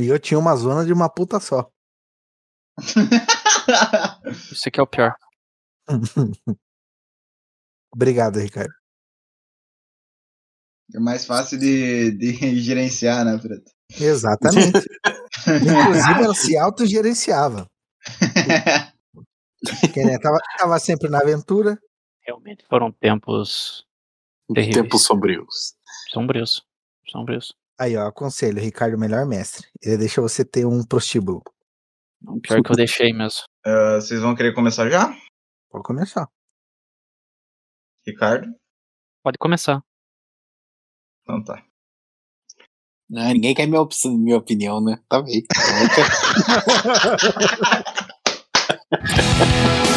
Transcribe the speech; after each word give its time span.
E 0.00 0.06
eu 0.06 0.18
tinha 0.18 0.38
uma 0.38 0.54
zona 0.56 0.84
de 0.84 0.92
uma 0.92 1.08
puta 1.08 1.40
só. 1.40 1.70
Isso 4.52 4.68
aqui 4.68 4.78
é 4.78 4.82
o 4.82 4.86
pior. 4.86 5.14
Obrigado, 7.92 8.38
Ricardo. 8.38 8.72
É 10.94 10.98
mais 10.98 11.26
fácil 11.26 11.58
de, 11.58 12.12
de 12.12 12.32
gerenciar, 12.60 13.24
né, 13.24 13.38
Preto? 13.38 13.70
Exatamente. 14.00 14.88
Inclusive, 15.46 16.22
ela 16.22 16.34
se 16.34 16.56
autogerenciava. 16.56 17.66
Porque, 19.80 20.04
né, 20.04 20.18
tava, 20.18 20.38
tava 20.58 20.78
sempre 20.78 21.08
na 21.08 21.18
aventura. 21.18 21.78
Realmente 22.22 22.64
foram 22.68 22.92
tempos 22.92 23.86
terríveis. 24.54 24.82
Tempos 24.82 25.02
sombrios. 25.04 25.74
sombrios. 26.10 26.64
Sombrios. 27.06 27.54
Aí, 27.78 27.96
ó, 27.96 28.08
aconselho, 28.08 28.60
Ricardo, 28.60 28.98
melhor 28.98 29.24
mestre. 29.24 29.66
Ele 29.80 29.96
deixa 29.98 30.20
você 30.20 30.44
ter 30.44 30.66
um 30.66 30.84
prostíbulo. 30.84 31.42
O 32.26 32.40
pior 32.40 32.60
que 32.62 32.72
eu 32.72 32.76
deixei 32.76 33.12
mesmo. 33.12 33.42
Ah, 33.64 33.94
vocês 34.02 34.20
vão 34.20 34.34
querer 34.34 34.52
começar 34.54 34.90
já? 34.90 35.16
Pode 35.70 35.84
começar. 35.84 36.28
Ricardo? 38.06 38.48
Pode 39.22 39.38
começar. 39.38 39.80
Então 41.22 41.42
tá. 41.44 41.62
Não, 43.08 43.32
ninguém 43.32 43.54
quer 43.54 43.66
minha, 43.66 43.80
op- 43.80 43.94
minha 44.06 44.36
opinião, 44.36 44.82
né? 44.82 44.98
Tá 45.08 45.22
bem. 45.22 45.42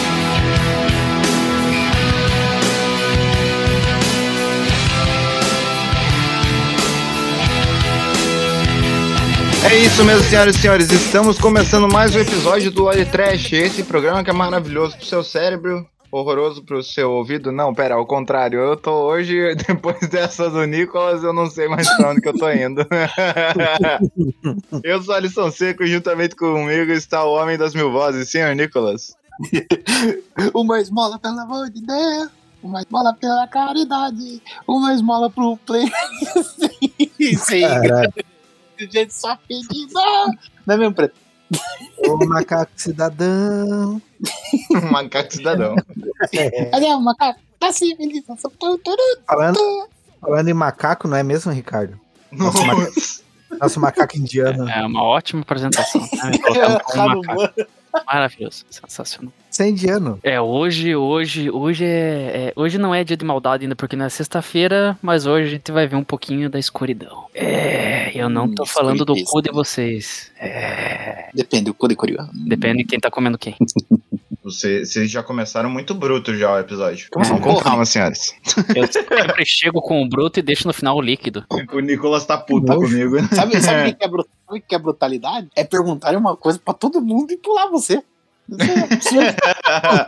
É 9.64 9.78
isso 9.78 10.04
mesmo, 10.04 10.24
senhoras 10.24 10.56
e 10.56 10.60
senhores. 10.60 10.92
Estamos 10.92 11.40
começando 11.40 11.88
mais 11.88 12.16
um 12.16 12.20
episódio 12.20 12.72
do 12.72 12.84
Lore 12.84 13.06
Trash. 13.06 13.54
Esse 13.54 13.84
programa 13.84 14.24
que 14.24 14.32
é 14.32 14.34
maravilhoso 14.34 14.98
pro 14.98 15.06
seu 15.06 15.24
cérebro, 15.24 15.88
horroroso 16.12 16.64
pro 16.64 16.82
seu 16.82 17.12
ouvido. 17.12 17.52
Não, 17.52 17.74
pera, 17.74 17.94
ao 17.94 18.06
contrário. 18.06 18.60
Eu 18.60 18.76
tô 18.76 18.92
hoje, 18.92 19.54
depois 19.68 20.00
dessa 20.10 20.50
do 20.50 20.66
Nicolas, 20.66 21.24
eu 21.24 21.32
não 21.32 21.50
sei 21.50 21.68
mais 21.68 21.88
pra 21.96 22.10
onde 22.10 22.22
que 22.22 22.30
eu 22.30 22.38
tô 22.38 22.52
indo. 22.52 22.82
eu 24.84 25.04
sou 25.04 25.14
Alisson 25.14 25.52
Seco 25.52 25.84
e 25.84 25.92
juntamente 25.92 26.36
comigo 26.36 26.92
está 26.92 27.24
o 27.24 27.34
homem 27.34 27.58
das 27.58 27.76
mil 27.76 27.92
vozes, 27.92 28.32
senhor 28.32 28.56
Nicolas. 28.56 29.16
Uma 30.56 30.82
esmola, 30.82 31.20
pelo 31.20 31.40
amor 31.40 31.70
de 31.70 31.82
Deus. 31.82 32.30
Uma 32.64 32.82
esmola 32.82 33.14
pela 33.14 33.48
caridade. 33.48 34.42
Uma 34.68 34.94
esmola 34.94 35.30
pro 35.30 35.58
play. 35.66 35.86
sim, 37.18 37.36
sim. 37.36 37.62
Gente 38.90 39.14
só 39.14 39.38
pedindo. 39.48 39.94
Não 40.66 40.76
é 40.76 40.78
mesmo, 40.78 40.94
preto? 40.94 41.16
Ô, 42.08 42.26
macaco 42.26 42.72
cidadão. 42.78 44.02
Macaco 44.92 45.34
cidadão. 45.34 45.76
Cadê 46.72 46.86
o 46.88 47.02
macaco? 47.02 47.40
Da 47.60 47.72
civilização. 47.72 48.50
Tu, 48.58 48.78
tu, 48.78 48.96
tu. 48.96 49.22
Falando, 49.28 49.60
falando 50.20 50.48
em 50.48 50.54
macaco, 50.54 51.08
não 51.08 51.18
é 51.18 51.24
mesmo, 51.24 51.52
Ricardo? 51.52 52.00
Nosso, 52.32 52.66
macaco, 52.66 52.92
nosso 53.60 53.80
macaco 53.80 54.18
indiano. 54.18 54.70
É 54.70 54.86
uma 54.86 55.04
ótima 55.04 55.42
apresentação. 55.42 56.02
né? 56.02 56.32
Maravilhoso, 58.06 58.66
sensacional. 58.70 59.32
Você 59.50 59.64
é 59.64 59.70
indiano. 59.70 60.18
É, 60.24 60.40
hoje, 60.40 60.96
hoje, 60.96 61.50
hoje 61.52 61.84
é, 61.84 62.48
é- 62.48 62.54
Hoje 62.56 62.78
não 62.78 62.96
é 62.96 63.04
dia 63.04 63.18
de 63.18 63.26
maldade 63.26 63.66
ainda, 63.66 63.76
porque 63.76 63.96
não 63.98 64.06
é 64.06 64.10
sexta-feira, 64.10 64.98
mas 65.02 65.26
hoje 65.26 65.48
a 65.48 65.52
gente 65.52 65.72
vai 65.72 65.88
ver 65.88 65.96
um 65.98 66.04
pouquinho 66.04 66.50
da 66.50 66.58
escuridão. 66.58 67.26
É, 67.34 68.12
eu 68.16 68.30
não 68.30 68.48
tô 68.54 68.64
Hum, 68.64 68.66
falando 68.66 69.04
do 69.04 69.14
cu 69.26 69.42
de 69.42 69.52
vocês. 69.52 70.32
É, 70.40 71.30
Depende, 71.34 71.70
o 71.70 71.74
cu 71.74 71.88
de 71.88 71.96
curioso. 71.96 72.30
depende 72.34 72.80
de 72.80 72.86
quem 72.86 73.00
tá 73.00 73.12
comendo 73.12 73.38
quem. 73.38 73.56
Você- 74.44 74.84
Vocês 74.86 75.12
já 75.12 75.22
começaram 75.22 75.70
muito 75.70 75.94
bruto 75.94 76.36
já 76.36 76.54
o 76.56 76.60
episódio. 76.60 77.08
Como 77.12 77.24
assim, 77.24 77.36
Vamos 77.38 77.58
com 77.58 77.64
calma, 77.64 77.86
senhores. 77.86 78.34
Eu 78.76 78.88
sempre 78.92 79.46
chego 79.46 79.82
com 79.82 80.02
o 80.02 80.10
bruto 80.10 80.40
e 80.40 80.42
deixo 80.44 80.68
no 80.68 80.74
final 80.74 80.98
o 80.98 81.02
líquido. 81.02 81.46
O 81.72 81.80
Nicolas 81.80 82.26
tá 82.26 82.38
puta 82.38 82.74
Nojo. 82.74 82.88
comigo. 82.88 83.18
Sabe, 83.36 83.60
sabe 83.62 83.82
o 83.82 83.86
que, 83.86 83.94
que 84.00 84.06
é, 84.06 84.60
que 84.70 84.76
é 84.76 84.80
brutalidade? 84.80 85.48
É 85.56 85.64
perguntarem 85.64 86.18
uma 86.20 86.36
coisa 86.36 86.60
pra 86.64 86.74
todo 86.74 87.00
mundo 87.02 87.32
e 87.32 87.38
pular 87.38 87.68
você. 87.68 88.02
É- 88.52 90.08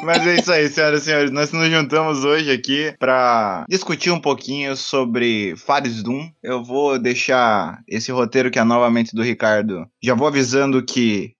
Mas 0.04 0.26
é 0.26 0.34
isso 0.36 0.52
aí, 0.52 0.68
senhoras 0.68 1.02
e 1.02 1.04
senhores. 1.06 1.30
Nós 1.30 1.52
nos 1.52 1.68
juntamos 1.68 2.24
hoje 2.24 2.50
aqui 2.50 2.94
pra 2.98 3.64
discutir 3.68 4.10
um 4.10 4.20
pouquinho 4.20 4.76
sobre 4.76 5.54
Fares 5.56 6.02
Doom. 6.02 6.28
Eu 6.42 6.62
vou 6.62 6.98
deixar 6.98 7.80
esse 7.88 8.10
roteiro 8.12 8.50
que 8.50 8.58
é 8.58 8.64
novamente 8.64 9.14
do 9.14 9.22
Ricardo. 9.22 9.86
Já 10.02 10.14
vou 10.14 10.26
avisando 10.28 10.84
que 10.84 11.32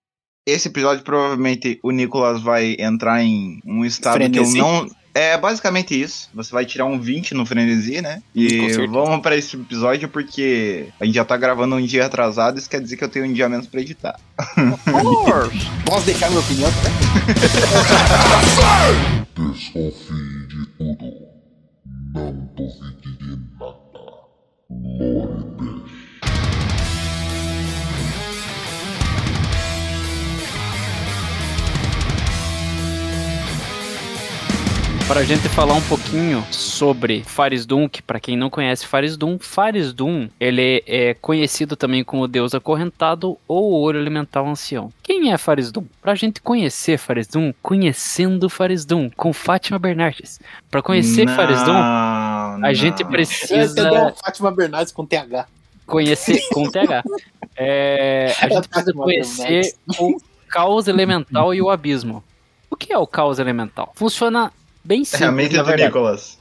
esse 0.46 0.68
episódio 0.68 1.04
provavelmente 1.04 1.78
o 1.82 1.90
Nicolas 1.90 2.42
vai 2.42 2.76
entrar 2.78 3.22
em 3.22 3.60
um 3.64 3.84
estado 3.84 4.14
Frenesi. 4.14 4.54
que 4.54 4.58
eu 4.58 4.64
não. 4.64 4.88
É 5.12 5.36
basicamente 5.36 6.00
isso. 6.00 6.28
Você 6.34 6.52
vai 6.52 6.64
tirar 6.64 6.84
um 6.84 6.98
20 6.98 7.34
no 7.34 7.44
frenesi, 7.44 8.00
né? 8.00 8.22
E 8.32 8.68
vamos 8.86 9.20
pra 9.20 9.36
esse 9.36 9.56
episódio 9.56 10.08
porque 10.08 10.86
a 11.00 11.04
gente 11.04 11.16
já 11.16 11.24
tá 11.24 11.36
gravando 11.36 11.74
um 11.74 11.84
dia 11.84 12.06
atrasado. 12.06 12.58
Isso 12.58 12.70
quer 12.70 12.80
dizer 12.80 12.96
que 12.96 13.02
eu 13.02 13.08
tenho 13.08 13.26
um 13.26 13.32
dia 13.32 13.48
menos 13.48 13.66
pra 13.66 13.80
editar. 13.80 14.18
Posso 15.84 16.06
deixar 16.06 16.28
minha 16.28 16.40
opinião? 16.40 16.70
Desconfie 19.34 20.46
de 20.46 20.66
tudo. 20.78 21.28
Não 22.14 22.32
duvide 22.56 23.18
de 23.18 23.36
nada. 23.58 24.00
Lore 24.70 25.99
Para 35.10 35.22
a 35.22 35.24
gente 35.24 35.48
falar 35.48 35.74
um 35.74 35.82
pouquinho 35.82 36.46
sobre 36.52 37.24
Fares 37.24 37.66
Doom, 37.66 37.88
que 37.88 38.00
para 38.00 38.20
quem 38.20 38.36
não 38.36 38.48
conhece 38.48 38.86
Fares 38.86 39.16
Doom, 39.16 39.40
Fares 39.40 39.92
Doom, 39.92 40.28
ele 40.38 40.84
é 40.86 41.14
conhecido 41.14 41.74
também 41.74 42.04
como 42.04 42.28
Deus 42.28 42.54
Acorrentado 42.54 43.36
ou 43.48 43.72
Ouro 43.72 43.98
Elemental 43.98 44.46
Ancião. 44.46 44.92
Quem 45.02 45.32
é 45.32 45.36
Fares 45.36 45.72
Doom? 45.72 45.84
Pra 46.00 46.14
gente 46.14 46.40
conhecer 46.40 46.96
Fares 46.96 47.26
Doom, 47.26 47.52
conhecendo 47.60 48.48
Fares 48.48 48.84
Doom, 48.84 49.10
com 49.16 49.32
Fátima 49.32 49.80
Bernardes. 49.80 50.38
Para 50.70 50.80
conhecer 50.80 51.28
Fares 51.28 51.60
Doom, 51.64 51.74
a 51.74 52.72
gente 52.72 52.98
Você 52.98 53.04
precisa 53.10 53.80
entendeu? 53.80 54.14
Fátima 54.14 54.52
Bernardes 54.52 54.92
com 54.92 55.04
TH. 55.04 55.48
conhecer 55.84 56.40
com 56.52 56.70
TH. 56.70 57.02
É, 57.56 58.32
a 58.40 58.48
gente 58.48 58.68
precisa 58.68 58.92
conhecer 58.92 59.74
o 59.98 60.20
caos 60.48 60.86
elemental 60.86 61.52
e 61.52 61.60
o 61.60 61.68
abismo. 61.68 62.22
O 62.70 62.76
que 62.76 62.92
é 62.92 62.96
o 62.96 63.08
caos 63.08 63.40
elemental? 63.40 63.92
Funciona 63.96 64.52
bem 64.84 64.98
É 65.00 65.02
a 65.02 65.04
simples, 65.04 65.32
mente 65.34 65.56
na 65.56 65.62
do 65.62 65.66
verdade. 65.66 65.88
Nicolas. 65.88 66.40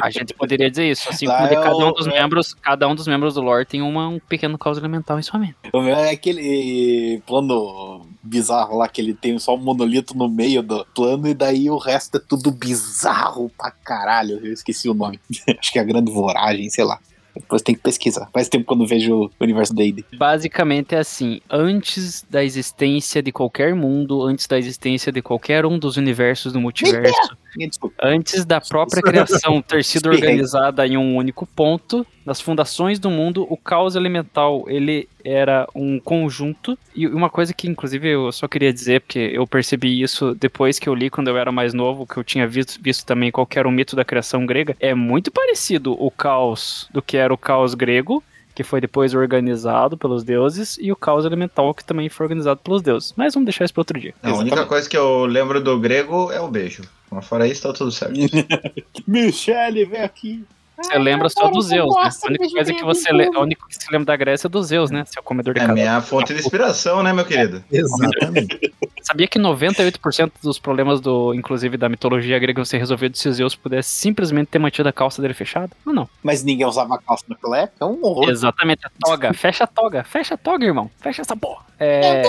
A 0.00 0.10
gente 0.10 0.32
poderia 0.34 0.70
dizer 0.70 0.88
isso, 0.90 1.08
assim 1.08 1.26
Lá 1.26 1.38
como 1.38 1.48
é 1.48 1.54
cada 1.56 1.76
um 1.76 1.88
o- 1.88 1.92
dos 1.92 2.06
é. 2.06 2.10
membros, 2.20 2.54
cada 2.54 2.86
um 2.88 2.94
dos 2.94 3.06
membros 3.08 3.34
do 3.34 3.40
lore 3.42 3.64
tem 3.66 3.82
uma, 3.82 4.08
um 4.08 4.18
pequeno 4.20 4.56
caos 4.56 4.78
elemental 4.78 5.18
em 5.18 5.22
sua 5.22 5.40
mente. 5.40 5.56
O 5.72 5.80
meu 5.80 5.96
é 5.96 6.10
aquele 6.10 7.20
plano 7.26 8.06
bizarro 8.22 8.76
lá 8.78 8.86
que 8.88 9.00
ele 9.00 9.12
tem 9.14 9.38
só 9.40 9.54
um 9.54 9.58
monolito 9.58 10.16
no 10.16 10.28
meio 10.28 10.62
do 10.62 10.84
plano 10.94 11.26
e 11.26 11.34
daí 11.34 11.68
o 11.68 11.78
resto 11.78 12.18
é 12.18 12.20
tudo 12.20 12.52
bizarro 12.52 13.50
pra 13.58 13.70
caralho. 13.70 14.38
Eu 14.44 14.52
esqueci 14.52 14.88
o 14.88 14.94
nome. 14.94 15.18
Acho 15.58 15.72
que 15.72 15.78
é 15.78 15.82
a 15.82 15.84
grande 15.84 16.12
voragem, 16.12 16.70
sei 16.70 16.84
lá. 16.84 16.98
Depois 17.34 17.62
tem 17.62 17.74
que 17.74 17.80
pesquisar. 17.80 18.28
Faz 18.32 18.48
tempo 18.48 18.66
que 18.66 18.72
eu 18.72 18.76
não 18.76 18.86
vejo 18.86 19.24
o 19.24 19.30
universo 19.40 19.74
da 19.74 19.84
ID. 19.84 20.04
Basicamente 20.14 20.94
é 20.94 20.98
assim, 20.98 21.40
antes 21.48 22.24
da 22.28 22.44
existência 22.44 23.22
de 23.22 23.32
qualquer 23.32 23.74
mundo, 23.74 24.22
antes 24.22 24.46
da 24.46 24.58
existência 24.58 25.12
de 25.12 25.22
qualquer 25.22 25.64
um 25.64 25.78
dos 25.78 25.96
universos 25.96 26.52
do 26.52 26.60
multiverso, 26.60 27.36
Desculpa. 27.56 27.96
antes 28.02 28.44
da 28.44 28.60
própria 28.60 29.02
criação 29.02 29.60
ter 29.62 29.84
sido 29.84 30.08
organizada 30.10 30.86
em 30.86 30.96
um 30.96 31.16
único 31.16 31.46
ponto, 31.46 32.06
nas 32.24 32.40
fundações 32.40 32.98
do 32.98 33.10
mundo, 33.10 33.46
o 33.48 33.56
caos 33.56 33.96
elemental, 33.96 34.64
ele 34.68 35.08
era 35.24 35.66
um 35.74 35.98
conjunto, 35.98 36.78
e 36.94 37.06
uma 37.06 37.28
coisa 37.28 37.52
que 37.52 37.68
inclusive 37.68 38.08
eu 38.08 38.32
só 38.32 38.46
queria 38.46 38.72
dizer, 38.72 39.00
porque 39.00 39.30
eu 39.32 39.46
percebi 39.46 40.00
isso 40.00 40.34
depois 40.34 40.78
que 40.78 40.88
eu 40.88 40.94
li 40.94 41.10
quando 41.10 41.28
eu 41.28 41.36
era 41.36 41.50
mais 41.50 41.74
novo, 41.74 42.06
que 42.06 42.16
eu 42.16 42.24
tinha 42.24 42.46
visto, 42.46 42.80
visto 42.80 43.04
também 43.04 43.30
qual 43.30 43.46
que 43.46 43.58
era 43.58 43.68
o 43.68 43.72
mito 43.72 43.96
da 43.96 44.04
criação 44.04 44.46
grega, 44.46 44.76
é 44.80 44.94
muito 44.94 45.30
parecido 45.30 45.92
o 45.92 46.10
caos 46.10 46.88
do 46.92 47.02
que 47.02 47.16
era 47.16 47.32
o 47.32 47.38
caos 47.38 47.74
grego, 47.74 48.22
que 48.54 48.62
foi 48.62 48.80
depois 48.80 49.14
organizado 49.14 49.96
pelos 49.96 50.22
deuses, 50.22 50.76
e 50.80 50.92
o 50.92 50.96
caos 50.96 51.24
elemental, 51.24 51.72
que 51.72 51.84
também 51.84 52.08
foi 52.08 52.24
organizado 52.24 52.60
pelos 52.62 52.82
deuses. 52.82 53.14
Mas 53.16 53.32
vamos 53.34 53.46
deixar 53.46 53.64
isso 53.64 53.72
para 53.72 53.80
outro 53.80 53.98
dia. 53.98 54.14
Não, 54.22 54.34
a 54.34 54.38
única 54.38 54.66
coisa 54.66 54.88
que 54.88 54.96
eu 54.96 55.24
lembro 55.24 55.62
do 55.62 55.78
grego 55.78 56.30
é 56.30 56.40
o 56.40 56.48
beijo. 56.48 56.82
Mas 57.10 57.26
fora 57.26 57.46
isso, 57.46 57.62
tá 57.62 57.72
tudo 57.72 57.90
certo. 57.90 58.14
Michele, 59.06 59.84
vem 59.84 60.02
aqui. 60.02 60.44
Você 60.82 60.98
lembra 60.98 61.28
só 61.28 61.50
dos 61.50 61.66
Zeus, 61.66 61.94
né? 61.94 62.08
A 62.22 62.26
única 62.26 62.48
coisa 62.48 62.72
que 62.72 62.82
você 62.82 63.12
le... 63.12 63.26
a 63.36 63.40
única 63.40 63.66
que 63.68 63.74
você 63.74 63.86
lembra 63.90 64.06
da 64.06 64.16
Grécia 64.16 64.46
é 64.46 64.48
dos 64.48 64.68
Zeus, 64.68 64.90
né? 64.90 65.04
Seu 65.06 65.22
comedor 65.22 65.52
de 65.52 65.60
É 65.60 65.62
cadáver. 65.62 65.82
minha 65.82 66.00
fonte 66.00 66.32
de 66.32 66.40
inspiração, 66.40 67.02
né, 67.02 67.12
meu 67.12 67.24
querido? 67.26 67.62
Exatamente. 67.70 68.72
Sabia 69.02 69.28
que 69.28 69.38
98% 69.38 70.32
dos 70.42 70.58
problemas 70.58 70.98
do, 71.00 71.34
inclusive 71.34 71.76
da 71.76 71.86
mitologia 71.86 72.38
grega, 72.38 72.64
você 72.64 72.78
resolvido 72.78 73.14
se 73.18 73.30
Zeus 73.30 73.54
pudesse 73.54 73.90
simplesmente 73.90 74.48
ter 74.48 74.58
mantido 74.58 74.88
a 74.88 74.92
calça 74.92 75.20
dele 75.20 75.34
fechada? 75.34 75.70
Ou 75.84 75.92
não? 75.92 76.08
Mas 76.22 76.42
ninguém 76.42 76.66
usava 76.66 76.96
calça 76.98 77.24
naquela 77.28 77.58
época? 77.58 77.84
É 77.84 77.84
um 77.84 78.02
horror. 78.02 78.30
Exatamente, 78.30 78.86
a 78.86 78.90
toga. 78.98 79.34
Fecha 79.34 79.64
a 79.64 79.66
toga. 79.66 80.02
Fecha 80.04 80.34
a 80.34 80.38
toga, 80.38 80.64
irmão. 80.64 80.90
Fecha 80.98 81.20
essa 81.20 81.36
porra. 81.36 81.66
É... 81.78 82.22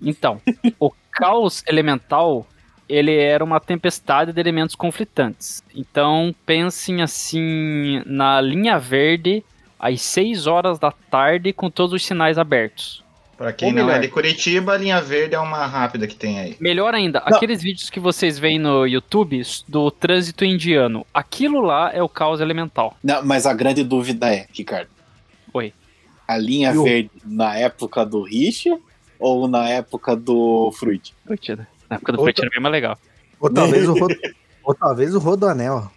Então, 0.00 0.40
o 0.80 0.90
caos 1.10 1.62
elemental, 1.66 2.46
ele 2.94 3.14
era 3.16 3.42
uma 3.42 3.58
tempestade 3.60 4.32
de 4.32 4.40
elementos 4.40 4.74
conflitantes. 4.74 5.62
Então, 5.74 6.34
pensem 6.44 7.02
assim 7.02 8.02
na 8.06 8.40
linha 8.40 8.78
verde 8.78 9.42
às 9.78 10.00
6 10.02 10.46
horas 10.46 10.78
da 10.78 10.90
tarde 10.92 11.52
com 11.52 11.70
todos 11.70 11.92
os 11.94 12.04
sinais 12.04 12.38
abertos. 12.38 13.02
Pra 13.36 13.52
quem 13.52 13.68
Ou 13.68 13.74
não 13.74 13.86
melhor. 13.86 13.96
é 13.98 14.00
de 14.00 14.08
Curitiba, 14.08 14.74
a 14.74 14.76
linha 14.76 15.00
verde 15.00 15.34
é 15.34 15.38
uma 15.40 15.66
rápida 15.66 16.06
que 16.06 16.14
tem 16.14 16.38
aí. 16.38 16.56
Melhor 16.60 16.94
ainda, 16.94 17.20
Não. 17.28 17.36
aqueles 17.36 17.60
vídeos 17.62 17.90
que 17.90 17.98
vocês 17.98 18.38
veem 18.38 18.58
no 18.58 18.86
YouTube 18.86 19.42
do 19.66 19.90
trânsito 19.90 20.44
indiano, 20.44 21.04
aquilo 21.12 21.60
lá 21.60 21.90
é 21.92 22.00
o 22.02 22.08
caos 22.08 22.40
elemental. 22.40 22.96
Não, 23.02 23.24
mas 23.24 23.44
a 23.46 23.52
grande 23.54 23.82
dúvida 23.82 24.32
é, 24.32 24.46
Ricardo. 24.52 24.88
Oi. 25.52 25.72
A 26.28 26.36
linha 26.38 26.72
E 26.72 26.78
o- 26.78 26.84
verde 26.84 27.10
na 27.24 27.56
época 27.56 28.06
do 28.06 28.22
Rich 28.22 28.68
ou 29.18 29.48
na 29.48 29.68
época 29.68 30.14
do 30.14 30.70
Fruit? 30.78 31.12
Curtida. 31.26 31.66
Na 31.92 31.96
época 31.96 32.12
do 32.12 32.20
Outra- 32.20 32.44
era 32.44 32.50
bem 32.50 32.60
mais 32.60 32.72
legal. 32.72 32.98
Ou 33.38 33.50
talvez 33.52 33.86
o, 33.88 33.92
Rod... 33.98 34.12
Ou 34.64 34.74
talvez 34.74 35.14
o 35.14 35.18
Rodoanel. 35.18 35.90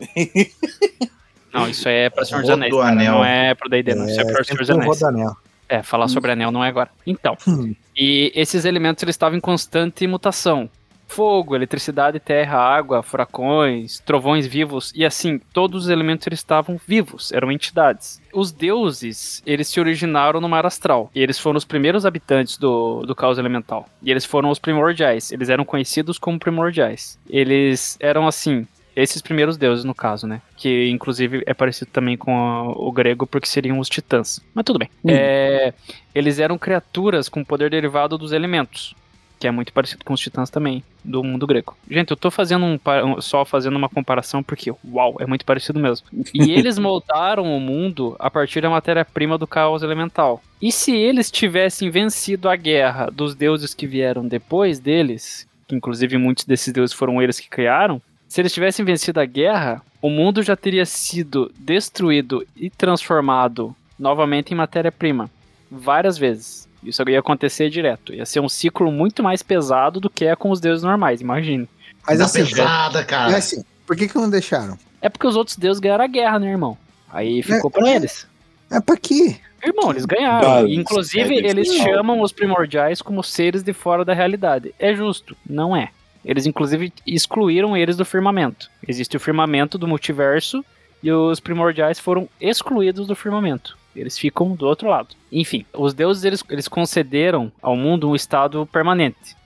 Não, 1.52 1.68
isso 1.68 1.86
é 1.86 2.08
pra 2.08 2.24
Senhor 2.24 2.40
dos 2.40 2.48
Anéis, 2.50 2.72
cara, 2.72 2.84
Rodoanel. 2.88 3.12
não 3.12 3.24
é 3.24 3.54
pro 3.54 3.68
D&D, 3.68 3.94
não. 3.94 4.06
Isso 4.08 4.18
é 4.20 4.24
pra 4.24 4.42
Senhor 4.42 4.58
dos 4.58 4.70
Anéis. 4.70 4.86
Rodoanel. 4.88 5.36
É, 5.68 5.82
falar 5.82 6.08
sobre 6.08 6.30
anel 6.32 6.50
não 6.50 6.64
é 6.64 6.68
agora. 6.68 6.88
Então, 7.06 7.36
e 7.94 8.32
esses 8.34 8.64
elementos 8.64 9.02
eles 9.02 9.14
estavam 9.14 9.36
em 9.36 9.40
constante 9.40 10.06
mutação. 10.06 10.70
Fogo, 11.14 11.54
eletricidade, 11.54 12.18
terra, 12.18 12.58
água, 12.58 13.02
furacões, 13.02 13.98
trovões 14.00 14.46
vivos 14.46 14.92
e 14.96 15.04
assim, 15.04 15.38
todos 15.52 15.84
os 15.84 15.90
elementos 15.90 16.26
eles 16.26 16.38
estavam 16.38 16.80
vivos, 16.86 17.30
eram 17.32 17.52
entidades. 17.52 18.20
Os 18.32 18.50
deuses, 18.50 19.42
eles 19.44 19.68
se 19.68 19.78
originaram 19.78 20.40
no 20.40 20.48
mar 20.48 20.64
astral. 20.64 21.10
E 21.14 21.20
eles 21.22 21.38
foram 21.38 21.58
os 21.58 21.64
primeiros 21.66 22.06
habitantes 22.06 22.56
do, 22.56 23.02
do 23.02 23.14
caos 23.14 23.36
elemental. 23.38 23.86
E 24.02 24.10
eles 24.10 24.24
foram 24.24 24.48
os 24.48 24.58
primordiais. 24.58 25.30
Eles 25.30 25.50
eram 25.50 25.64
conhecidos 25.66 26.18
como 26.18 26.38
primordiais. 26.38 27.18
Eles 27.28 27.98
eram 28.00 28.26
assim, 28.26 28.66
esses 28.96 29.20
primeiros 29.20 29.58
deuses, 29.58 29.84
no 29.84 29.94
caso, 29.94 30.26
né? 30.26 30.40
Que 30.56 30.88
inclusive 30.88 31.42
é 31.46 31.52
parecido 31.52 31.90
também 31.90 32.16
com 32.16 32.34
a- 32.36 32.70
o 32.72 32.90
grego, 32.90 33.26
porque 33.26 33.46
seriam 33.46 33.78
os 33.78 33.88
titãs. 33.88 34.40
Mas 34.54 34.64
tudo 34.64 34.78
bem. 34.78 34.88
É, 35.06 35.74
eles 36.14 36.38
eram 36.38 36.56
criaturas 36.56 37.28
com 37.28 37.44
poder 37.44 37.68
derivado 37.70 38.16
dos 38.16 38.32
elementos. 38.32 38.94
Que 39.42 39.48
é 39.48 39.50
muito 39.50 39.72
parecido 39.72 40.04
com 40.04 40.14
os 40.14 40.20
titãs 40.20 40.50
também, 40.50 40.84
do 41.04 41.20
mundo 41.24 41.48
grego. 41.48 41.76
Gente, 41.90 42.12
eu 42.12 42.16
tô 42.16 42.30
fazendo 42.30 42.64
um, 42.64 42.78
um- 43.04 43.20
só 43.20 43.44
fazendo 43.44 43.74
uma 43.76 43.88
comparação 43.88 44.40
porque, 44.40 44.72
uau, 44.88 45.16
é 45.18 45.26
muito 45.26 45.44
parecido 45.44 45.80
mesmo. 45.80 46.06
E 46.32 46.52
eles 46.54 46.78
moldaram 46.78 47.42
o 47.56 47.58
mundo 47.58 48.14
a 48.20 48.30
partir 48.30 48.60
da 48.60 48.70
matéria-prima 48.70 49.36
do 49.36 49.44
caos 49.44 49.82
elemental. 49.82 50.40
E 50.62 50.70
se 50.70 50.94
eles 50.94 51.28
tivessem 51.28 51.90
vencido 51.90 52.48
a 52.48 52.54
guerra 52.54 53.10
dos 53.10 53.34
deuses 53.34 53.74
que 53.74 53.84
vieram 53.84 54.28
depois 54.28 54.78
deles, 54.78 55.44
que 55.66 55.74
inclusive 55.74 56.16
muitos 56.18 56.44
desses 56.44 56.72
deuses 56.72 56.94
foram 56.94 57.20
eles 57.20 57.40
que 57.40 57.48
criaram, 57.50 58.00
se 58.28 58.40
eles 58.40 58.52
tivessem 58.54 58.84
vencido 58.84 59.18
a 59.18 59.24
guerra, 59.24 59.82
o 60.00 60.08
mundo 60.08 60.40
já 60.40 60.54
teria 60.54 60.86
sido 60.86 61.50
destruído 61.58 62.46
e 62.56 62.70
transformado 62.70 63.74
novamente 63.98 64.52
em 64.52 64.56
matéria-prima. 64.56 65.28
Várias 65.68 66.16
vezes. 66.16 66.68
Isso 66.82 67.02
ia 67.08 67.18
acontecer 67.20 67.70
direto. 67.70 68.12
Ia 68.14 68.26
ser 68.26 68.40
um 68.40 68.48
ciclo 68.48 68.90
muito 68.90 69.22
mais 69.22 69.42
pesado 69.42 70.00
do 70.00 70.10
que 70.10 70.24
é 70.24 70.34
com 70.34 70.50
os 70.50 70.60
deuses 70.60 70.82
normais, 70.82 71.20
imagine. 71.20 71.68
Mas 72.06 72.18
Tá 72.18 72.24
assim, 72.24 72.44
pesada, 72.44 73.00
é 73.00 73.04
cara. 73.04 73.36
assim, 73.36 73.64
por 73.86 73.96
que 73.96 74.08
que 74.08 74.14
não 74.16 74.28
deixaram? 74.28 74.76
É 75.00 75.08
porque 75.08 75.26
os 75.26 75.36
outros 75.36 75.56
deuses 75.56 75.80
ganharam 75.80 76.04
a 76.04 76.08
guerra, 76.08 76.38
né, 76.38 76.50
irmão? 76.50 76.76
Aí 77.12 77.42
ficou 77.42 77.70
pra 77.70 77.88
é. 77.88 77.96
eles. 77.96 78.26
É 78.70 78.80
pra 78.80 78.96
quê? 78.96 79.36
Irmão, 79.64 79.90
eles 79.90 80.04
ganharam. 80.04 80.62
Mas, 80.62 80.70
Inclusive, 80.72 81.34
é, 81.34 81.38
eles 81.38 81.50
eles 81.50 81.68
ganharam. 81.70 81.94
chamam 81.94 82.20
os 82.20 82.32
primordiais 82.32 83.00
como 83.00 83.22
seres 83.22 83.62
de 83.62 83.72
fora 83.72 84.04
da 84.04 84.12
realidade. 84.12 84.74
É 84.78 84.92
justo? 84.94 85.36
Não 85.48 85.76
é. 85.76 85.90
Eles, 86.24 86.46
inclusive, 86.46 86.92
excluíram 87.06 87.76
eles 87.76 87.96
do 87.96 88.04
firmamento. 88.04 88.68
Existe 88.86 89.16
o 89.16 89.20
firmamento 89.20 89.76
do 89.78 89.86
multiverso 89.86 90.64
e 91.02 91.12
os 91.12 91.38
primordiais 91.38 91.98
foram 92.00 92.28
excluídos 92.40 93.06
do 93.06 93.14
firmamento. 93.14 93.76
Eles 93.94 94.18
ficam 94.18 94.54
do 94.54 94.66
outro 94.66 94.88
lado. 94.88 95.08
Enfim, 95.30 95.66
os 95.72 95.92
deuses 95.94 96.24
eles, 96.24 96.42
eles 96.48 96.68
concederam 96.68 97.52
ao 97.60 97.76
mundo 97.76 98.08
um 98.08 98.14
estado 98.14 98.66
permanente, 98.66 99.36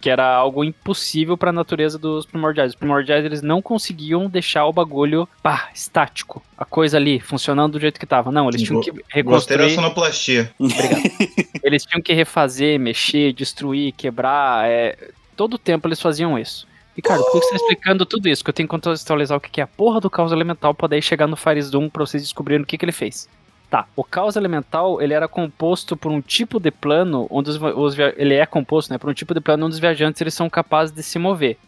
que 0.00 0.08
era 0.08 0.34
algo 0.34 0.62
impossível 0.62 1.36
para 1.36 1.50
a 1.50 1.52
natureza 1.52 1.98
dos 1.98 2.24
primordiais. 2.24 2.70
Os 2.70 2.76
primordiais 2.76 3.24
eles 3.24 3.42
não 3.42 3.60
conseguiam 3.60 4.28
deixar 4.28 4.64
o 4.66 4.72
bagulho 4.72 5.28
pá, 5.42 5.68
estático, 5.74 6.42
a 6.56 6.64
coisa 6.64 6.96
ali 6.96 7.18
funcionando 7.18 7.72
do 7.72 7.80
jeito 7.80 7.98
que 7.98 8.06
tava. 8.06 8.30
Não, 8.30 8.48
eles 8.48 8.62
tinham 8.62 8.80
que 8.80 8.90
Gostei 8.90 9.02
da 9.02 9.14
reconstruir. 9.14 9.74
sonoplastia. 9.74 10.54
Eles 11.62 11.84
tinham 11.84 12.00
que 12.00 12.12
refazer, 12.12 12.78
mexer, 12.78 13.32
destruir, 13.32 13.92
quebrar. 13.92 14.70
É... 14.70 14.96
Todo 15.34 15.54
o 15.54 15.58
tempo 15.58 15.88
eles 15.88 16.00
faziam 16.00 16.38
isso. 16.38 16.64
Ricardo, 16.94 17.24
por 17.24 17.32
que 17.40 17.46
você 17.46 17.50
tá 17.50 17.56
explicando 17.56 18.06
tudo 18.06 18.28
isso? 18.28 18.44
Que 18.44 18.50
eu 18.50 18.54
tenho 18.54 18.68
que 18.68 18.70
contextualizar 18.70 19.36
o 19.36 19.40
que 19.40 19.60
é 19.60 19.64
a 19.64 19.66
porra 19.66 20.00
do 20.00 20.08
caos 20.08 20.30
elemental 20.30 20.72
pra 20.72 20.86
daí 20.86 21.02
chegar 21.02 21.26
no 21.26 21.36
Fires 21.36 21.68
Doom 21.68 21.90
pra 21.90 22.06
vocês 22.06 22.22
descobrirem 22.22 22.62
o 22.62 22.66
que, 22.66 22.78
que 22.78 22.84
ele 22.84 22.92
fez. 22.92 23.28
Tá, 23.68 23.84
o 23.96 24.04
caos 24.04 24.36
elemental 24.36 25.02
ele 25.02 25.12
era 25.12 25.26
composto 25.26 25.96
por 25.96 26.12
um 26.12 26.20
tipo 26.20 26.60
de 26.60 26.70
plano 26.70 27.26
onde 27.28 27.50
os, 27.50 27.56
os 27.60 27.98
ele 28.16 28.34
é 28.34 28.46
composto, 28.46 28.92
né, 28.92 28.98
por 28.98 29.10
um 29.10 29.14
tipo 29.14 29.34
de 29.34 29.40
plano 29.40 29.66
onde 29.66 29.74
os 29.74 29.80
viajantes 29.80 30.20
eles 30.20 30.34
são 30.34 30.48
capazes 30.48 30.94
de 30.94 31.02
se 31.02 31.18
mover. 31.18 31.58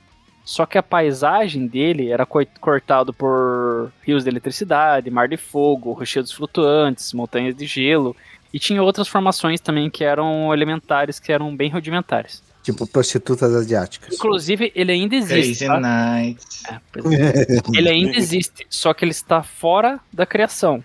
Só 0.44 0.64
que 0.64 0.78
a 0.78 0.82
paisagem 0.82 1.66
dele 1.66 2.08
era 2.08 2.24
coi- 2.24 2.46
cortado 2.60 3.12
por 3.12 3.90
rios 4.02 4.22
de 4.22 4.30
eletricidade, 4.30 5.10
mar 5.10 5.28
de 5.28 5.36
fogo, 5.36 5.92
rochedos 5.92 6.30
flutuantes, 6.32 7.12
montanhas 7.12 7.54
de 7.56 7.66
gelo 7.66 8.14
e 8.54 8.58
tinha 8.60 8.82
outras 8.82 9.08
formações 9.08 9.60
também 9.60 9.90
que 9.90 10.04
eram 10.04 10.54
elementares, 10.54 11.18
que 11.18 11.32
eram 11.32 11.54
bem 11.54 11.68
rudimentares. 11.68 12.42
Tipo, 12.62 12.86
prostitutas 12.86 13.54
asiáticas. 13.54 14.14
Inclusive, 14.14 14.70
ele 14.74 14.92
ainda 14.92 15.16
existe. 15.16 15.64
Crazy 15.64 15.66
Tá? 15.66 15.80
Night. 15.80 16.40
É, 16.70 16.74
é. 16.74 17.78
Ele 17.78 17.88
ainda 17.88 18.16
existe, 18.18 18.66
só 18.70 18.94
que 18.94 19.04
ele 19.04 19.10
está 19.12 19.42
fora 19.42 19.98
da 20.12 20.24
criação. 20.24 20.82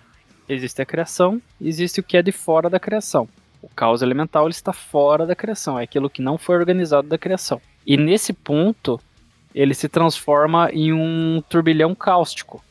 Existe 0.48 0.82
a 0.82 0.86
criação, 0.86 1.40
existe 1.60 2.00
o 2.00 2.02
que 2.02 2.16
é 2.16 2.22
de 2.22 2.32
fora 2.32 2.68
da 2.68 2.78
criação. 2.78 3.28
O 3.62 3.68
caos 3.68 4.02
elemental 4.02 4.44
ele 4.44 4.52
está 4.52 4.72
fora 4.72 5.26
da 5.26 5.34
criação, 5.34 5.78
é 5.78 5.84
aquilo 5.84 6.10
que 6.10 6.20
não 6.20 6.36
foi 6.36 6.56
organizado 6.56 7.08
da 7.08 7.16
criação. 7.16 7.60
E 7.86 7.96
nesse 7.96 8.32
ponto, 8.32 9.00
ele 9.54 9.72
se 9.72 9.88
transforma 9.88 10.70
em 10.72 10.92
um 10.92 11.42
turbilhão 11.48 11.94
cáustico. 11.94 12.62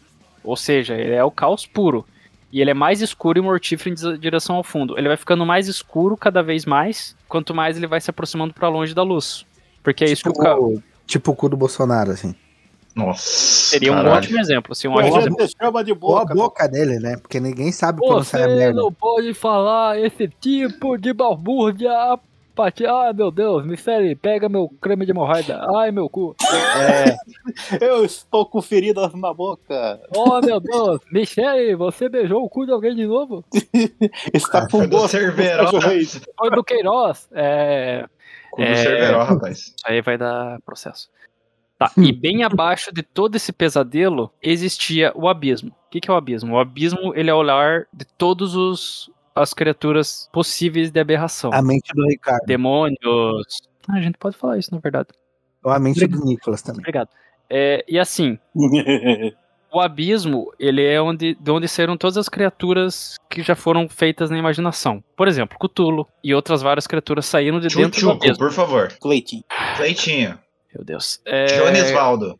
Ou 0.44 0.56
seja, 0.56 0.96
ele 0.96 1.14
é 1.14 1.24
o 1.24 1.31
caos 1.31 1.66
puro. 1.66 2.06
E 2.52 2.62
ele 2.62 2.70
é 2.70 2.74
mais 2.75 3.02
escuro 3.02 3.40
e 3.40 3.42
mortífero 3.42 3.90
em 3.90 4.20
direção 4.20 4.58
ao 4.58 4.64
fundo. 4.64 4.96
Ele 4.96 5.08
vai 5.08 5.18
ficando 5.18 5.44
mais 5.44 5.68
escuro 5.68 6.15
cada 6.15 6.44
vez 6.44 6.65
mais, 6.65 7.15
quanto 7.27 7.56
mais 7.56 7.77
ele 7.77 7.88
vai 7.88 8.00
se 8.00 8.12
aproximando 8.12 8.53
para 8.53 8.68
longe 8.68 8.94
da 8.94 9.01
luz. 9.01 9.44
Porque 9.82 10.03
é 10.03 10.12
isso 10.12 10.22
que 10.22 10.30
o 10.30 10.34
caos. 10.34 10.75
tipo, 10.75 10.84
tipo 11.08 11.32
o 11.32 11.36
cu 11.36 11.50
do 11.50 11.58
Bolsonaro, 11.58 12.12
assim. 12.12 12.36
Nossa. 12.95 13.21
Seria 13.69 13.91
um 13.91 13.95
caralho. 13.95 14.15
ótimo 14.17 14.39
exemplo. 14.39 14.75
Seria 14.75 14.91
um 14.95 15.00
Pô, 15.00 15.07
ótimo 15.07 15.19
exemplo. 15.19 15.47
chama 15.62 15.83
de 15.83 15.91
Ou 15.91 16.17
a 16.17 16.21
boca. 16.21 16.33
boca 16.35 16.67
dele, 16.67 17.00
né? 17.00 17.17
Porque 17.17 17.39
ninguém 17.39 17.71
sabe 17.71 18.00
quando 18.00 18.23
sai 18.23 18.43
a 18.43 18.47
merda. 18.47 18.81
pode 19.00 19.33
falar 19.33 20.00
esse 20.00 20.27
tipo 20.27 20.97
de 20.97 21.12
balbúrdia 21.13 21.91
a 21.91 22.19
partir. 22.55 22.85
Ai 22.88 23.12
meu 23.13 23.31
Deus, 23.31 23.65
Michele, 23.65 24.15
pega 24.15 24.47
meu 24.47 24.69
creme 24.79 25.05
de 25.05 25.12
hemorroida. 25.12 25.59
Ai 25.75 25.91
meu 25.91 26.07
cu. 26.07 26.35
É. 26.77 27.15
Eu 27.83 28.05
estou 28.05 28.45
com 28.45 28.62
feridas 28.62 29.12
na 29.15 29.33
boca. 29.33 30.00
Oh 30.15 30.39
meu 30.39 30.59
Deus, 30.59 31.00
Michele, 31.12 31.75
você 31.75 32.07
beijou 32.07 32.43
o 32.43 32.50
cu 32.50 32.65
de 32.65 32.71
alguém 32.71 32.95
de 32.95 33.07
novo? 33.07 33.43
Está 34.31 34.62
com 34.65 34.77
Foi 34.77 34.88
do 34.88 34.97
gosto. 34.97 35.09
Cerveró. 35.17 35.67
Foi 36.38 36.50
do 36.51 36.63
Queiroz. 36.63 37.27
É. 37.33 38.05
Cu 38.51 38.62
do 38.62 38.67
É. 38.67 38.75
Cerveró, 38.75 39.23
rapaz. 39.23 39.73
Aí 39.83 40.00
vai 40.03 40.15
dar 40.17 40.59
processo. 40.63 41.09
Tá, 41.77 41.92
e 41.98 42.12
bem 42.12 42.44
abaixo 42.44 42.94
de 42.94 43.01
todo 43.01 43.36
esse 43.36 43.51
pesadelo 43.51 44.32
existia 44.42 45.12
o 45.15 45.27
abismo. 45.27 45.70
O 45.70 45.89
que, 45.89 46.00
que 46.00 46.10
é 46.10 46.13
o 46.13 46.18
abismo? 46.18 46.56
O 46.56 46.60
abismo 46.60 47.13
ele 47.15 47.30
é 47.30 47.34
o 47.34 47.42
lar 47.42 47.88
de 47.92 48.06
todos 48.06 48.56
os 48.56 49.12
as 49.36 49.53
criaturas 49.53 50.30
possíveis 50.32 50.92
de 50.92 51.00
aberração. 51.00 51.51
A 51.53 51.62
mente 51.62 51.92
do 51.94 52.06
Ricardo. 52.06 52.46
Demônios. 52.46 53.62
Ah, 53.88 53.96
a 53.96 54.01
gente 54.01 54.18
pode 54.18 54.38
falar 54.38 54.58
isso, 54.58 54.74
na 54.74 54.80
verdade. 54.80 55.10
Ou 55.63 55.72
a 55.72 55.80
mente 55.80 56.06
do 56.06 56.24
Nicolas 56.24 56.62
também. 56.62 56.82
Obrigado. 56.82 57.10
É, 57.50 57.84
e 57.88 57.98
assim, 58.00 58.38
o 59.74 59.80
abismo, 59.80 60.51
ele 60.60 60.86
é 60.86 61.01
onde, 61.01 61.36
de 61.36 61.51
onde 61.51 61.68
saíram 61.68 61.98
todas 61.98 62.18
as 62.18 62.30
criaturas 62.30 63.18
que 63.30 63.42
já 63.42 63.56
foram 63.56 63.89
feitas 63.89 64.30
na 64.30 64.38
imaginação. 64.38 65.03
Por 65.15 65.27
exemplo, 65.27 65.58
Cthulhu 65.58 66.08
e 66.24 66.34
outras 66.34 66.62
várias 66.62 66.86
criaturas 66.86 67.25
saíram 67.25 67.60
de 67.60 67.68
dentro 67.68 67.89
do 67.89 67.96
Chuchuco, 67.96 68.24
abismo. 68.24 68.38
por 68.38 68.51
favor. 68.51 68.94
Cleitinho. 69.00 69.44
Cleitinho. 69.77 70.38
Meu 70.74 70.84
Deus. 70.84 71.22
É, 71.25 71.46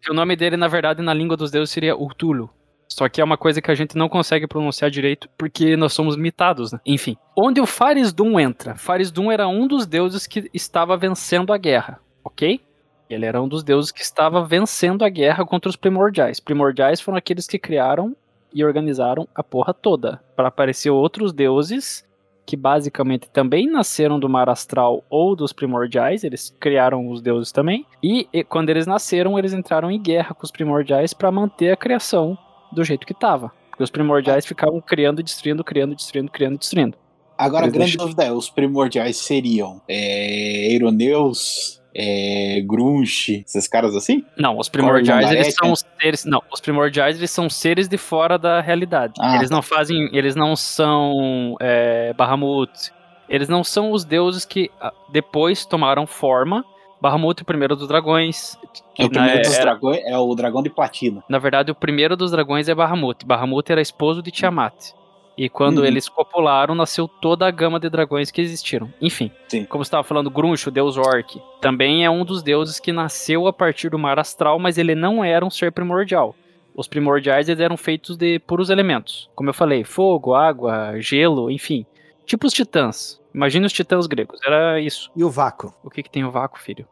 que 0.02 0.12
o 0.12 0.13
nome 0.13 0.36
dele, 0.36 0.58
na 0.58 0.68
verdade, 0.68 1.02
na 1.02 1.13
língua 1.13 1.38
dos 1.38 1.52
deuses 1.52 1.72
seria 1.72 1.96
Urtulo. 1.96 2.50
Só 2.88 3.10
que 3.10 3.22
é 3.22 3.24
uma 3.24 3.38
coisa 3.38 3.62
que 3.62 3.72
a 3.72 3.75
gente 3.75 3.98
não 3.98 4.08
consegue 4.08 4.48
pronunciar 4.48 4.92
direito 4.92 5.28
porque 5.38 5.75
nós 5.75 5.94
somos 5.94 6.16
limitados, 6.16 6.72
né? 6.72 6.80
Enfim. 6.86 7.18
Onde 7.36 7.60
o 7.60 7.66
Faris 7.66 8.13
Dun 8.13 8.40
entra? 8.40 8.75
Faris 8.75 9.10
Dun 9.12 9.32
era 9.32 9.48
um 9.48 9.68
dos 9.68 9.88
deuses 9.88 10.28
que 10.28 10.50
estava 10.54 10.96
vencendo 10.96 11.52
a 11.52 11.58
guerra, 11.58 12.00
ok? 12.24 12.62
Ele 13.10 13.25
era 13.25 13.42
um 13.42 13.48
dos 13.48 13.63
deuses 13.63 13.92
que 13.92 14.02
estava 14.02 14.44
vencendo 14.46 15.04
a 15.04 15.10
guerra 15.10 15.46
contra 15.46 15.70
os 15.70 15.75
primordiais. 15.75 16.40
Primordiais 16.40 17.02
foram 17.02 17.18
aqueles 17.18 17.48
que 17.48 17.60
criaram 17.60 18.16
e 18.54 18.63
organizaram 18.63 19.28
a 19.34 19.44
porra 19.44 19.74
toda. 19.74 20.22
Para 20.36 20.48
aparecer 20.48 20.90
outros 20.90 21.34
deuses 21.34 22.06
que 22.46 22.58
basicamente 22.58 23.30
também 23.30 23.68
nasceram 23.70 24.20
do 24.20 24.28
mar 24.30 24.50
astral 24.50 25.04
ou 25.10 25.36
dos 25.36 25.54
primordiais, 25.54 26.24
eles 26.24 26.56
criaram 26.60 27.10
os 27.10 27.22
deuses 27.22 27.52
também. 27.52 27.86
E, 28.04 28.28
e 28.34 28.44
quando 28.44 28.70
eles 28.70 28.86
nasceram, 28.86 29.38
eles 29.40 29.54
entraram 29.54 29.90
em 29.90 30.02
guerra 30.02 30.34
com 30.36 30.44
os 30.44 30.52
primordiais 30.52 31.14
para 31.14 31.32
manter 31.32 31.72
a 31.72 31.78
criação 31.78 32.38
do 32.72 32.84
jeito 32.84 33.08
que 33.08 33.14
tava. 33.14 33.52
Porque 33.70 33.84
os 33.84 33.90
primordiais 33.90 34.46
ficavam 34.46 34.80
criando, 34.82 35.24
destruindo, 35.24 35.64
criando, 35.64 35.96
destruindo, 35.96 36.32
criando, 36.32 36.58
destruindo. 36.58 36.98
Agora, 37.36 37.64
a 37.64 37.66
Eles 37.66 37.74
grande 37.74 37.92
deixam- 37.92 38.06
dúvida 38.06 38.24
é: 38.26 38.32
os 38.32 38.50
primordiais 38.50 39.18
seriam 39.18 39.82
é, 39.88 40.72
Eironeus, 40.74 41.82
é, 41.96 42.62
Grunch, 42.66 43.44
esses 43.48 43.68
caras 43.68 43.96
assim? 43.96 44.24
Não, 44.38 44.58
os 44.58 44.68
primordiais 44.70 45.32
eles 45.32 45.54
são 45.54 45.74
seres, 45.76 46.26
não, 46.26 46.42
os 46.52 46.60
primordiais 46.60 47.18
eles 47.18 47.32
são 47.32 47.50
seres 47.50 47.88
de 47.88 47.98
fora 47.98 48.38
da 48.38 48.62
realidade. 48.62 49.14
Ah, 49.20 49.36
eles 49.38 49.50
não 49.50 49.62
fazem, 49.62 50.10
eles 50.12 50.36
não 50.36 50.56
são 50.56 51.56
é, 51.60 52.14
Bahamut. 52.14 52.72
Eles 53.30 53.48
não 53.48 53.64
são 53.64 53.92
os 53.92 54.04
deuses 54.04 54.44
que 54.46 54.70
ah, 54.82 54.92
depois 55.12 55.66
tomaram 55.66 56.06
forma. 56.06 56.64
Bahamut, 57.02 57.42
o 57.42 57.46
primeiro 57.46 57.76
dos 57.76 57.88
dragões. 57.88 58.58
que 58.96 59.02
É 59.02 59.06
o 59.06 59.10
primeiro 59.10 59.42
dos 59.42 59.54
era- 59.54 59.64
dragões, 59.66 60.00
é 60.06 60.18
o 60.18 60.34
dragão 60.36 60.64
de 60.64 60.70
platina. 60.70 61.22
Na 61.28 61.38
verdade, 61.38 61.70
o 61.72 61.76
primeiro 61.76 62.16
dos 62.16 62.32
dragões 62.32 62.70
é 62.70 62.76
Bahamut. 62.76 63.26
Bahamut 63.26 63.70
era 63.72 63.82
esposo 63.82 64.22
de 64.22 64.32
Tiamat. 64.32 64.74
E 65.38 65.50
quando 65.50 65.80
Uhum. 65.80 65.86
eles 65.86 66.08
copularam, 66.08 66.75
nasceu 66.75 67.08
toda 67.08 67.48
a 67.48 67.52
gama 67.52 67.80
de 67.80 67.90
dragões 67.90 68.30
que 68.30 68.40
existiram. 68.42 68.94
Enfim, 69.02 69.32
Sim. 69.48 69.66
como 69.66 69.84
você 69.84 69.88
estava 69.88 70.04
falando, 70.04 70.30
Grunch, 70.30 70.68
o 70.68 70.72
deus 70.72 70.96
orc, 70.98 71.42
também 71.60 72.06
é 72.06 72.10
um 72.10 72.24
dos 72.24 72.44
deuses 72.44 72.80
que 72.80 72.92
nasceu 72.92 73.48
a 73.48 73.54
partir 73.54 73.90
do 73.90 73.98
mar 73.98 74.20
astral, 74.20 74.60
mas 74.60 74.78
ele 74.78 74.94
não 74.94 75.24
era 75.24 75.44
um 75.46 75.50
ser 75.50 75.72
primordial. 75.72 76.36
Os 76.75 76.88
primordiais 76.88 77.50
eles 77.50 77.60
eram 77.62 77.78
feitos 77.78 78.16
de 78.18 78.38
puros 78.40 78.70
elementos. 78.70 79.30
Como 79.36 79.50
eu 79.50 79.54
falei, 79.54 79.84
fogo, 79.84 80.34
água, 80.36 80.94
gelo, 81.00 81.50
enfim. 81.50 81.86
Tipo 82.25 82.48
os 82.48 82.54
titãs. 82.54 83.20
Imagina 83.34 83.66
os 83.66 83.74
titãs 83.74 84.06
gregos. 84.08 84.40
Era 84.46 84.80
isso. 84.80 85.12
E 85.16 85.24
o 85.24 85.30
vácuo? 85.30 85.74
O 85.84 85.90
que, 85.90 86.04
que 86.04 86.10
tem 86.10 86.24
o 86.24 86.32
vácuo, 86.32 86.60
filho? 86.60 86.88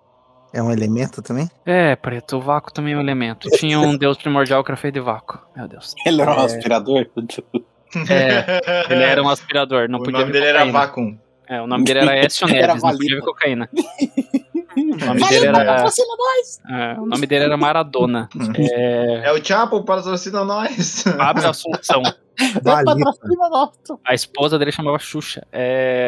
É 0.53 0.62
um 0.62 0.71
elemento 0.71 1.21
também? 1.21 1.50
É, 1.65 1.95
preto, 1.95 2.38
o 2.38 2.41
vácuo 2.41 2.74
também 2.74 2.93
é 2.93 2.98
um 2.98 3.00
elemento. 3.01 3.48
Tinha 3.51 3.79
um 3.79 3.95
deus 3.95 4.17
primordial 4.17 4.63
que 4.63 4.71
era 4.71 4.77
feito 4.77 4.95
de 4.95 5.00
vácuo. 5.00 5.39
Meu 5.55 5.67
Deus. 5.67 5.95
Ele 6.05 6.21
era 6.21 6.31
um 6.31 6.41
É. 6.41 6.45
aspirador. 6.45 7.07
É, 8.10 8.86
Ele 8.93 9.03
era 9.03 9.21
um 9.24 9.29
aspirador, 9.29 9.89
não 9.89 10.00
o 10.00 10.03
podia 10.03 10.19
nome 10.21 10.31
ver 10.31 10.39
dele 10.39 10.50
era 10.50 10.60
cocaína. 10.60 10.79
Vacuum. 10.79 11.17
É, 11.48 11.62
o 11.62 11.67
nome 11.67 11.83
dele 11.83 12.00
era 12.00 12.15
Écio 12.25 12.48
Era 12.50 12.67
Neves, 12.67 12.83
não 12.83 12.91
podia 12.91 13.15
ver 13.15 13.21
cocaína. 13.21 13.69
O 14.74 15.05
nome 15.05 15.27
dele 15.27 15.48
era, 15.48 15.65
patrocina 15.65 16.07
é, 16.69 16.93
o 16.98 17.05
nome 17.05 17.27
dele 17.27 17.43
era 17.43 17.57
Maradona. 17.57 18.29
É, 18.57 19.21
É 19.25 19.31
o 19.33 19.43
Chapo, 19.43 19.83
patrocina 19.83 20.45
nós. 20.45 21.03
Fábio 21.03 21.50
Assunção. 21.50 22.01
Patrocina 22.63 23.50
nosso. 23.50 24.00
A 24.05 24.13
esposa 24.13 24.57
dele 24.57 24.71
chamava 24.71 24.98
Xuxa. 24.98 25.45
É, 25.51 26.07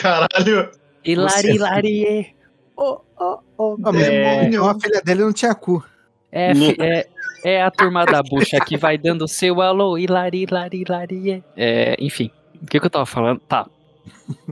Caralho. 0.00 0.70
Hilari, 1.04 1.54
Hilarie. 1.54 2.34
Oh, 2.76 2.98
oh, 3.20 3.38
oh. 3.56 3.76
Ah, 3.84 3.92
mas 3.92 4.08
É. 4.08 4.46
a 4.56 4.74
filha 4.80 5.00
dele 5.04 5.22
não 5.22 5.32
tinha 5.32 5.54
cu. 5.54 5.84
É, 6.32 6.54
fi- 6.54 6.76
é, 6.80 7.06
é 7.44 7.62
a 7.62 7.70
turma 7.70 8.04
da 8.04 8.22
bucha 8.22 8.58
que 8.60 8.76
vai 8.76 8.96
dando 8.98 9.26
seu 9.28 9.60
alô, 9.60 9.98
Hilari, 9.98 10.42
Hilari, 10.42 10.82
Hilarie. 10.82 11.44
É, 11.56 11.96
enfim, 11.98 12.30
o 12.62 12.66
que, 12.66 12.78
que 12.80 12.86
eu 12.86 12.90
tava 12.90 13.06
falando? 13.06 13.40
Tá, 13.40 13.66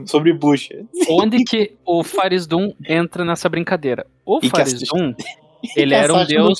Sobre 0.05 0.33
bucha. 0.33 0.85
onde 1.09 1.43
que 1.43 1.75
o 1.85 2.03
Farisdun 2.03 2.73
entra 2.87 3.23
nessa 3.25 3.49
brincadeira? 3.49 4.05
O 4.25 4.37
E 4.37 4.41
que 4.41 4.49
Farisdun, 4.49 5.13
ele 5.75 5.93
era 5.93 6.13
um 6.13 6.25
deus. 6.25 6.59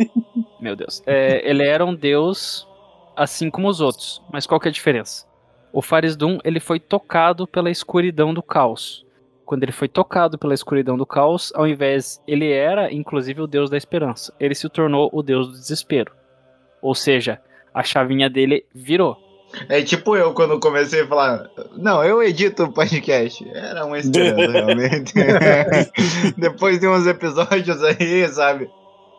Meu 0.60 0.76
Deus. 0.76 1.02
É, 1.06 1.48
ele 1.48 1.64
era 1.64 1.84
um 1.84 1.94
deus 1.94 2.66
assim 3.16 3.50
como 3.50 3.68
os 3.68 3.80
outros. 3.80 4.22
Mas 4.32 4.46
qual 4.46 4.60
que 4.60 4.68
é 4.68 4.70
a 4.70 4.72
diferença? 4.72 5.26
O 5.72 5.82
Farisdun, 5.82 6.38
ele 6.44 6.60
foi 6.60 6.78
tocado 6.78 7.46
pela 7.46 7.70
escuridão 7.70 8.32
do 8.32 8.42
caos. 8.42 9.04
Quando 9.52 9.64
ele 9.64 9.72
foi 9.72 9.86
tocado 9.86 10.38
pela 10.38 10.54
escuridão 10.54 10.96
do 10.96 11.04
caos, 11.04 11.52
ao 11.54 11.68
invés. 11.68 12.22
Ele 12.26 12.50
era, 12.50 12.90
inclusive, 12.90 13.42
o 13.42 13.46
deus 13.46 13.68
da 13.68 13.76
esperança. 13.76 14.32
Ele 14.40 14.54
se 14.54 14.66
tornou 14.70 15.10
o 15.12 15.22
deus 15.22 15.46
do 15.46 15.52
desespero. 15.52 16.10
Ou 16.80 16.94
seja, 16.94 17.38
a 17.74 17.82
chavinha 17.82 18.30
dele 18.30 18.64
virou. 18.74 19.14
É 19.68 19.82
tipo 19.82 20.16
eu 20.16 20.32
quando 20.32 20.58
comecei 20.58 21.02
a 21.02 21.06
falar. 21.06 21.50
Não, 21.76 22.02
eu 22.02 22.22
edito 22.22 22.64
o 22.64 22.72
podcast. 22.72 23.46
Era 23.50 23.84
uma 23.84 23.98
esperança, 23.98 24.40
realmente. 24.50 25.12
Depois 26.38 26.80
de 26.80 26.88
uns 26.88 27.06
episódios 27.06 27.84
aí, 27.84 28.26
sabe? 28.28 28.70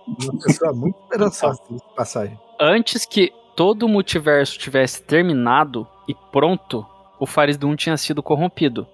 Uma 0.08 0.40
pessoa 0.40 0.74
muito 0.74 0.98
esperançosa 1.04 1.62
de 1.70 1.78
passagem. 1.96 2.40
Antes 2.60 3.06
que 3.06 3.32
todo 3.56 3.84
o 3.84 3.88
multiverso 3.88 4.58
tivesse 4.58 5.00
terminado 5.04 5.88
e 6.08 6.16
pronto, 6.32 6.84
o 7.20 7.28
Farisdun 7.28 7.76
tinha 7.76 7.96
sido 7.98 8.24
corrompido. 8.24 8.88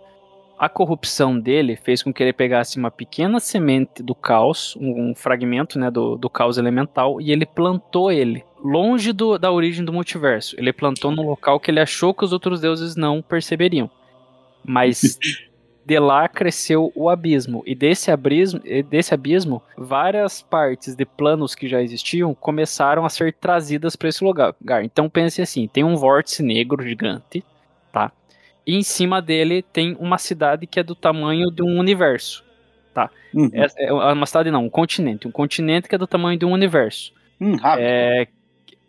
A 0.60 0.68
corrupção 0.68 1.40
dele 1.40 1.78
fez 1.78 2.04
com 2.04 2.12
que 2.14 2.22
ele 2.22 2.34
pegasse 2.34 2.78
uma 2.78 2.92
pequena 2.92 3.40
semente 3.40 4.04
do 4.04 4.14
caos, 4.14 4.76
um, 4.76 5.12
um 5.12 5.16
fragmento 5.16 5.80
né, 5.80 5.90
do, 5.90 6.18
do 6.18 6.30
caos 6.30 6.58
elemental, 6.58 7.22
e 7.22 7.32
ele 7.32 7.46
plantou 7.46 8.12
ele 8.12 8.44
longe 8.62 9.14
do- 9.14 9.38
da 9.38 9.50
origem 9.52 9.86
do 9.86 9.94
multiverso. 9.94 10.56
Ele 10.60 10.74
plantou 10.74 11.12
num 11.12 11.26
local 11.26 11.62
que 11.62 11.72
ele 11.72 11.80
achou 11.80 12.14
que 12.14 12.26
os 12.26 12.34
outros 12.34 12.60
deuses 12.60 12.98
não 12.98 13.22
perceberiam. 13.22 13.90
Mas 14.62 15.18
de 15.86 15.98
lá 15.98 16.28
cresceu 16.28 16.92
o 16.94 17.10
abismo. 17.10 17.64
E 17.66 17.74
desse 17.74 18.12
abismo, 18.12 18.60
desse 18.90 19.14
abismo, 19.14 19.64
várias 19.78 20.42
partes 20.42 20.94
de 20.94 21.06
planos 21.06 21.56
que 21.56 21.70
já 21.70 21.82
existiam 21.82 22.36
começaram 22.36 23.06
a 23.06 23.10
ser 23.10 23.34
trazidas 23.34 23.96
para 23.96 24.10
esse 24.10 24.22
lugar. 24.24 24.54
Então 24.84 25.10
pense 25.10 25.42
assim: 25.42 25.70
tem 25.70 25.86
um 25.86 25.96
vórtice 25.96 26.44
negro 26.44 26.84
gigante, 26.84 27.46
tá? 27.94 28.12
E 28.70 28.76
em 28.76 28.84
cima 28.84 29.20
dele 29.20 29.64
tem 29.64 29.98
uma 30.00 30.20
cidade 30.20 30.68
que 30.68 30.80
é 30.80 30.84
do 30.84 30.94
tamanho 30.94 31.50
de 31.50 31.64
um 31.64 31.80
universo. 31.80 32.44
Uhum. 33.34 33.50
É, 33.52 33.88
é 33.88 33.94
uma 33.94 34.28
cidade 34.28 34.52
não, 34.52 34.66
um 34.66 34.70
continente. 34.70 35.28
Um 35.28 35.32
continente 35.32 35.90
que 35.90 35.96
é 35.96 35.98
do 35.98 36.06
tamanho 36.06 36.38
de 36.38 36.46
um 36.46 36.52
universo. 36.52 37.12
Hum, 37.42 37.56
rápido. 37.56 37.84
É. 37.84 38.28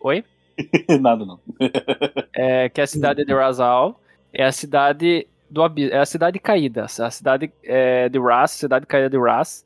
Oi? 0.01 0.23
Nada 1.01 1.25
não. 1.25 1.41
é, 2.35 2.69
que 2.69 2.79
é 2.83 2.85
a 2.85 2.87
cidade 2.87 3.25
de 3.25 3.33
Razal, 3.33 3.99
é 4.35 4.45
a 4.45 4.53
cidade 4.53 5.27
do 5.49 5.63
é 5.91 5.99
a 5.99 6.05
cidade 6.05 6.39
caída, 6.39 6.85
a 6.85 7.11
cidade 7.11 7.51
é, 7.65 8.07
de 8.11 8.19
Ras, 8.19 8.51
cidade 8.51 8.85
caída 8.85 9.09
de 9.09 9.19
Ras, 9.19 9.65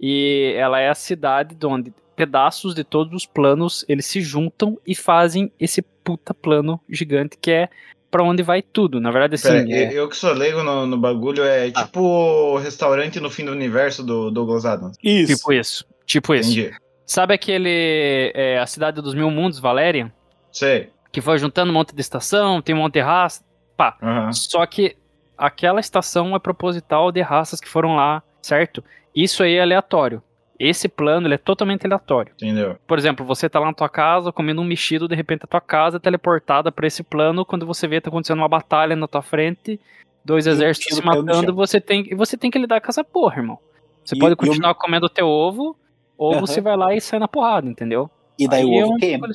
e 0.00 0.54
ela 0.56 0.78
é 0.78 0.88
a 0.88 0.94
cidade 0.94 1.56
de 1.56 1.66
onde 1.66 1.92
pedaços 2.14 2.72
de 2.72 2.84
todos 2.84 3.12
os 3.12 3.26
planos 3.26 3.84
eles 3.88 4.06
se 4.06 4.20
juntam 4.20 4.78
e 4.86 4.94
fazem 4.94 5.50
esse 5.58 5.82
puta 5.82 6.32
plano 6.32 6.80
gigante 6.88 7.36
que 7.36 7.50
é 7.50 7.68
pra 8.10 8.22
onde 8.22 8.42
vai 8.42 8.62
tudo. 8.62 9.00
Na 9.00 9.10
verdade, 9.10 9.34
assim, 9.34 9.66
Pera, 9.66 9.92
é- 9.92 9.92
eu, 9.92 10.08
que 10.08 10.16
sou 10.16 10.32
leigo 10.32 10.62
no, 10.62 10.86
no 10.86 10.96
bagulho, 10.96 11.42
é 11.44 11.70
tipo 11.70 12.00
o 12.00 12.56
restaurante 12.56 13.20
no 13.20 13.30
fim 13.30 13.44
do 13.44 13.52
universo 13.52 14.02
do 14.02 14.30
Douglas 14.30 14.64
Adams. 14.64 14.96
Isso. 15.02 15.36
tipo 15.36 15.52
isso, 15.52 15.84
tipo 16.04 16.34
isso. 16.34 16.50
Entendi. 16.50 16.74
Sabe 17.04 17.34
aquele 17.34 18.32
é, 18.34 18.58
a 18.58 18.66
cidade 18.66 19.00
dos 19.00 19.14
mil 19.14 19.30
mundos, 19.30 19.58
Valerian, 19.60 20.10
Sei. 20.50 20.90
que 21.12 21.20
foi 21.20 21.38
juntando 21.38 21.70
um 21.70 21.74
monte 21.74 21.94
de 21.94 22.00
estação, 22.00 22.60
tem 22.60 22.74
um 22.74 22.78
monte 22.78 22.94
de 22.94 23.00
raça, 23.00 23.44
pá. 23.76 23.96
Aham. 24.02 24.32
Só 24.32 24.64
que 24.66 24.96
aquela 25.38 25.78
estação 25.80 26.34
é 26.34 26.38
proposital 26.38 27.12
de 27.12 27.20
raças 27.20 27.60
que 27.60 27.68
foram 27.68 27.94
lá, 27.94 28.22
certo? 28.42 28.82
Isso 29.14 29.42
aí 29.42 29.54
é 29.54 29.62
aleatório. 29.62 30.22
Esse 30.58 30.88
plano 30.88 31.26
ele 31.26 31.34
é 31.34 31.38
totalmente 31.38 31.84
aleatório. 31.86 32.32
Entendeu? 32.36 32.76
Por 32.86 32.98
exemplo, 32.98 33.26
você 33.26 33.48
tá 33.48 33.60
lá 33.60 33.66
na 33.66 33.72
tua 33.74 33.88
casa 33.88 34.32
comendo 34.32 34.60
um 34.62 34.64
mexido, 34.64 35.06
de 35.06 35.14
repente 35.14 35.42
a 35.44 35.46
tua 35.46 35.60
casa 35.60 35.98
é 35.98 36.00
teleportada 36.00 36.72
pra 36.72 36.86
esse 36.86 37.02
plano, 37.02 37.44
quando 37.44 37.66
você 37.66 37.86
vê 37.86 38.00
tá 38.00 38.08
acontecendo 38.08 38.38
uma 38.38 38.48
batalha 38.48 38.96
na 38.96 39.06
tua 39.06 39.20
frente, 39.22 39.78
dois 40.24 40.46
exércitos 40.46 40.96
se 40.96 41.04
matando, 41.04 41.54
você 41.54 41.80
tem, 41.80 42.06
e 42.10 42.14
você 42.14 42.36
tem 42.38 42.50
que 42.50 42.58
lidar 42.58 42.80
com 42.80 42.88
essa 42.88 43.04
porra, 43.04 43.36
irmão. 43.38 43.58
Você 44.04 44.14
E- 44.16 44.18
pode 44.18 44.34
continuar 44.36 44.74
comendo 44.74 45.06
o 45.06 45.10
teu 45.10 45.26
ovo, 45.28 45.76
ou 46.16 46.32
Aham. 46.32 46.40
você 46.40 46.60
vai 46.60 46.76
lá 46.76 46.94
e 46.94 47.00
sai 47.00 47.18
na 47.18 47.28
porrada, 47.28 47.68
entendeu? 47.68 48.08
E 48.38 48.48
daí 48.48 48.62
Aí 48.62 48.66
o 48.66 48.74
é 48.80 48.84
ovo 48.84 48.94
um- 48.94 48.96
queima. 48.96 49.28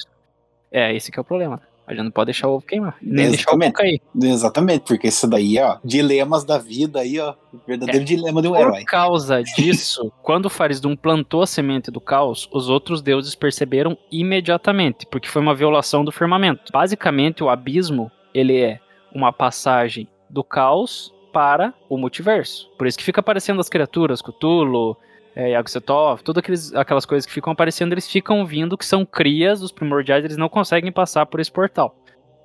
É, 0.72 0.96
esse 0.96 1.12
que 1.12 1.20
é 1.20 1.22
o 1.22 1.26
problema. 1.26 1.62
A 1.88 1.94
gente 1.94 2.04
não 2.04 2.12
pode 2.12 2.28
deixar 2.28 2.48
o 2.48 2.54
ovo 2.56 2.66
queimar, 2.66 2.96
nem 3.02 3.30
deixar 3.30 3.52
o 3.52 3.56
ovo 3.56 3.64
Exatamente. 3.64 3.74
cair. 3.74 4.02
Exatamente, 4.32 4.82
porque 4.86 5.08
isso 5.08 5.28
daí, 5.28 5.58
ó, 5.60 5.78
dilemas 5.84 6.44
da 6.46 6.58
vida 6.58 7.00
aí, 7.00 7.20
ó. 7.20 7.34
o 7.54 7.60
Verdadeiro 7.68 8.06
dilema 8.06 8.42
de 8.42 8.48
um 8.48 8.52
Por 8.52 8.60
herói. 8.62 8.84
causa 8.86 9.44
disso, 9.44 10.12
quando 10.24 10.50
Farisdun 10.50 10.96
plantou 10.96 11.42
a 11.42 11.48
semente 11.48 11.92
do 11.92 12.00
caos, 12.00 12.48
os 12.52 12.70
outros 12.70 13.02
deuses 13.02 13.36
perceberam 13.36 13.98
imediatamente, 14.12 15.06
porque 15.06 15.28
foi 15.28 15.42
uma 15.42 15.56
violação 15.56 16.06
do 16.06 16.12
firmamento. 16.12 16.72
Basicamente, 16.72 17.44
o 17.44 17.50
abismo, 17.50 18.12
ele 18.34 18.58
é 18.60 18.80
uma 19.14 19.34
passagem 19.34 20.08
do 20.30 20.44
caos 20.44 21.14
para 21.34 21.74
o 21.90 21.98
multiverso. 21.98 22.70
Por 22.78 22.88
isso 22.88 22.98
que 22.98 23.04
fica 23.04 23.20
aparecendo 23.20 23.60
as 23.60 23.70
criaturas, 23.70 24.22
Cthulhu, 24.22 24.96
é, 25.36 25.58
Yog-Sothoth, 25.58 26.24
todas 26.24 26.74
aquelas 26.76 27.06
coisas 27.06 27.26
que 27.26 27.32
ficam 27.32 27.54
aparecendo, 27.54 27.94
eles 27.94 28.10
ficam 28.10 28.46
vindo, 28.46 28.78
que 28.78 28.86
são 28.86 29.06
crias 29.06 29.60
dos 29.60 29.72
primordiais, 29.72 30.24
eles 30.26 30.38
não 30.38 30.50
conseguem 30.50 30.92
passar 30.92 31.26
por 31.26 31.40
esse 31.40 31.52
portal. 31.52 31.96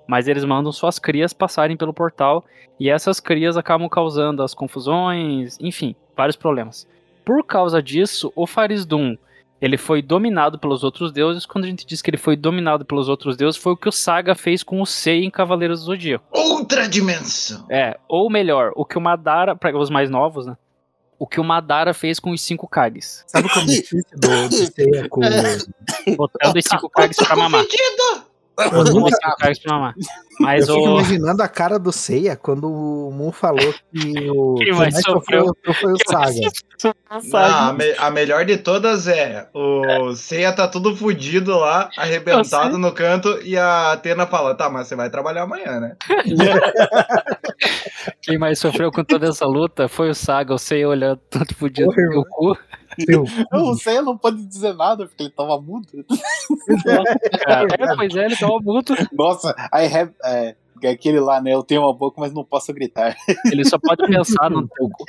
Mas 0.07 0.29
eles 0.29 0.45
mandam 0.45 0.71
suas 0.71 0.99
crias 0.99 1.33
passarem 1.33 1.77
pelo 1.77 1.93
portal, 1.93 2.45
e 2.79 2.89
essas 2.89 3.19
crias 3.19 3.57
acabam 3.57 3.89
causando 3.89 4.43
as 4.43 4.55
confusões, 4.55 5.59
enfim, 5.61 5.95
vários 6.17 6.37
problemas. 6.37 6.87
Por 7.25 7.45
causa 7.45 7.83
disso, 7.83 8.33
o 8.37 8.47
Farisdun, 8.47 9.17
ele 9.61 9.77
foi 9.77 10.03
dominado 10.03 10.59
pelos 10.59 10.85
outros 10.85 11.11
deuses. 11.11 11.47
Quando 11.47 11.65
a 11.65 11.69
gente 11.69 11.87
diz 11.87 12.03
que 12.03 12.11
ele 12.11 12.19
foi 12.19 12.37
dominado 12.37 12.85
pelos 12.85 13.09
outros 13.09 13.37
deuses, 13.37 13.61
foi 13.61 13.73
o 13.73 13.77
que 13.77 13.89
o 13.89 13.93
Saga 13.93 14.35
fez 14.35 14.63
com 14.63 14.81
o 14.81 14.87
Sei 14.87 15.25
em 15.25 15.31
Cavaleiros 15.31 15.81
do 15.81 15.87
Zodíaco. 15.87 16.25
Outra 16.31 16.89
dimensão. 16.89 17.67
É, 17.71 17.99
ou 18.07 18.31
melhor, 18.31 18.73
o 18.77 18.85
que 18.85 18.99
o 18.99 19.01
Madara, 19.01 19.57
para 19.57 19.77
os 19.77 19.91
mais 19.91 20.11
novos, 20.11 20.47
né? 20.47 20.57
O 21.19 21.27
que 21.27 21.41
o 21.41 21.45
Madara 21.45 21.95
fez 21.95 22.21
com 22.21 22.31
os 22.31 22.41
cinco 22.41 22.69
Kages. 22.69 23.25
Sabe 23.27 23.49
como 23.49 23.71
é 23.71 23.75
difícil 23.77 24.05
do, 24.13 24.49
do 24.49 24.55
Seiya 24.55 25.09
com... 25.09 25.21
Botando 26.17 26.57
os 26.57 26.65
cinco 26.65 26.91
Kages 26.91 27.17
pra 27.17 27.37
mamar. 27.37 27.65
Eu 28.59 28.85
nunca- 28.85 29.37
mamar. 29.67 29.95
Eu 29.99 30.05
Mas 30.41 30.67
fico 30.67 30.79
o. 30.79 30.91
imaginando 30.93 31.43
a 31.43 31.49
cara 31.49 31.79
do 31.79 31.91
Seiya 31.93 32.37
quando 32.37 32.71
o 32.71 33.11
Moon 33.11 33.33
falou 33.33 33.75
que 33.93 33.95
o 34.31 34.55
Quem 34.57 34.67
que 34.67 34.73
mais 34.73 34.95
sofreu? 35.03 35.47
sofreu 35.47 35.75
foi 35.75 35.93
o 35.93 35.97
Saga. 36.07 36.51
Não, 37.25 37.39
a, 37.69 37.73
me- 37.73 37.95
a 37.99 38.11
melhor 38.11 38.45
de 38.45 38.57
todas 38.59 39.07
é 39.09 39.49
o 39.55 40.15
Seiya 40.15 40.53
tá 40.53 40.69
tudo 40.69 40.95
fudido 40.97 41.57
lá, 41.59 41.89
arrebentado 41.97 42.77
no 42.79 42.93
canto, 42.93 43.41
e 43.43 43.57
a 43.57 43.93
Atena 43.93 44.27
fala: 44.27 44.55
tá, 44.55 44.69
mas 44.69 44.87
você 44.89 44.95
vai 44.97 45.09
trabalhar 45.11 45.43
amanhã, 45.45 45.81
né? 45.81 45.97
Quem 48.23 48.39
mais 48.39 48.59
sofreu 48.59 48.91
com 48.91 49.05
toda 49.05 49.29
essa 49.29 49.47
luta 49.47 49.89
foi 49.89 50.11
o 50.11 50.15
Saga, 50.15 50.55
o 50.55 50.59
Sei 50.59 50.85
olhando 50.85 51.21
todo 51.31 51.55
fudido 51.55 51.89
Porra, 51.89 52.15
no 52.15 52.25
cu. 52.27 52.59
Eu- 53.09 53.25
Não, 53.53 54.03
não 54.05 54.19
pode 54.19 54.45
dizer 54.45 54.75
nada 54.75 55.07
porque 55.07 55.23
ele 55.25 55.31
tava 55.31 55.61
mudo. 55.61 55.87
É, 57.47 57.97
pois 57.97 58.15
é, 58.17 58.25
ele 58.27 58.37
tava 58.37 58.59
mudo. 58.61 58.95
Nossa, 59.13 59.55
I 59.73 59.87
have. 59.95 60.13
É, 60.25 60.55
aquele 60.91 61.19
lá, 61.19 61.41
né? 61.41 61.53
Eu 61.55 61.63
tenho 61.63 61.83
uma 61.83 61.93
boca, 61.93 62.21
mas 62.21 62.33
não 62.33 62.45
posso 62.45 62.73
gritar. 62.73 63.17
Ele 63.47 63.65
só 63.65 63.79
pode 63.79 64.07
pensar 64.07 64.51
no 64.51 64.69
teu 64.69 64.89
cu. 64.91 65.05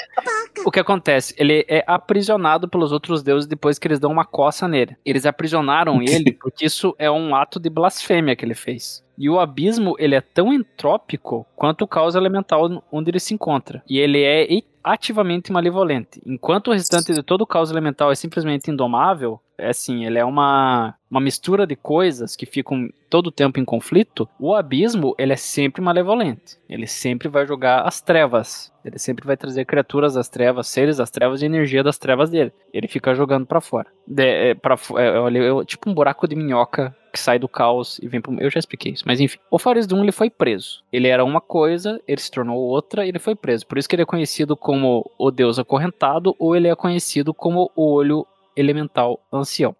O 0.65 0.71
que 0.71 0.79
acontece? 0.79 1.35
Ele 1.37 1.65
é 1.67 1.83
aprisionado 1.85 2.67
pelos 2.67 2.91
outros 2.91 3.21
deuses 3.21 3.47
depois 3.47 3.77
que 3.77 3.87
eles 3.87 3.99
dão 3.99 4.11
uma 4.11 4.25
coça 4.25 4.67
nele. 4.67 4.95
Eles 5.05 5.25
aprisionaram 5.25 6.01
ele 6.01 6.31
porque 6.31 6.65
isso 6.65 6.95
é 6.97 7.11
um 7.11 7.35
ato 7.35 7.59
de 7.59 7.69
blasfêmia 7.69 8.35
que 8.35 8.43
ele 8.45 8.55
fez. 8.55 9.05
E 9.17 9.29
o 9.29 9.39
abismo, 9.39 9.95
ele 9.99 10.15
é 10.15 10.21
tão 10.21 10.53
entrópico 10.53 11.45
quanto 11.55 11.83
o 11.83 11.87
caos 11.87 12.15
elemental 12.15 12.83
onde 12.91 13.09
ele 13.11 13.19
se 13.19 13.33
encontra. 13.33 13.83
E 13.89 13.97
ele 13.99 14.21
é 14.23 14.47
ativamente 14.91 15.51
malevolente. 15.51 16.21
Enquanto 16.25 16.69
o 16.69 16.73
restante 16.73 17.13
de 17.13 17.21
todo 17.21 17.41
o 17.41 17.47
caos 17.47 17.69
elemental 17.71 18.11
é 18.11 18.15
simplesmente 18.15 18.71
indomável, 18.71 19.39
é 19.57 19.69
assim, 19.69 20.05
ele 20.05 20.19
é 20.19 20.25
uma, 20.25 20.95
uma 21.09 21.19
mistura 21.19 21.65
de 21.65 21.75
coisas 21.75 22.35
que 22.35 22.45
ficam 22.45 22.89
todo 23.09 23.27
o 23.27 23.31
tempo 23.31 23.59
em 23.59 23.65
conflito, 23.65 24.27
o 24.39 24.53
abismo, 24.53 25.15
ele 25.17 25.33
é 25.33 25.37
sempre 25.37 25.81
malevolente. 25.81 26.57
Ele 26.69 26.85
sempre 26.85 27.27
vai 27.27 27.45
jogar 27.47 27.81
as 27.81 28.01
trevas. 28.01 28.71
Ele 28.83 28.99
sempre 28.99 29.25
vai 29.25 29.35
trazer 29.35 29.65
criaturas 29.65 30.13
das 30.13 30.29
trevas, 30.29 30.67
seres 30.67 30.97
das 30.97 31.09
trevas 31.09 31.41
e 31.41 31.45
energia 31.45 31.83
das 31.83 31.97
trevas 31.97 32.29
dele. 32.29 32.53
Ele 32.73 32.87
fica 32.87 33.15
jogando 33.15 33.45
pra 33.45 33.61
fora. 33.61 33.87
De, 34.05 34.23
é, 34.23 34.53
pra, 34.53 34.75
é, 34.97 35.07
é 35.07 35.65
tipo 35.65 35.89
um 35.89 35.93
buraco 35.93 36.27
de 36.27 36.35
minhoca 36.35 36.95
que 37.11 37.19
sai 37.19 37.39
do 37.39 37.47
caos 37.47 37.99
e 38.01 38.07
vem 38.07 38.21
pro... 38.21 38.39
Eu 38.39 38.49
já 38.49 38.59
expliquei 38.59 38.91
isso, 38.91 39.03
mas 39.07 39.19
enfim. 39.19 39.39
O 39.49 39.57
Faris 39.57 39.87
Doom, 39.87 40.03
ele 40.03 40.11
foi 40.11 40.29
preso. 40.29 40.83
Ele 40.91 41.07
era 41.07 41.23
uma 41.25 41.41
coisa, 41.41 41.99
ele 42.07 42.21
se 42.21 42.29
tornou 42.29 42.57
outra 42.57 43.05
e 43.05 43.09
ele 43.09 43.19
foi 43.19 43.35
preso. 43.35 43.65
Por 43.65 43.77
isso 43.77 43.89
que 43.89 43.95
ele 43.95 44.03
é 44.03 44.05
conhecido 44.05 44.55
como 44.55 45.09
o 45.17 45.31
Deus 45.31 45.57
Acorrentado 45.57 46.35
ou 46.37 46.55
ele 46.55 46.67
é 46.67 46.75
conhecido 46.75 47.33
como 47.33 47.71
o 47.75 47.93
Olho 47.93 48.25
Elemental 48.57 49.25
Ancião. 49.31 49.75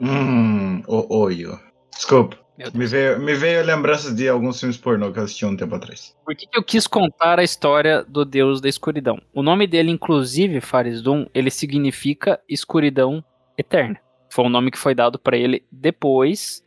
Hum, 0.00 0.82
o 0.86 1.16
olho. 1.16 1.58
Desculpa. 1.90 2.42
Me 2.74 2.86
veio, 2.86 3.18
me 3.18 3.34
veio 3.34 3.64
lembranças 3.64 4.14
de 4.14 4.28
alguns 4.28 4.60
filmes 4.60 4.76
pornô 4.76 5.10
que 5.10 5.18
eu 5.18 5.24
assisti 5.24 5.44
um 5.46 5.56
tempo 5.56 5.74
atrás. 5.74 6.14
Por 6.24 6.36
que, 6.36 6.46
que 6.46 6.56
eu 6.56 6.62
quis 6.62 6.86
contar 6.86 7.38
a 7.38 7.42
história 7.42 8.04
do 8.04 8.24
Deus 8.24 8.60
da 8.60 8.68
Escuridão? 8.68 9.20
O 9.32 9.42
nome 9.42 9.66
dele, 9.66 9.90
inclusive, 9.90 10.60
Farisdun, 10.60 11.26
ele 11.34 11.50
significa 11.50 12.38
escuridão 12.48 13.24
eterna. 13.56 13.98
Foi 14.28 14.44
um 14.44 14.50
nome 14.50 14.70
que 14.70 14.78
foi 14.78 14.94
dado 14.94 15.18
para 15.18 15.36
ele 15.36 15.64
depois 15.72 16.64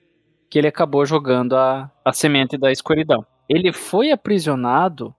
que 0.50 0.60
ele 0.60 0.68
acabou 0.68 1.06
jogando 1.06 1.56
a, 1.56 1.92
a 2.04 2.13
semente 2.13 2.58
da 2.58 2.72
escuridão. 2.72 3.25
Ele 3.48 3.72
foi 3.72 4.12
aprisionado 4.12 5.15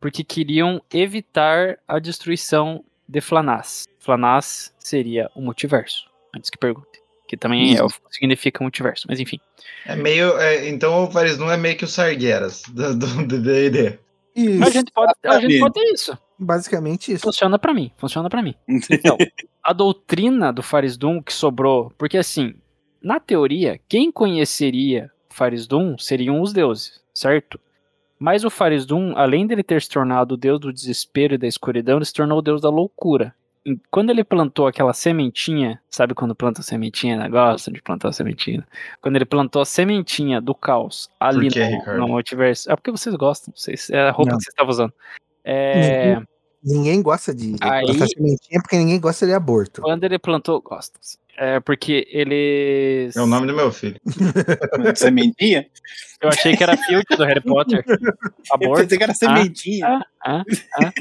porque 0.00 0.22
queriam 0.22 0.80
evitar 0.92 1.78
a 1.86 1.98
destruição 1.98 2.84
de 3.08 3.20
Flanás. 3.20 3.86
Flanás 3.98 4.72
seria 4.78 5.30
o 5.34 5.40
multiverso, 5.40 6.08
antes 6.34 6.50
que 6.50 6.58
pergunte. 6.58 7.00
Que 7.28 7.36
também 7.36 7.76
é, 7.76 7.82
o- 7.82 7.88
significa 8.10 8.62
multiverso, 8.62 9.06
mas 9.08 9.18
enfim. 9.18 9.40
É 9.84 9.96
meio. 9.96 10.36
é, 10.38 10.68
então 10.68 11.04
o 11.04 11.10
Faris 11.10 11.36
não 11.38 11.50
é 11.50 11.56
meio 11.56 11.76
que 11.76 11.84
o 11.84 11.88
Sargueras 11.88 12.62
do 12.68 12.94
D&D. 13.26 13.98
Isso, 14.34 14.64
A 14.64 14.70
gente 14.70 14.92
pode, 14.92 15.12
a 15.24 15.40
gente 15.40 15.58
pode 15.58 15.74
ter 15.74 15.92
isso. 15.92 16.16
basicamente 16.38 17.10
isso. 17.12 17.22
Funciona 17.24 17.58
pra 17.58 17.72
mim, 17.74 17.90
funciona 17.96 18.28
pra 18.28 18.42
mim. 18.42 18.54
Então, 18.90 19.16
a 19.62 19.72
doutrina 19.72 20.52
do 20.52 20.62
Farisdum 20.62 21.20
que 21.20 21.32
sobrou, 21.32 21.90
porque 21.98 22.16
assim, 22.18 22.54
na 23.02 23.18
teoria, 23.18 23.80
quem 23.88 24.12
conheceria 24.12 25.10
Farisdum 25.30 25.98
seriam 25.98 26.40
os 26.40 26.52
deuses, 26.52 27.00
certo? 27.12 27.58
Mas 28.18 28.44
o 28.44 28.50
Farisdum, 28.50 29.12
além 29.16 29.46
dele 29.46 29.62
ter 29.62 29.82
se 29.82 29.88
tornado 29.88 30.34
o 30.34 30.36
deus 30.36 30.58
do 30.58 30.72
desespero 30.72 31.34
e 31.34 31.38
da 31.38 31.46
escuridão, 31.46 31.96
ele 31.96 32.04
se 32.04 32.12
tornou 32.12 32.38
o 32.38 32.42
deus 32.42 32.60
da 32.60 32.70
loucura. 32.70 33.34
E 33.64 33.76
Quando 33.90 34.10
ele 34.10 34.22
plantou 34.22 34.66
aquela 34.66 34.92
sementinha, 34.92 35.80
sabe 35.90 36.14
quando 36.14 36.34
planta 36.34 36.62
sementinha, 36.62 37.16
né? 37.16 37.28
Gosta 37.28 37.70
de 37.70 37.82
plantar 37.82 38.12
sementinha. 38.12 38.66
Quando 39.00 39.16
ele 39.16 39.24
plantou 39.24 39.60
a 39.60 39.66
sementinha 39.66 40.40
do 40.40 40.54
caos 40.54 41.10
ali 41.18 41.50
quê, 41.50 41.68
no, 41.86 41.98
no 41.98 42.08
multiverso. 42.08 42.70
É 42.70 42.76
porque 42.76 42.92
vocês 42.92 43.14
gostam, 43.16 43.52
vocês, 43.54 43.90
é 43.90 44.08
a 44.08 44.10
roupa 44.12 44.30
Não. 44.30 44.38
que 44.38 44.44
vocês 44.44 44.52
estavam 44.52 44.70
usando. 44.70 44.92
É, 45.44 46.22
Ninguém 46.62 47.00
gosta 47.02 47.34
de 47.34 47.54
Aí- 47.60 47.86
plantar 47.86 48.06
sementinha 48.08 48.60
porque 48.62 48.76
ninguém 48.76 48.98
gosta 49.00 49.26
de 49.26 49.32
aborto. 49.32 49.80
Quando 49.82 50.04
ele 50.04 50.18
plantou. 50.18 50.60
Gosta. 50.60 50.98
É 51.38 51.60
porque 51.60 52.06
eles. 52.10 53.14
É 53.14 53.20
o 53.20 53.26
nome 53.26 53.46
do 53.46 53.54
meu 53.54 53.70
filho. 53.70 54.00
Sementinha? 54.96 55.66
Eu 56.20 56.28
achei 56.30 56.56
que 56.56 56.62
era 56.62 56.76
Filch 56.76 57.16
do 57.16 57.24
Harry 57.24 57.40
Potter. 57.42 57.84
Eu 57.86 58.14
Aborto. 58.52 58.82
pensei 58.82 58.98
que 58.98 59.04
era 59.04 59.14
sementinha. 59.14 59.86
Ah, 59.86 60.00
ah, 60.24 60.44
ah. 60.82 60.92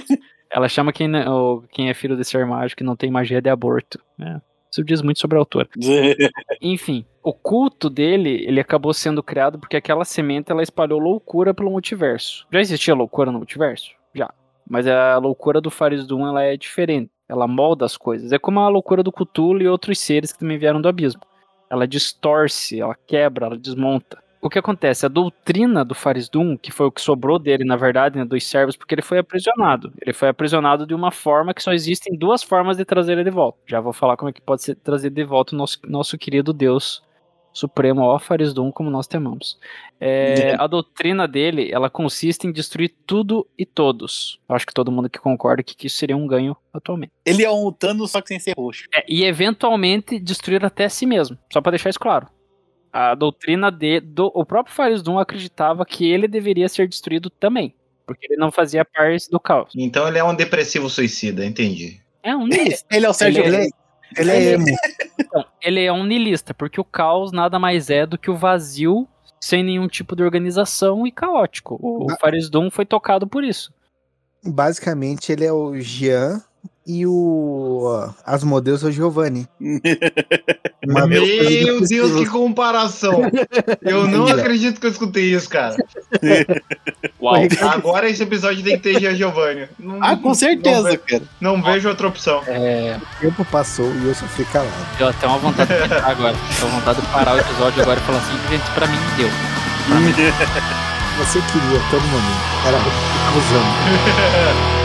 Ela 0.50 0.68
chama 0.70 0.92
quem, 0.94 1.10
o- 1.16 1.64
quem 1.72 1.90
é 1.90 1.94
filho 1.94 2.16
de 2.18 2.24
ser 2.26 2.46
mágico 2.46 2.80
que 2.80 2.84
não 2.84 2.96
tem 2.96 3.10
magia 3.10 3.42
de 3.42 3.50
aborto. 3.50 4.00
É, 4.22 4.40
Isso 4.72 4.84
diz 4.84 5.02
muito 5.02 5.20
sobre 5.20 5.38
a 5.38 5.40
autora. 5.40 5.68
Enfim, 6.62 7.06
o 7.24 7.34
culto 7.34 7.90
dele, 7.90 8.44
ele 8.48 8.60
acabou 8.60 8.94
sendo 8.94 9.24
criado 9.24 9.58
porque 9.58 9.78
aquela 9.78 10.04
semente 10.06 10.52
ela 10.52 10.64
espalhou 10.64 11.00
loucura 11.00 11.54
pelo 11.54 11.72
multiverso. 11.72 12.46
Já 12.52 12.60
existia 12.60 12.94
loucura 12.94 13.32
no 13.32 13.38
multiverso? 13.38 13.92
Mas 14.70 14.88
a 14.88 15.18
loucura 15.18 15.62
do 15.62 15.70
Faris 15.70 16.06
Doom 16.06 16.28
ela 16.28 16.44
é 16.44 16.58
diferente. 16.58 17.12
Ela 17.28 17.48
molda 17.48 17.86
as 17.86 17.98
coisas. 17.98 18.32
É 18.32 18.40
como 18.40 18.60
a 18.60 18.70
loucura 18.70 19.04
do 19.04 19.12
Cthulhu 19.12 19.62
e 19.62 19.68
outros 19.68 20.00
seres 20.00 20.32
que 20.32 20.40
também 20.40 20.58
vieram 20.58 20.82
do 20.82 20.88
abismo. 20.88 21.22
Ela 21.70 21.88
distorce, 21.88 22.80
ela 22.80 22.96
quebra, 23.08 23.48
ela 23.48 23.58
desmonta. 23.58 24.24
O 24.42 24.50
que 24.50 24.60
acontece? 24.60 25.08
A 25.08 25.10
doutrina 25.10 25.84
do 25.84 25.96
Faris 25.96 26.30
Doom, 26.30 26.56
que 26.56 26.72
foi 26.72 26.86
o 26.86 26.92
que 26.92 27.02
sobrou 27.02 27.40
dele, 27.40 27.64
na 27.64 27.76
verdade, 27.76 28.20
né, 28.20 28.24
dos 28.24 28.46
servos, 28.46 28.76
porque 28.78 28.94
ele 28.94 29.02
foi 29.02 29.18
aprisionado. 29.18 29.92
Ele 30.00 30.14
foi 30.14 30.28
aprisionado 30.30 30.86
de 30.86 30.94
uma 30.94 31.10
forma 31.10 31.52
que 31.52 31.64
só 31.64 31.74
existem 31.74 32.16
duas 32.16 32.44
formas 32.44 32.78
de 32.78 32.86
trazer 32.86 33.14
ele 33.14 33.24
de 33.24 33.32
volta. 33.32 33.58
Já 33.66 33.80
vou 33.82 33.92
falar 33.92 34.16
como 34.16 34.30
é 34.30 34.34
que 34.34 34.42
pode 34.42 34.62
ser 34.62 34.76
trazido 34.76 35.16
de 35.16 35.24
volta 35.24 35.56
o 35.56 35.58
nosso, 35.58 35.80
nosso 35.88 36.16
querido 36.16 36.54
Deus 36.54 37.02
Supremo, 37.56 38.02
ó 38.02 38.20
Faris 38.20 38.54
Doom, 38.54 38.70
como 38.70 38.90
nós 38.90 39.08
temamos. 39.08 39.58
É, 40.00 40.56
a 40.60 40.68
doutrina 40.68 41.26
dele, 41.26 41.72
ela 41.72 41.90
consiste 41.90 42.46
em 42.46 42.52
destruir 42.52 42.94
tudo 43.08 43.48
e 43.58 43.66
todos. 43.66 44.42
Eu 44.48 44.56
acho 44.58 44.68
que 44.68 44.74
todo 44.74 44.92
mundo 44.92 45.10
que 45.10 45.18
concorda 45.18 45.64
que 45.64 45.74
que 45.74 45.88
isso 45.88 45.96
seria 45.96 46.18
um 46.18 46.28
ganho 46.28 46.56
atualmente. 46.74 47.14
Ele 47.26 47.46
é 47.46 47.50
um 47.50 47.72
Thanos, 47.72 48.12
só 48.12 48.20
que 48.22 48.28
sem 48.28 48.40
ser 48.40 48.54
roxo. 48.58 48.90
É, 48.94 49.06
e 49.08 49.24
eventualmente 49.24 50.20
destruir 50.20 50.66
até 50.66 50.90
si 50.90 51.06
mesmo, 51.06 51.38
só 51.52 51.62
pra 51.62 51.70
deixar 51.72 51.90
isso 51.90 52.00
claro. 52.00 52.28
A 52.92 53.16
doutrina 53.16 53.72
de, 53.72 54.02
do 54.02 54.30
o 54.36 54.46
próprio 54.46 54.76
Faris 54.76 55.02
Doom 55.02 55.18
acreditava 55.18 55.86
que 55.86 56.06
ele 56.12 56.28
deveria 56.28 56.68
ser 56.68 56.90
destruído 56.90 57.30
também, 57.30 57.74
porque 58.06 58.26
ele 58.30 58.36
não 58.38 58.52
fazia 58.52 58.84
parte 58.84 59.30
do 59.32 59.40
caos. 59.40 59.72
Então 59.78 60.06
ele 60.10 60.18
é 60.18 60.24
um 60.26 60.36
depressivo 60.36 60.90
suicida, 60.90 61.46
entendi. 61.46 62.02
É 62.22 62.36
um 62.36 62.48
niilista. 62.48 62.86
Ele 62.94 63.06
é 63.06 63.10
o 63.10 63.14
Sérgio 63.14 63.44
Ele 63.46 63.56
é- 63.56 63.60
Reis. 63.60 63.72
Ele 64.18 64.32
é 64.32 64.44
emo. 64.54 64.66
Ele 65.66 65.84
é 65.84 65.92
um 65.92 66.06
niilista, 66.06 66.54
porque 66.54 66.80
o 66.80 66.86
caos 66.86 67.32
nada 67.32 67.58
mais 67.58 67.90
é 67.90 68.06
do 68.06 68.20
que 68.20 68.30
o 68.30 68.36
vazio 68.36 69.08
sem 69.42 69.64
nenhum 69.64 69.88
tipo 69.88 70.16
de 70.16 70.24
organização 70.24 71.06
e 71.06 71.12
caótico. 71.12 71.80
O. 71.82 72.08
Faris 72.20 72.50
Doom 72.50 72.70
foi 72.70 72.86
tocado 72.86 73.28
por 73.28 73.44
isso. 73.44 73.74
Basicamente, 74.44 75.32
ele 75.32 75.44
é 75.44 75.52
o 75.52 75.80
Jean 75.80 76.40
e 76.88 77.06
o 77.08 78.08
Asmodeus 78.26 78.84
é 78.84 78.88
o 78.88 78.92
Giovanni. 78.92 79.48
Uma 80.88 81.08
Meu 81.08 81.26
Deus, 81.26 81.90
depressivo. 81.90 82.20
que 82.20 82.26
comparação! 82.28 83.22
Eu 83.82 84.08
não 84.08 84.28
acredito 84.28 84.80
que 84.80 84.86
eu 84.86 84.92
escutei 84.92 85.34
isso, 85.34 85.50
cara. 85.50 85.76
Uau. 87.20 87.36
Agora 87.74 88.08
esse 88.08 88.22
episódio 88.22 88.64
tem 88.64 88.78
que 88.78 88.84
ter 88.84 89.00
Gia 89.00 89.16
Giovanni. 89.16 89.68
Não- 89.80 89.98
Ah, 90.04 90.16
com 90.16 90.28
Não, 90.28 90.36
certeza, 90.36 90.92
ve- 90.92 90.98
cara. 90.98 91.24
não 91.42 91.60
vejo 91.62 91.90
outra 91.90 92.08
opção. 92.08 92.44
É, 92.46 92.98
O 93.18 93.22
tempo 93.22 93.44
passou 93.46 93.92
e 93.96 94.08
eu 94.08 94.14
só 94.14 94.28
fui 94.28 94.46
calado. 94.46 94.72
deu 95.00 95.08
até 95.10 95.26
uma 95.26 95.40
vontade 95.40 95.74
de 95.76 95.84
entrar 95.86 96.06
agora. 96.08 96.36
Deu 96.60 96.68
vontade 96.70 97.02
de 97.02 97.08
parar 97.08 97.34
o 97.36 97.40
episódio 97.40 97.82
agora 97.82 98.00
e 98.00 98.04
falar 98.04 98.20
assim, 98.20 98.38
gente, 98.52 98.72
pra 98.76 98.86
mim 98.86 98.98
deu. 99.18 99.30
Você 101.18 101.40
queria 101.52 101.80
todo 101.90 102.04
momento. 102.04 102.68
Era 102.68 102.78
usando. 103.38 104.85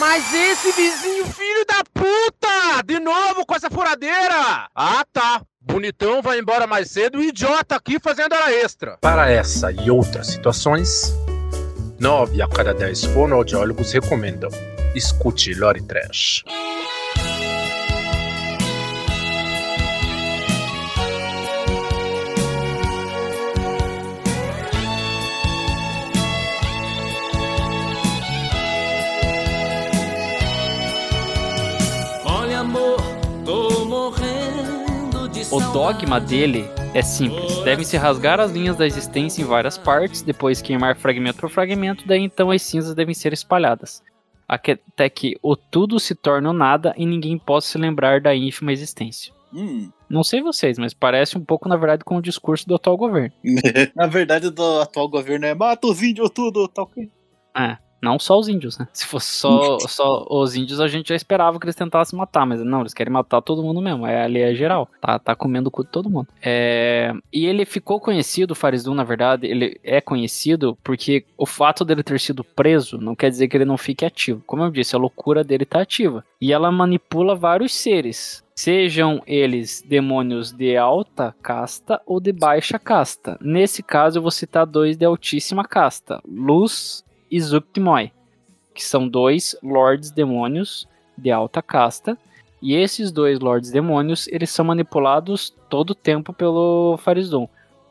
Mas 0.00 0.32
esse 0.32 0.72
vizinho 0.72 1.26
filho 1.26 1.66
da 1.66 1.84
puta! 1.92 2.82
De 2.86 2.98
novo 2.98 3.44
com 3.44 3.54
essa 3.54 3.68
furadeira! 3.68 4.66
Ah, 4.74 5.04
tá. 5.12 5.42
Bonitão 5.60 6.22
vai 6.22 6.38
embora 6.38 6.66
mais 6.66 6.90
cedo 6.90 7.22
idiota 7.22 7.76
aqui 7.76 8.00
fazendo 8.00 8.32
hora 8.32 8.50
extra. 8.50 8.96
Para 9.02 9.30
essa 9.30 9.70
e 9.70 9.90
outras 9.90 10.28
situações, 10.28 11.14
9 11.98 12.40
a 12.40 12.48
cada 12.48 12.72
10 12.72 13.04
fonoaudiólogos 13.04 13.92
recomendam 13.92 14.48
escute 14.94 15.52
Lore 15.52 15.82
Trash. 15.82 16.44
Amor, 32.60 32.98
tô 33.42 33.86
morrendo 33.86 35.28
de 35.30 35.42
O 35.50 35.60
dogma 35.72 36.20
dele 36.20 36.66
é 36.92 37.00
simples. 37.00 37.58
Devem 37.64 37.86
se 37.86 37.96
rasgar 37.96 38.38
as 38.38 38.52
linhas 38.52 38.76
da 38.76 38.86
existência 38.86 39.40
em 39.40 39.46
várias 39.46 39.78
partes, 39.78 40.20
depois 40.20 40.60
queimar 40.60 40.94
fragmento 40.96 41.40
por 41.40 41.48
fragmento, 41.48 42.06
daí 42.06 42.20
então 42.20 42.50
as 42.50 42.60
cinzas 42.60 42.94
devem 42.94 43.14
ser 43.14 43.32
espalhadas. 43.32 44.02
Até 44.46 45.08
que 45.08 45.38
o 45.42 45.56
tudo 45.56 45.98
se 45.98 46.14
torne 46.14 46.48
o 46.48 46.52
nada 46.52 46.92
e 46.98 47.06
ninguém 47.06 47.38
possa 47.38 47.68
se 47.68 47.78
lembrar 47.78 48.20
da 48.20 48.34
ínfima 48.34 48.72
existência. 48.72 49.32
Hum. 49.54 49.90
Não 50.08 50.22
sei 50.22 50.42
vocês, 50.42 50.78
mas 50.78 50.92
parece 50.92 51.38
um 51.38 51.44
pouco, 51.44 51.66
na 51.66 51.76
verdade, 51.76 52.04
com 52.04 52.16
o 52.16 52.22
discurso 52.22 52.68
do 52.68 52.74
atual 52.74 52.96
governo. 52.96 53.32
Na 53.96 54.06
verdade, 54.06 54.48
o 54.48 54.50
do 54.50 54.80
atual 54.80 55.08
governo 55.08 55.46
é 55.46 55.54
mata 55.54 55.86
os 55.86 56.02
índios 56.02 56.30
tudo, 56.30 56.68
tá 56.68 56.82
ok. 56.82 57.10
É, 57.56 57.78
não 58.02 58.18
só 58.18 58.38
os 58.38 58.48
índios, 58.48 58.78
né? 58.78 58.88
Se 58.92 59.06
fosse 59.06 59.32
só, 59.32 59.78
só 59.88 60.26
os 60.28 60.56
índios, 60.56 60.80
a 60.80 60.88
gente 60.88 61.08
já 61.08 61.14
esperava 61.14 61.58
que 61.58 61.66
eles 61.66 61.74
tentassem 61.74 62.18
matar, 62.18 62.46
mas 62.46 62.62
não, 62.64 62.80
eles 62.80 62.94
querem 62.94 63.12
matar 63.12 63.40
todo 63.42 63.62
mundo 63.62 63.80
mesmo. 63.80 64.06
É, 64.06 64.24
ali 64.24 64.40
é 64.40 64.54
geral. 64.54 64.88
Tá, 65.00 65.18
tá 65.18 65.34
comendo 65.34 65.68
o 65.68 65.70
cu 65.70 65.84
de 65.84 65.90
todo 65.90 66.10
mundo. 66.10 66.28
É, 66.42 67.12
e 67.32 67.46
ele 67.46 67.64
ficou 67.64 68.00
conhecido, 68.00 68.52
o 68.52 68.54
Farisdun, 68.54 68.94
na 68.94 69.04
verdade, 69.04 69.46
ele 69.46 69.78
é 69.84 70.00
conhecido 70.00 70.76
porque 70.82 71.24
o 71.36 71.46
fato 71.46 71.84
dele 71.84 72.02
ter 72.02 72.18
sido 72.20 72.44
preso 72.44 72.98
não 72.98 73.14
quer 73.14 73.30
dizer 73.30 73.48
que 73.48 73.56
ele 73.56 73.64
não 73.64 73.76
fique 73.76 74.04
ativo. 74.04 74.42
Como 74.46 74.62
eu 74.62 74.70
disse, 74.70 74.96
a 74.96 74.98
loucura 74.98 75.44
dele 75.44 75.64
tá 75.64 75.80
ativa. 75.80 76.24
E 76.40 76.52
ela 76.52 76.72
manipula 76.72 77.34
vários 77.34 77.74
seres. 77.74 78.42
Sejam 78.54 79.22
eles 79.26 79.82
demônios 79.88 80.52
de 80.52 80.76
alta 80.76 81.34
casta 81.42 81.98
ou 82.04 82.20
de 82.20 82.30
baixa 82.30 82.78
casta. 82.78 83.38
Nesse 83.40 83.82
caso, 83.82 84.18
eu 84.18 84.22
vou 84.22 84.30
citar 84.30 84.66
dois 84.66 84.98
de 84.98 85.04
altíssima 85.06 85.64
casta: 85.64 86.20
Luz 86.28 87.02
e 87.30 87.40
Zuktmoy, 87.40 88.12
que 88.74 88.84
são 88.84 89.08
dois 89.08 89.56
lords 89.62 90.10
demônios 90.10 90.88
de 91.16 91.30
alta 91.30 91.62
casta. 91.62 92.18
E 92.62 92.74
esses 92.74 93.10
dois 93.10 93.40
lords 93.40 93.70
demônios, 93.70 94.28
eles 94.28 94.50
são 94.50 94.64
manipulados 94.64 95.54
todo 95.68 95.90
o 95.90 95.94
tempo 95.94 96.32
pelo 96.32 96.98
Farisdun. 96.98 97.48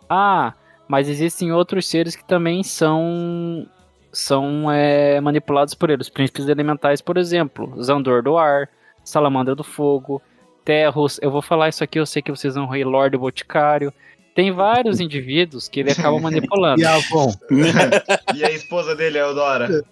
Ah, 0.07 0.53
mas 0.87 1.07
existem 1.07 1.51
outros 1.51 1.87
seres 1.87 2.15
que 2.15 2.23
também 2.23 2.63
são 2.63 3.67
são 4.11 4.71
é, 4.71 5.21
manipulados 5.21 5.73
por 5.73 5.89
eles. 5.89 6.09
Príncipes 6.09 6.47
elementais, 6.47 7.01
por 7.01 7.17
exemplo, 7.17 7.81
Zandor 7.81 8.23
do 8.23 8.37
Ar, 8.37 8.69
Salamandra 9.03 9.55
do 9.55 9.63
Fogo, 9.63 10.21
Terros. 10.65 11.19
Eu 11.21 11.31
vou 11.31 11.41
falar 11.41 11.69
isso 11.69 11.83
aqui, 11.83 11.99
eu 11.99 12.05
sei 12.05 12.21
que 12.21 12.31
vocês 12.31 12.55
vão 12.55 12.67
rir, 12.67 12.83
Lorde 12.83 13.17
Boticário. 13.17 13.93
Tem 14.39 14.53
vários 14.53 15.01
indivíduos 15.01 15.67
que 15.67 15.81
ele 15.81 15.91
acaba 15.91 16.17
manipulando. 16.17 16.79
E 16.79 16.85
Avon? 16.85 17.33
E 18.33 18.45
a 18.45 18.49
esposa 18.49 18.95
dele, 18.95 19.19
a 19.19 19.23
Eudora? 19.23 19.83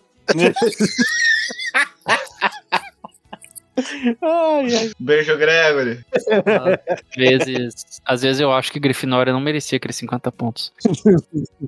Ai, 4.22 4.74
ai. 4.74 4.92
Beijo, 4.98 5.38
Gregory. 5.38 6.00
Às 6.88 7.16
vezes, 7.18 8.02
às 8.06 8.22
vezes 8.22 8.40
eu 8.40 8.54
acho 8.54 8.72
que 8.72 8.80
Grifinória 8.80 9.34
não 9.34 9.42
merecia 9.42 9.76
aqueles 9.76 9.98
50 9.98 10.32
pontos. 10.32 10.72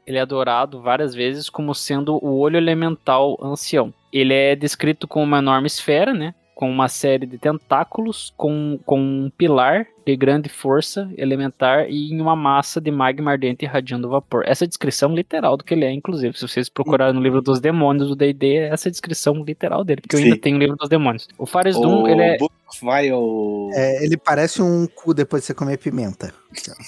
Ele 0.08 0.18
é 0.18 0.22
adorado 0.22 0.82
várias 0.82 1.14
vezes 1.14 1.50
como 1.50 1.76
sendo 1.76 2.16
o 2.24 2.40
olho 2.40 2.56
elemental 2.56 3.38
ancião. 3.44 3.94
Ele 4.12 4.34
é 4.34 4.56
descrito 4.56 5.06
como 5.06 5.26
uma 5.26 5.40
enorme 5.40 5.68
esfera, 5.68 6.14
né? 6.14 6.34
Com 6.60 6.70
uma 6.70 6.90
série 6.90 7.26
de 7.26 7.38
tentáculos, 7.38 8.34
com, 8.36 8.78
com 8.86 9.00
um 9.00 9.32
pilar 9.38 9.88
de 10.06 10.14
grande 10.18 10.50
força 10.50 11.10
elementar 11.18 11.90
e 11.90 12.12
em 12.12 12.20
uma 12.20 12.36
massa 12.36 12.82
de 12.82 12.92
magma 12.92 13.32
ardente 13.32 13.64
irradiando 13.64 14.10
vapor. 14.10 14.44
Essa 14.46 14.66
é 14.66 14.66
a 14.66 14.68
descrição 14.68 15.16
literal 15.16 15.56
do 15.56 15.64
que 15.64 15.74
ele 15.74 15.86
é, 15.86 15.92
inclusive. 15.94 16.38
Se 16.38 16.46
vocês 16.46 16.68
procurarem 16.68 17.16
no 17.16 17.22
livro 17.22 17.42
dos 17.42 17.62
demônios 17.62 18.10
do 18.10 18.16
D&D, 18.18 18.58
é 18.58 18.68
essa 18.74 18.90
a 18.90 18.92
descrição 18.92 19.42
literal 19.42 19.86
dele, 19.86 20.02
porque 20.02 20.18
eu 20.18 20.20
ainda 20.20 20.36
Sim. 20.36 20.42
tenho 20.42 20.58
o 20.58 20.60
livro 20.60 20.76
dos 20.76 20.90
demônios. 20.90 21.30
O 21.38 21.46
Fares 21.46 21.78
Doom, 21.78 22.04
O 22.04 22.08
ele 22.10 22.24
é... 22.24 22.38
Of 22.42 22.82
Vial. 22.82 23.70
É, 23.72 24.04
ele 24.04 24.18
parece 24.18 24.62
um 24.62 24.86
cu 24.86 25.14
depois 25.14 25.44
de 25.44 25.48
você 25.48 25.54
comer 25.54 25.78
pimenta. 25.78 26.34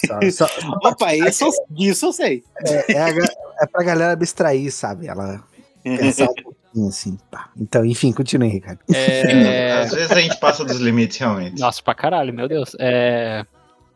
Só- 0.05 0.19
só- 0.47 0.49
Opa, 0.83 1.15
isso, 1.15 1.49
isso 1.77 2.07
eu 2.07 2.11
sei. 2.11 2.43
é, 2.67 2.91
é, 2.91 3.01
a 3.03 3.07
é 3.07 3.67
pra 3.71 3.83
galera 3.85 4.11
abstrair, 4.11 4.69
sabe? 4.69 5.07
Ela 5.07 5.41
pensar 5.81 6.27
um 6.29 6.50
assim. 6.87 7.17
pá. 7.29 7.49
Então, 7.57 7.85
enfim, 7.85 8.11
continue, 8.11 8.49
Ricardo. 8.49 8.79
é... 8.93 9.81
Às 9.83 9.93
vezes 9.93 10.11
a 10.11 10.19
gente 10.19 10.39
passa 10.39 10.63
dos 10.63 10.79
limites, 10.79 11.17
realmente. 11.17 11.59
Nossa, 11.59 11.81
pra 11.81 11.93
caralho, 11.93 12.33
meu 12.33 12.47
Deus. 12.47 12.75
É... 12.79 13.45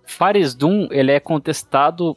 Fares 0.05 0.53
Doom, 0.53 0.87
ele 0.91 1.11
é 1.11 1.19
contestado, 1.19 2.15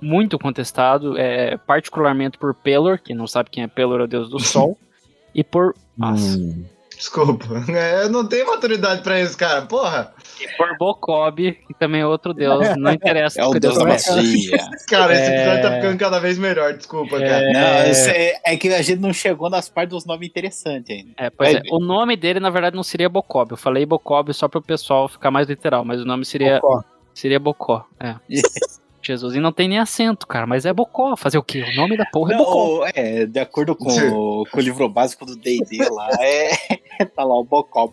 muito 0.00 0.38
contestado, 0.38 1.16
é, 1.18 1.56
particularmente 1.56 2.36
por 2.36 2.54
Pelor, 2.54 3.00
que 3.02 3.14
não 3.14 3.26
sabe 3.26 3.50
quem 3.50 3.64
é 3.64 3.66
Pelor, 3.66 4.00
é 4.00 4.04
o 4.04 4.06
deus 4.06 4.28
do 4.28 4.38
sol, 4.38 4.78
e 5.34 5.42
por... 5.42 5.74
Nossa. 5.96 6.38
Hum. 6.38 6.64
Desculpa. 7.00 7.46
É, 7.72 8.04
Eu 8.04 8.10
não 8.10 8.26
tenho 8.26 8.46
maturidade 8.46 9.00
pra 9.02 9.18
isso, 9.18 9.36
cara. 9.36 9.62
Porra. 9.62 10.12
E 10.38 10.46
por 10.58 10.76
Bokob, 10.76 11.52
que 11.66 11.72
também 11.74 12.02
é 12.02 12.06
outro 12.06 12.34
deus, 12.34 12.76
não 12.76 12.92
interessa. 12.92 13.40
É 13.40 13.44
o 13.46 13.52
deus 13.58 13.74
da 13.78 13.84
magia. 13.86 14.58
Cara, 14.86 15.14
esse 15.14 15.22
É. 15.22 15.34
episódio 15.36 15.62
tá 15.62 15.76
ficando 15.76 15.98
cada 15.98 16.18
vez 16.18 16.36
melhor. 16.38 16.74
Desculpa, 16.74 17.18
cara. 17.18 17.40
Não, 17.52 17.90
isso 17.90 18.10
é, 18.10 18.34
é 18.44 18.56
que 18.56 18.68
a 18.68 18.82
gente 18.82 19.00
não 19.00 19.12
chegou 19.14 19.48
nas 19.48 19.68
partes 19.68 19.94
dos 19.94 20.04
nomes 20.04 20.28
interessantes 20.28 20.94
ainda. 20.94 21.12
É, 21.16 21.30
pois 21.30 21.54
é. 21.54 21.58
É. 21.58 21.62
O 21.72 21.78
nome 21.80 22.16
dele, 22.18 22.38
na 22.38 22.50
verdade, 22.50 22.76
não 22.76 22.82
seria 22.82 23.08
Bokob. 23.08 23.52
Eu 23.52 23.56
falei 23.56 23.86
Bokob 23.86 24.32
só 24.34 24.46
pro 24.46 24.60
pessoal 24.60 25.08
ficar 25.08 25.30
mais 25.30 25.48
literal, 25.48 25.84
mas 25.84 26.02
o 26.02 26.04
nome 26.04 26.24
seria 26.26 26.60
Bocó. 26.60 26.84
Seria 27.14 27.40
Bocó, 27.40 27.86
é. 27.98 28.14
Jesus, 29.02 29.34
e 29.34 29.40
não 29.40 29.50
tem 29.52 29.68
nem 29.68 29.78
acento, 29.78 30.26
cara, 30.26 30.46
mas 30.46 30.66
é 30.66 30.72
Bocó. 30.72 31.16
Fazer 31.16 31.38
o 31.38 31.42
quê? 31.42 31.62
O 31.62 31.74
nome 31.76 31.96
da 31.96 32.04
porra 32.06 32.34
é 32.34 32.36
Não, 32.36 32.44
Bocó. 32.44 32.80
o- 32.80 32.86
é, 32.94 33.26
de 33.26 33.40
acordo 33.40 33.74
com, 33.74 33.88
o- 33.90 34.44
com 34.50 34.58
o 34.58 34.60
livro 34.60 34.88
básico 34.88 35.24
do 35.24 35.34
D&D 35.36 35.78
lá, 35.90 36.08
é, 36.20 36.50
tá 37.16 37.24
lá 37.24 37.38
o 37.38 37.44
Bocó. 37.44 37.92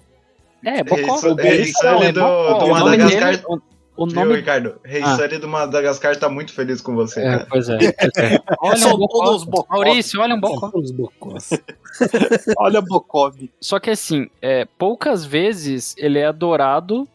É, 0.66 0.84
Bocó. 0.84 1.20
Rei- 1.20 1.36
É 1.40 1.50
Rei 1.50 1.62
isso, 1.62 1.80
Sully 1.80 2.06
é 2.08 2.12
do- 2.12 2.20
Bocó. 2.22 2.54
do 2.60 2.66
O 2.66 2.68
nome 2.80 2.98
Madagascar. 2.98 3.46
O, 4.00 4.06
Viu, 4.06 4.16
nome. 4.16 4.36
Ricardo? 4.36 4.76
Rei 4.84 5.02
Ah. 5.02 5.16
Sully 5.16 5.40
do 5.40 5.48
Madagascar 5.48 6.16
tá 6.20 6.30
muito 6.30 6.54
feliz 6.54 6.82
com 6.82 6.94
você, 6.94 7.20
É, 7.20 7.24
cara. 7.24 7.48
pois 7.50 7.68
é. 7.68 7.78
pois 7.94 8.18
é. 8.18 8.40
Olha 8.62 8.88
um 8.94 8.98
Bocó. 9.00 9.38
Bocó. 9.46 9.66
Maurício, 9.76 10.22
olha 10.22 10.36
um 10.36 10.40
Bocó. 10.40 10.70
Os 10.76 10.92
bocós. 10.92 11.50
Olha 12.60 12.80
Bocob. 12.82 13.50
Só 13.60 13.80
que 13.80 13.90
assim, 13.90 14.30
é, 14.40 14.66
poucas 14.78 15.26
vezes 15.26 15.96
ele 15.98 16.20
é 16.20 16.26
adorado 16.28 17.08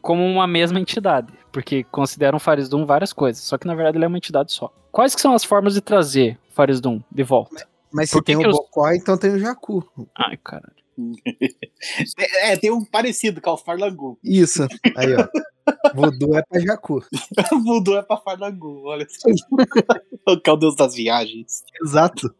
como 0.00 0.24
uma 0.24 0.46
mesma 0.46 0.78
entidade. 0.78 1.32
Porque 1.54 1.84
consideram 1.84 2.38
Farisdum 2.40 2.84
várias 2.84 3.12
coisas. 3.12 3.42
Só 3.44 3.56
que 3.56 3.66
na 3.66 3.74
verdade 3.76 3.96
ele 3.96 4.04
é 4.04 4.08
uma 4.08 4.18
entidade 4.18 4.52
só. 4.52 4.70
Quais 4.90 5.14
que 5.14 5.20
são 5.20 5.32
as 5.34 5.44
formas 5.44 5.72
de 5.74 5.80
trazer 5.80 6.36
Farisdum 6.50 7.00
de 7.10 7.22
volta? 7.22 7.66
Mas 7.92 8.10
se 8.10 8.16
Por 8.16 8.24
que 8.24 8.34
tem 8.36 8.44
o 8.46 8.50
os- 8.50 8.96
então 8.96 9.16
tem 9.16 9.30
o 9.30 9.38
Jacu. 9.38 9.88
Ai, 10.18 10.36
cara. 10.36 10.70
É, 12.42 12.56
tem 12.56 12.70
um 12.70 12.84
parecido, 12.84 13.40
que 13.40 13.48
é 13.48 13.52
o 13.52 13.56
Farlangu. 13.56 14.18
Isso. 14.22 14.66
Aí, 14.96 15.14
ó. 15.14 15.26
Voodoo 15.94 16.36
é 16.36 16.42
pra 16.42 16.60
Jacu. 16.60 17.02
Mudou 17.52 17.96
é 17.98 18.02
pra 18.02 18.16
Farlangu, 18.16 18.82
olha 18.84 19.06
só. 19.08 19.28
que 20.36 20.50
é 20.50 20.52
o 20.52 20.56
deus 20.56 20.76
das 20.76 20.94
viagens. 20.94 21.62
Exato. 21.84 22.32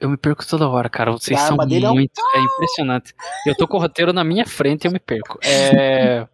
Eu 0.00 0.08
me 0.10 0.16
perco 0.16 0.46
toda 0.46 0.68
hora, 0.68 0.88
cara. 0.88 1.12
Vocês 1.12 1.38
A 1.38 1.42
são 1.46 1.52
arma 1.52 1.66
dele 1.66 1.86
é 1.86 1.90
um- 1.90 1.94
muito. 1.94 2.20
É 2.34 2.40
impressionante. 2.40 3.14
Eu 3.46 3.54
tô 3.56 3.66
com 3.68 3.76
o 3.76 3.80
roteiro 3.80 4.12
na 4.12 4.24
minha 4.24 4.46
frente 4.46 4.84
e 4.84 4.88
eu 4.88 4.92
me 4.92 4.98
perco. 5.00 5.38
É. 5.44 6.26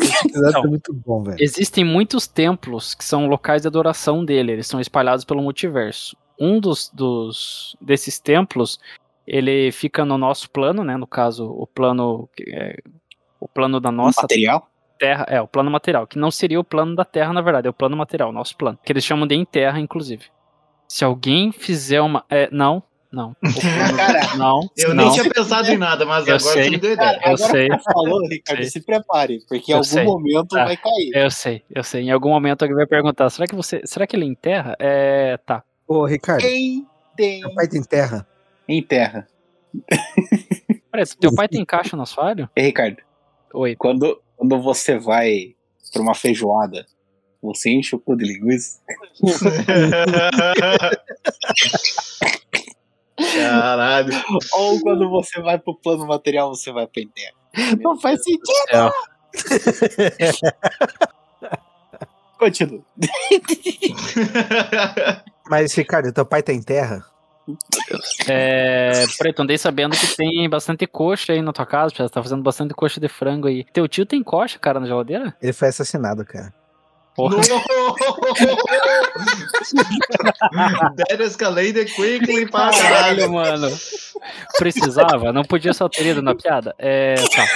Exato, 0.00 0.52
Não. 0.52 0.64
é 0.64 0.68
muito 0.68 0.92
bom, 0.92 1.22
velho. 1.22 1.36
Existem 1.40 1.84
muitos 1.84 2.26
templos 2.26 2.94
que 2.94 3.04
são 3.04 3.26
locais 3.26 3.62
de 3.62 3.68
adoração 3.68 4.24
dele, 4.24 4.52
eles 4.52 4.66
são 4.66 4.80
espalhados 4.80 5.24
pelo 5.24 5.42
multiverso. 5.42 6.16
Um 6.38 6.58
dos, 6.58 6.90
dos 6.92 7.76
desses 7.80 8.18
templos, 8.18 8.80
ele 9.26 9.70
fica 9.70 10.04
no 10.04 10.18
nosso 10.18 10.50
plano, 10.50 10.82
né? 10.82 10.96
No 10.96 11.06
caso, 11.06 11.46
o 11.50 11.66
plano 11.66 12.28
é 12.48 12.76
o 13.38 13.48
plano 13.48 13.80
da 13.80 13.90
nossa 13.90 14.22
Material? 14.22 14.68
Terra, 14.98 15.26
é, 15.28 15.40
o 15.40 15.48
plano 15.48 15.68
material, 15.68 16.06
que 16.06 16.16
não 16.16 16.30
seria 16.30 16.60
o 16.60 16.64
plano 16.64 16.94
da 16.94 17.04
Terra, 17.04 17.32
na 17.32 17.40
verdade, 17.40 17.66
é 17.66 17.70
o 17.70 17.74
plano 17.74 17.96
material, 17.96 18.28
o 18.28 18.32
nosso 18.32 18.56
plano. 18.56 18.78
Que 18.84 18.92
eles 18.92 19.04
chamam 19.04 19.26
de 19.26 19.34
em 19.34 19.44
Terra, 19.44 19.80
inclusive. 19.80 20.26
Se 20.88 21.04
alguém 21.04 21.50
fizer 21.50 22.00
uma. 22.00 22.24
É, 22.30 22.48
não, 22.52 22.82
não. 23.12 23.36
Cara, 23.96 24.36
não. 24.36 24.60
Eu 24.76 24.94
não. 24.94 25.04
nem 25.04 25.12
tinha 25.12 25.28
pensado 25.30 25.68
em 25.70 25.76
nada, 25.76 26.04
mas 26.06 26.26
Eu 26.26 26.36
agora 26.36 26.52
sei. 26.52 26.64
você 26.64 26.70
me 26.70 26.78
deu 26.78 26.96
Cara, 26.96 27.16
ideia. 27.18 27.30
Eu 27.30 27.34
agora 27.34 27.50
sei. 27.52 27.68
que 27.68 27.76
você 27.78 27.92
falou, 27.92 28.28
Ricardo, 28.28 28.62
sei. 28.62 28.70
se 28.70 28.80
prepare, 28.80 29.40
porque 29.48 29.70
em 29.70 29.74
Eu 29.74 29.78
algum 29.78 29.88
sei. 29.88 30.04
momento 30.04 30.48
Tá. 30.48 30.64
vai 30.64 30.76
cair. 30.76 31.10
Eu 31.14 31.30
sei, 31.30 31.62
eu 31.70 31.84
sei. 31.84 32.02
Em 32.04 32.10
algum 32.10 32.30
momento 32.30 32.62
alguém 32.62 32.76
vai 32.76 32.86
perguntar: 32.86 33.28
será 33.30 33.46
que 33.46 33.54
você. 33.54 33.82
Será 33.84 34.06
que 34.06 34.16
ele 34.16 34.24
enterra? 34.24 34.74
É. 34.78 35.36
Tá. 35.44 35.62
Ô, 35.86 36.06
Ricardo, 36.06 36.40
Quem 36.40 36.86
tem 37.16 37.40
seu 37.40 37.54
pai 37.54 37.68
tem 37.68 37.82
terra. 37.82 38.26
em 38.66 38.82
terra? 38.82 39.28
Peraí, 40.90 41.06
teu 41.20 41.34
pai 41.34 41.48
tem 41.48 41.64
caixa 41.64 41.96
no 41.96 42.02
assoalho? 42.02 42.48
Ei, 42.56 42.64
Ricardo, 42.64 42.98
Oi. 43.54 43.76
quando, 43.76 44.20
quando 44.36 44.60
você 44.62 44.98
vai 44.98 45.54
pra 45.92 46.02
uma 46.02 46.14
feijoada, 46.14 46.86
você 47.42 47.70
enche 47.70 47.94
o 47.94 47.98
cu 47.98 48.16
de 48.16 48.24
linguiça? 48.24 48.78
Caralho. 53.34 54.12
Ou 54.52 54.80
quando 54.80 55.10
você 55.10 55.40
vai 55.40 55.58
pro 55.58 55.74
plano 55.74 56.06
material, 56.06 56.54
você 56.54 56.70
vai 56.72 56.86
pra 56.86 57.02
em 57.02 57.08
terra? 57.08 57.34
Não 57.80 57.98
faz 57.98 58.22
sentido. 58.22 58.92
Continua. 62.38 62.82
Mas, 65.48 65.72
Ricardo, 65.74 66.12
teu 66.12 66.26
pai 66.26 66.42
tem 66.42 66.60
terra? 66.60 67.02
É. 68.28 69.04
Preto, 69.18 69.42
andei 69.42 69.58
sabendo 69.58 69.96
que 69.96 70.16
tem 70.16 70.48
bastante 70.48 70.86
coxa 70.86 71.32
aí 71.32 71.42
na 71.42 71.52
tua 71.52 71.66
casa, 71.66 71.92
você 71.94 72.08
tá 72.08 72.22
fazendo 72.22 72.42
bastante 72.42 72.74
coxa 72.74 73.00
de 73.00 73.08
frango 73.08 73.48
aí. 73.48 73.64
Teu 73.72 73.88
tio 73.88 74.06
tem 74.06 74.22
coxa, 74.22 74.58
cara, 74.58 74.80
na 74.80 74.86
geladeira? 74.86 75.34
Ele 75.40 75.52
foi 75.52 75.68
assassinado, 75.68 76.24
cara. 76.24 76.52
Porra. 77.14 77.36
That 80.96 81.22
escalated 81.22 81.94
quickly 81.94 82.46
caralho. 82.46 83.32
Mano. 83.32 83.68
Precisava? 84.58 85.32
Não 85.32 85.42
podia 85.44 85.72
só 85.74 85.88
ter 85.88 86.06
ido 86.06 86.22
na 86.22 86.34
piada? 86.34 86.74
É. 86.78 87.14
Tá. 87.14 87.46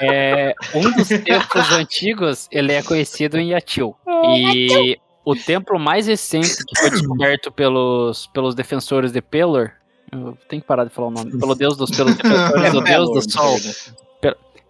É, 0.00 0.54
um 0.74 0.90
dos 0.90 1.08
templos 1.08 1.72
antigos, 1.72 2.48
ele 2.50 2.72
é 2.72 2.82
conhecido 2.82 3.38
em 3.38 3.50
Yatil. 3.50 3.94
E 4.36 4.98
o 5.24 5.34
templo 5.34 5.78
mais 5.78 6.06
recente 6.06 6.64
que 6.66 6.80
foi 6.80 6.90
descoberto 6.90 7.52
pelos, 7.52 8.26
pelos 8.28 8.54
defensores 8.54 9.12
de 9.12 9.22
Pelor. 9.22 9.70
Eu 10.12 10.36
tenho 10.48 10.62
que 10.62 10.68
parar 10.68 10.84
de 10.84 10.90
falar 10.90 11.08
o 11.08 11.10
nome. 11.10 11.38
Pelo 11.38 11.54
deus 11.54 11.76
dos 11.76 11.90
pelos 11.90 12.14
defensores 12.18 12.72
do 12.72 12.80
deus 12.82 13.10
do 13.10 13.30
sol. 13.32 13.56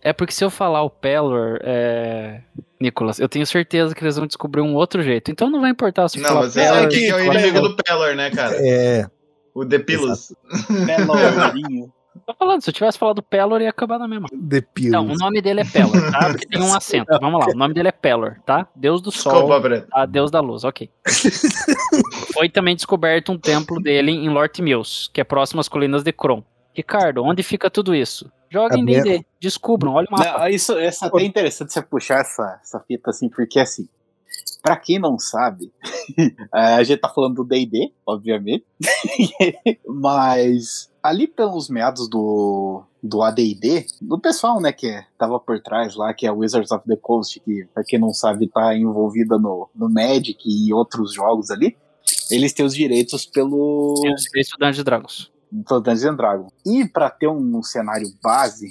É 0.04 0.12
porque 0.12 0.34
se 0.34 0.44
eu 0.44 0.50
falar 0.50 0.82
o 0.82 0.90
Pelor, 0.90 1.58
é... 1.62 2.42
Nicolas, 2.78 3.18
eu 3.18 3.28
tenho 3.28 3.46
certeza 3.46 3.94
que 3.94 4.04
eles 4.04 4.16
vão 4.16 4.26
descobrir 4.26 4.60
um 4.60 4.74
outro 4.74 5.02
jeito. 5.02 5.30
Então 5.30 5.48
não 5.48 5.62
vai 5.62 5.70
importar 5.70 6.06
se 6.08 6.20
Não, 6.20 6.34
mas 6.34 6.52
sabe 6.52 6.66
Pelor. 6.66 6.88
quem 6.90 7.00
que 7.00 7.06
é 7.06 7.14
o 7.14 7.32
inimigo 7.32 7.60
do 7.60 7.76
Pelor, 7.76 8.14
né, 8.14 8.30
cara? 8.30 8.54
É. 8.60 9.06
O 9.54 9.64
Depilus. 9.64 10.34
Melorinho. 10.68 11.90
Tô 12.26 12.32
falando, 12.34 12.62
se 12.62 12.70
eu 12.70 12.74
tivesse 12.74 12.96
falado 12.96 13.22
Pelor, 13.22 13.60
ia 13.60 13.70
acabar 13.70 13.98
na 13.98 14.06
mesma. 14.06 14.28
The 14.28 14.60
Pills. 14.60 14.88
Então, 14.88 15.06
o 15.06 15.16
nome 15.16 15.42
dele 15.42 15.60
é 15.60 15.64
Pelor, 15.64 16.10
tá? 16.12 16.28
Porque 16.30 16.46
tem 16.46 16.62
um 16.62 16.74
acento. 16.74 17.06
Vamos 17.20 17.40
lá, 17.40 17.52
o 17.52 17.56
nome 17.56 17.74
dele 17.74 17.88
é 17.88 17.92
Pelor, 17.92 18.36
tá? 18.46 18.68
Deus 18.74 19.02
do 19.02 19.10
sol, 19.10 19.32
Desculpa, 19.32 19.86
tá? 19.90 20.06
Deus 20.06 20.30
da 20.30 20.40
luz, 20.40 20.64
ok. 20.64 20.88
Foi 22.32 22.48
também 22.48 22.76
descoberto 22.76 23.32
um 23.32 23.38
templo 23.38 23.80
dele 23.80 24.12
em 24.12 24.28
Lort 24.28 24.60
Mills, 24.60 25.10
que 25.12 25.20
é 25.20 25.24
próximo 25.24 25.60
às 25.60 25.68
colinas 25.68 26.02
de 26.02 26.12
Kron. 26.12 26.42
Ricardo, 26.72 27.22
onde 27.22 27.42
fica 27.42 27.68
tudo 27.68 27.94
isso? 27.94 28.30
Joga 28.54 28.76
em 28.78 28.82
A 28.82 28.84
minha- 28.84 29.02
D&D, 29.02 29.26
descubram, 29.40 29.92
olha 29.94 30.06
o 30.08 30.12
mapa. 30.16 30.38
Não, 30.38 30.48
isso, 30.48 30.78
isso 30.80 31.04
é 31.04 31.08
até 31.08 31.22
interessante 31.24 31.72
você 31.72 31.82
puxar 31.82 32.20
essa, 32.20 32.60
essa 32.62 32.80
fita 32.80 33.10
assim, 33.10 33.28
porque 33.28 33.58
assim, 33.58 33.88
pra 34.62 34.76
quem 34.76 34.98
não 34.98 35.18
sabe, 35.18 35.72
a 36.52 36.82
gente 36.84 37.00
tá 37.00 37.08
falando 37.08 37.34
do 37.34 37.44
D&D, 37.44 37.92
obviamente, 38.06 38.64
mas 39.86 40.88
ali 41.02 41.26
pelos 41.26 41.68
meados 41.68 42.08
do, 42.08 42.82
do 43.02 43.22
AD&D, 43.22 43.86
do 44.00 44.18
pessoal, 44.18 44.60
né, 44.60 44.72
que 44.72 44.86
é- 44.86 45.04
tava 45.18 45.38
por 45.38 45.60
trás 45.60 45.94
lá, 45.96 46.14
que 46.14 46.26
é 46.26 46.30
Wizards 46.32 46.70
of 46.70 46.84
the 46.86 46.96
Coast, 46.96 47.40
que 47.40 47.66
pra 47.74 47.84
quem 47.84 47.98
não 47.98 48.12
sabe 48.14 48.48
tá 48.48 48.74
envolvida 48.76 49.36
no, 49.36 49.68
no 49.74 49.90
Magic 49.90 50.38
e 50.46 50.72
outros 50.72 51.12
jogos 51.12 51.50
ali, 51.50 51.76
eles 52.30 52.52
têm 52.52 52.64
os 52.64 52.74
direitos 52.74 53.26
pelo, 53.26 53.94
Tem 54.00 54.14
os 54.14 54.22
três 54.24 54.46
estudantes 54.46 54.76
de 54.76 54.84
Dragons. 54.84 55.30
Dungeons 55.62 56.04
and 56.04 56.16
Dragons. 56.16 56.52
E 56.66 56.86
para 56.88 57.10
ter 57.10 57.28
um, 57.28 57.62
cenário 57.62 58.08
base 58.22 58.68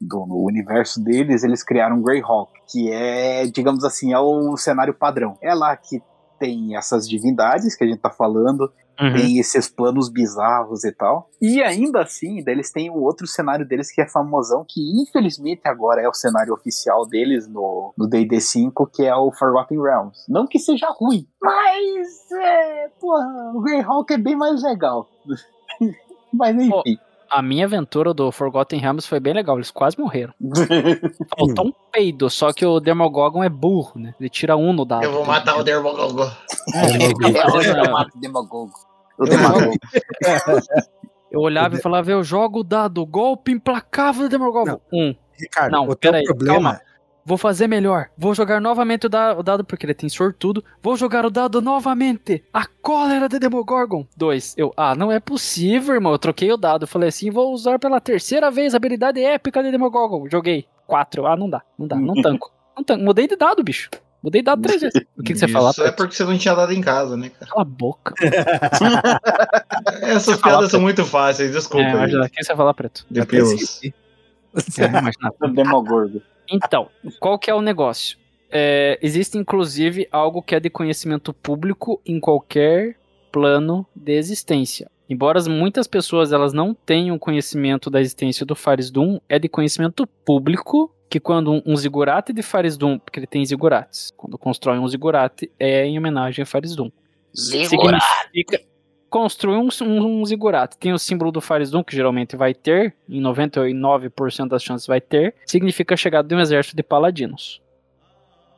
do 0.00 0.26
no 0.26 0.44
universo 0.46 1.02
deles, 1.02 1.42
eles 1.42 1.64
criaram 1.64 2.02
Greyhawk, 2.02 2.52
que 2.70 2.92
é, 2.92 3.46
digamos 3.46 3.84
assim, 3.84 4.12
é 4.12 4.18
o 4.18 4.56
cenário 4.56 4.94
padrão. 4.94 5.36
É 5.42 5.54
lá 5.54 5.76
que 5.76 6.00
tem 6.38 6.76
essas 6.76 7.08
divindades 7.08 7.74
que 7.74 7.84
a 7.84 7.86
gente 7.86 8.00
tá 8.00 8.10
falando, 8.10 8.72
Uhum. 9.00 9.14
tem 9.14 9.38
esses 9.38 9.68
planos 9.68 10.08
bizarros 10.10 10.82
e 10.84 10.90
tal. 10.90 11.30
E 11.40 11.62
ainda 11.62 12.02
assim, 12.02 12.42
eles 12.44 12.72
têm 12.72 12.90
o 12.90 13.00
outro 13.00 13.28
cenário 13.28 13.66
deles 13.66 13.92
que 13.92 14.00
é 14.00 14.08
famosão, 14.08 14.64
que 14.68 14.80
infelizmente 15.00 15.60
agora 15.66 16.02
é 16.02 16.08
o 16.08 16.12
cenário 16.12 16.52
oficial 16.52 17.06
deles 17.06 17.46
no 17.46 17.94
no 17.96 18.08
D&D 18.08 18.40
5, 18.40 18.90
que 18.92 19.04
é 19.04 19.14
o 19.14 19.30
Forgotten 19.30 19.80
Realms. 19.80 20.18
Não 20.28 20.48
que 20.48 20.58
seja 20.58 20.88
ruim, 20.90 21.28
mas 21.40 22.08
é, 22.32 22.88
porra, 23.00 23.52
o 23.54 23.60
Greyhawk 23.60 24.12
é 24.12 24.18
bem 24.18 24.34
mais 24.34 24.64
legal. 24.64 25.08
mas 26.32 26.56
enfim. 26.56 26.98
A 27.30 27.42
minha 27.42 27.66
aventura 27.66 28.14
do 28.14 28.32
Forgotten 28.32 28.80
Realms 28.80 29.06
foi 29.06 29.20
bem 29.20 29.34
legal, 29.34 29.56
eles 29.56 29.70
quase 29.70 29.98
morreram. 29.98 30.32
Faltou 31.38 31.66
um 31.66 31.72
peido, 31.92 32.30
só 32.30 32.54
que 32.54 32.64
o 32.64 32.80
Demogorgon 32.80 33.44
é 33.44 33.50
burro, 33.50 34.00
né? 34.00 34.14
Ele 34.18 34.30
tira 34.30 34.56
um 34.56 34.72
no 34.72 34.86
dado. 34.86 35.04
Eu 35.04 35.12
vou 35.12 35.26
matar 35.26 35.58
o 35.58 35.62
Dermogogo. 35.62 36.22
Eu 36.22 37.92
mato 37.92 38.16
o 38.16 38.20
Demagogo. 38.20 38.72
O 39.18 39.24
Demagogo. 39.26 39.76
Eu 41.30 41.40
olhava 41.40 41.76
e 41.76 41.82
falava, 41.82 42.10
eu 42.10 42.24
jogo 42.24 42.60
o 42.60 42.64
dado, 42.64 43.04
golpe 43.04 43.52
implacável 43.52 44.22
do 44.22 44.28
Demogorgon. 44.30 44.80
Um. 44.90 45.14
Ricardo, 45.38 45.72
Não, 45.72 45.84
o 45.84 45.94
teu 45.94 46.10
peraí, 46.10 46.24
problema. 46.24 46.54
calma. 46.54 46.80
Vou 47.28 47.36
fazer 47.36 47.68
melhor. 47.68 48.08
Vou 48.16 48.34
jogar 48.34 48.58
novamente 48.58 49.04
o, 49.04 49.08
da- 49.10 49.34
o 49.38 49.42
dado, 49.42 49.62
porque 49.62 49.84
ele 49.84 49.92
tem 49.92 50.08
sortudo. 50.08 50.64
Vou 50.82 50.96
jogar 50.96 51.26
o 51.26 51.30
dado 51.30 51.60
novamente. 51.60 52.42
A 52.50 52.64
cólera 52.80 53.28
de 53.28 53.38
Demogorgon. 53.38 54.06
Dois. 54.16 54.54
Eu, 54.56 54.72
ah, 54.74 54.94
não 54.94 55.12
é 55.12 55.20
possível, 55.20 55.94
irmão. 55.94 56.12
Eu 56.12 56.18
troquei 56.18 56.50
o 56.50 56.56
dado. 56.56 56.86
Falei 56.86 57.10
assim, 57.10 57.30
vou 57.30 57.52
usar 57.52 57.78
pela 57.78 58.00
terceira 58.00 58.50
vez 58.50 58.72
a 58.72 58.78
habilidade 58.78 59.22
épica 59.22 59.62
de 59.62 59.70
Demogorgon. 59.70 60.26
Joguei. 60.26 60.66
Quatro. 60.86 61.26
Ah, 61.26 61.36
não 61.36 61.50
dá. 61.50 61.60
Não 61.78 61.86
dá. 61.86 61.96
Não 61.96 62.14
tanco. 62.22 62.50
Não 62.74 62.82
tanco. 62.82 63.04
Mudei 63.04 63.28
de 63.28 63.36
dado, 63.36 63.62
bicho. 63.62 63.90
Mudei 64.22 64.40
de 64.40 64.46
dado 64.46 64.62
três 64.62 64.80
vezes. 64.80 64.98
O 65.14 65.22
que, 65.22 65.34
que 65.34 65.38
você 65.38 65.48
fala? 65.48 65.68
Isso 65.68 65.82
é 65.84 65.92
porque 65.92 66.14
você 66.14 66.24
não 66.24 66.38
tinha 66.38 66.54
dado 66.54 66.72
em 66.72 66.80
casa, 66.80 67.14
né, 67.14 67.28
cara? 67.28 67.50
Cala 67.50 67.60
a 67.60 67.64
boca. 67.66 68.14
Essas 70.02 70.40
Fala, 70.40 70.54
piadas 70.54 70.70
são 70.70 70.80
muito 70.80 71.04
fáceis, 71.04 71.52
desculpa. 71.52 71.84
É, 71.86 72.24
o 72.24 72.30
que 72.30 72.42
você 72.42 72.56
fala, 72.56 72.72
preto? 72.72 73.04
Depilus. 73.10 73.80
É, 73.84 73.92
imagina. 74.86 75.30
O 75.42 75.48
Demogorgon. 75.52 76.20
Então, 76.50 76.88
qual 77.20 77.38
que 77.38 77.50
é 77.50 77.54
o 77.54 77.60
negócio? 77.60 78.16
É, 78.50 78.98
existe 79.02 79.36
inclusive 79.36 80.08
algo 80.10 80.40
que 80.42 80.54
é 80.54 80.60
de 80.60 80.70
conhecimento 80.70 81.32
público 81.34 82.00
em 82.06 82.18
qualquer 82.18 82.96
plano 83.30 83.86
de 83.94 84.12
existência. 84.12 84.90
Embora 85.08 85.38
as- 85.38 85.48
muitas 85.48 85.86
pessoas 85.86 86.32
elas 86.32 86.52
não 86.52 86.74
tenham 86.74 87.18
conhecimento 87.18 87.90
da 87.90 88.00
existência 88.00 88.44
do 88.46 88.54
Faris 88.54 88.90
Doom, 88.90 89.18
é 89.28 89.38
de 89.38 89.48
conhecimento 89.48 90.06
público 90.24 90.90
que 91.10 91.18
quando 91.20 91.52
um, 91.52 91.62
um 91.66 91.76
zigurate 91.76 92.32
de 92.32 92.42
Faris 92.42 92.76
Doom, 92.76 92.98
porque 92.98 93.18
ele 93.18 93.26
tem 93.26 93.44
zigurates, 93.44 94.12
quando 94.16 94.36
constrói 94.38 94.78
um 94.78 94.88
zigurate 94.88 95.50
é 95.58 95.84
em 95.86 95.98
homenagem 95.98 96.42
a 96.42 96.46
Faris 96.46 96.74
Doom. 96.76 96.90
Significa 98.34 98.60
construir 99.08 99.56
um, 99.56 99.68
um, 99.82 100.22
um. 100.22 100.24
Tem 100.78 100.92
o 100.92 100.98
símbolo 100.98 101.32
do 101.32 101.40
Doom, 101.40 101.84
que 101.84 101.94
geralmente 101.94 102.36
vai 102.36 102.54
ter, 102.54 102.94
em 103.08 103.20
99% 103.20 104.48
das 104.48 104.62
chances 104.62 104.86
vai 104.86 105.00
ter, 105.00 105.34
significa 105.46 105.94
a 105.94 105.96
chegada 105.96 106.28
de 106.28 106.34
um 106.34 106.40
exército 106.40 106.76
de 106.76 106.82
paladinos. 106.82 107.60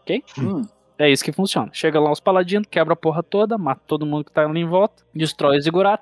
Ok? 0.02 0.24
Hum. 0.38 0.62
É 0.98 1.10
isso 1.10 1.24
que 1.24 1.32
funciona. 1.32 1.70
Chega 1.72 1.98
lá 1.98 2.12
os 2.12 2.20
paladinos, 2.20 2.68
quebra 2.70 2.92
a 2.92 2.96
porra 2.96 3.22
toda, 3.22 3.56
mata 3.56 3.80
todo 3.86 4.04
mundo 4.04 4.24
que 4.24 4.32
tá 4.32 4.44
ali 4.44 4.60
em 4.60 4.68
volta, 4.68 5.02
destrói 5.14 5.58
o 5.58 5.60
a 5.60 5.98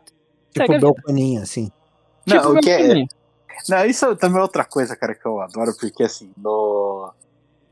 Tipo, 0.53 0.73
vida. 0.73 0.93
Belconinha, 0.93 1.43
assim. 1.43 1.71
Não, 2.27 2.37
Tipo 2.37 2.49
o 2.53 2.61
que 2.61 2.71
é-. 2.71 3.05
Não, 3.69 3.85
isso 3.85 4.17
também 4.17 4.39
é 4.39 4.43
outra 4.43 4.65
coisa, 4.65 4.97
cara, 4.97 5.15
que 5.15 5.27
eu 5.27 5.41
adoro, 5.41 5.73
porque 5.79 6.03
assim, 6.03 6.33
no, 6.37 7.13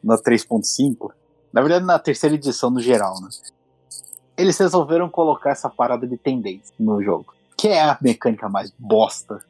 no 0.02 0.14
3.5, 0.14 1.12
na 1.52 1.60
verdade 1.60 1.84
na 1.84 1.98
terceira 1.98 2.34
edição 2.34 2.70
no 2.70 2.80
geral, 2.80 3.14
né? 3.20 3.28
Eles 4.36 4.58
resolveram 4.58 5.08
colocar 5.08 5.50
essa 5.50 5.68
parada 5.68 6.06
de 6.06 6.16
tendência 6.16 6.74
no 6.78 7.02
jogo. 7.02 7.34
Que 7.56 7.68
é 7.68 7.82
a 7.82 7.98
mecânica 8.00 8.48
mais 8.48 8.72
bosta 8.78 9.42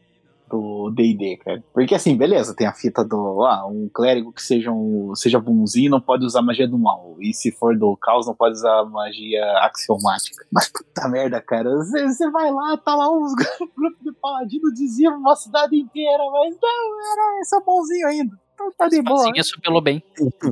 do 0.48 0.90
D&D, 0.90 1.38
cara. 1.38 1.64
Porque 1.72 1.94
assim, 1.94 2.16
beleza, 2.16 2.54
tem 2.54 2.66
a 2.66 2.72
fita 2.72 3.04
do, 3.04 3.44
ah, 3.44 3.66
um 3.66 3.90
clérigo 3.92 4.32
que 4.32 4.42
seja, 4.42 4.70
um, 4.70 5.14
seja 5.14 5.40
bonzinho 5.40 5.90
não 5.90 6.00
pode 6.00 6.24
usar 6.24 6.42
magia 6.42 6.68
do 6.68 6.78
mal. 6.78 7.16
E 7.20 7.34
se 7.34 7.50
for 7.50 7.76
do 7.76 7.96
caos, 7.96 8.26
não 8.26 8.34
pode 8.34 8.54
usar 8.54 8.84
magia 8.84 9.44
axiomática. 9.62 10.44
Mas 10.52 10.68
puta 10.68 11.08
merda, 11.08 11.40
cara, 11.40 11.76
você 11.76 12.30
vai 12.30 12.50
lá, 12.50 12.76
tá 12.76 12.94
lá 12.94 13.10
uns 13.10 13.34
grupos 13.76 14.02
de 14.02 14.12
paladino 14.12 14.72
diziam 14.72 15.16
uma 15.16 15.34
cidade 15.34 15.76
inteira, 15.76 16.22
mas 16.30 16.56
não, 16.60 17.12
era 17.12 17.44
só 17.44 17.60
bonzinho 17.60 18.06
ainda. 18.06 18.45
Tá 18.78 18.88
de 18.88 19.00
boa. 19.02 19.22
Assim, 19.22 19.32
isso 19.40 19.60
pelo 19.60 19.80
bem. 19.80 20.02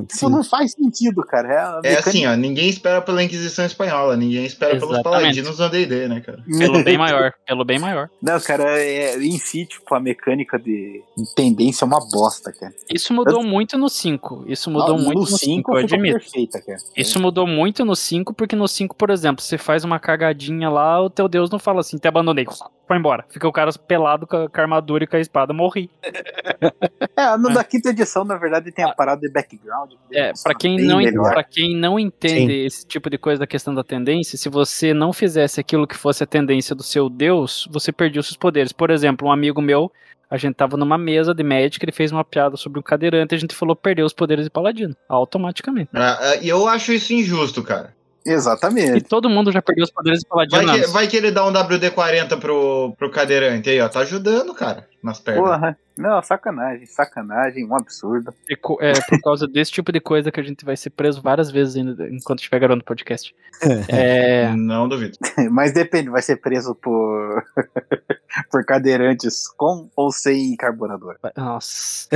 Isso 0.09 0.29
não 0.29 0.43
faz 0.43 0.71
sentido, 0.73 1.21
cara. 1.23 1.81
É, 1.83 1.93
É 1.93 1.97
assim, 1.99 2.25
ó, 2.25 2.35
ninguém 2.35 2.69
espera 2.69 3.01
pela 3.01 3.21
Inquisição 3.23 3.65
Espanhola, 3.65 4.15
ninguém 4.17 4.45
espera 4.45 4.73
pelos 4.79 4.91
Exatamente. 4.95 5.21
paladinos 5.21 5.57
do 5.57 5.69
D&D, 5.69 6.07
né, 6.07 6.21
cara? 6.21 6.43
Pelo 6.57 6.83
bem 6.83 6.97
maior. 6.97 7.33
Pelo 7.45 7.65
bem 7.65 7.79
maior. 7.79 8.09
Não, 8.21 8.39
cara, 8.39 8.63
é, 8.79 9.17
em 9.17 9.37
si, 9.37 9.65
tipo, 9.65 9.93
a 9.93 9.99
mecânica 9.99 10.57
de 10.57 11.01
tendência 11.35 11.83
é 11.83 11.87
uma 11.87 11.99
bosta, 12.11 12.51
cara. 12.51 12.73
Isso 12.93 13.13
mudou 13.13 13.43
muito 13.43 13.77
no 13.77 13.89
5. 13.89 14.45
Isso 14.47 14.69
mudou 14.71 14.97
No- 14.97 15.03
muito 15.05 15.15
no 15.25 15.31
no 15.31 15.37
5, 15.37 15.71
eu 15.77 15.83
admito. 15.83 16.19
perfeita, 16.19 16.61
cara. 16.61 16.77
Isso 16.95 17.19
mudou 17.19 17.45
muito 17.47 17.83
no 17.85 17.95
5, 17.95 18.33
porque 18.33 18.55
no 18.55 18.67
5, 18.67 18.95
por 18.95 19.09
exemplo, 19.09 19.43
você 19.43 19.57
faz 19.57 19.83
uma 19.83 19.99
cagadinha 19.99 20.69
lá, 20.69 21.01
o 21.01 21.09
teu 21.09 21.27
Deus 21.27 21.49
não 21.49 21.59
fala 21.59 21.81
assim, 21.81 21.97
te 21.97 22.07
abandonei, 22.07 22.45
vai 22.87 22.97
embora. 22.97 23.25
Fica 23.29 23.47
o 23.47 23.51
cara 23.51 23.71
pelado 23.73 24.27
com 24.27 24.37
a, 24.37 24.49
com 24.49 24.57
a 24.57 24.63
armadura 24.63 25.03
e 25.03 25.07
com 25.07 25.15
a 25.15 25.19
espada, 25.19 25.53
morri. 25.53 25.89
É, 27.17 27.37
no 27.37 27.53
da 27.53 27.63
quinta 27.63 27.91
edição, 27.91 28.25
na 28.25 28.35
verdade, 28.35 28.73
tem 28.73 28.83
a 28.83 28.93
parada 28.93 29.21
de 29.21 29.31
background. 29.31 29.93
É, 30.11 30.33
pra 30.43 30.53
quem, 30.53 30.77
não, 30.77 31.01
pra 31.23 31.43
quem 31.43 31.73
não 31.73 31.97
entende 31.97 32.51
esse 32.51 32.85
tipo 32.85 33.09
de 33.09 33.17
coisa 33.17 33.39
da 33.39 33.47
questão 33.47 33.73
da 33.73 33.85
tendência, 33.85 34.37
se 34.37 34.49
você 34.49 34.93
não 34.93 35.13
fizesse 35.13 35.61
aquilo 35.61 35.87
que 35.87 35.95
fosse 35.95 36.23
a 36.23 36.27
tendência 36.27 36.75
do 36.75 36.83
seu 36.83 37.09
Deus, 37.09 37.69
você 37.71 37.91
perdia 37.91 38.19
os 38.19 38.27
seus 38.27 38.35
poderes. 38.35 38.73
Por 38.73 38.89
exemplo, 38.89 39.29
um 39.29 39.31
amigo 39.31 39.61
meu, 39.61 39.89
a 40.29 40.37
gente 40.37 40.55
tava 40.55 40.75
numa 40.75 40.97
mesa 40.97 41.33
de 41.33 41.43
Magic, 41.43 41.83
ele 41.83 41.91
fez 41.91 42.11
uma 42.11 42.23
piada 42.23 42.57
sobre 42.57 42.79
um 42.79 42.83
cadeirante 42.83 43.33
e 43.33 43.37
a 43.37 43.39
gente 43.39 43.55
falou 43.55 43.75
perdeu 43.75 44.05
os 44.05 44.13
poderes 44.13 44.45
de 44.45 44.51
paladino, 44.51 44.95
automaticamente. 45.07 45.89
Ah, 45.93 46.17
ah, 46.19 46.35
E 46.41 46.49
eu 46.49 46.67
acho 46.67 46.91
isso 46.91 47.13
injusto, 47.13 47.63
cara. 47.63 47.93
E 48.25 48.31
Exatamente. 48.31 49.01
todo 49.05 49.29
mundo 49.29 49.51
já 49.51 49.61
perdeu 49.61 49.83
os 49.83 49.91
poderes 49.91 50.19
de 50.21 50.25
paladino. 50.27 50.65
Vai 50.65 50.79
que, 50.81 50.87
vai 50.87 51.07
que 51.07 51.15
ele 51.17 51.29
dá 51.31 51.45
um 51.45 51.53
WD-40 51.53 52.39
pro, 52.39 52.93
pro 52.97 53.11
cadeirante 53.11 53.69
aí, 53.69 53.79
ó. 53.79 53.87
Tá 53.87 53.99
ajudando, 53.99 54.53
cara, 54.55 54.87
nas 55.03 55.19
pernas. 55.19 55.43
Porra. 55.43 55.77
Não, 55.97 56.21
sacanagem, 56.21 56.85
sacanagem, 56.87 57.63
um 57.65 57.73
absurdo. 57.75 58.33
É 58.49 58.53
É 58.81 58.93
por 59.07 59.21
causa 59.21 59.47
desse 59.47 59.71
tipo 59.71 59.91
de 59.93 60.01
coisa 60.01 60.29
que 60.31 60.39
a 60.39 60.43
gente 60.43 60.65
vai 60.65 60.75
ser 60.75 60.89
preso 60.89 61.21
várias 61.21 61.49
vezes 61.51 61.75
ainda 61.77 62.07
enquanto 62.09 62.39
estiver 62.39 62.59
gravando 62.59 62.81
o 62.81 62.85
podcast. 62.85 63.33
É, 63.87 64.49
Não 64.55 64.89
duvido. 64.89 65.17
Mas 65.51 65.71
depende, 65.71 66.09
vai 66.09 66.21
ser 66.21 66.37
preso 66.37 66.75
por, 66.75 67.43
por 68.51 68.65
cadeirantes 68.65 69.47
com 69.55 69.87
ou 69.95 70.11
sem 70.11 70.55
carburador. 70.57 71.15
nossa. 71.37 72.09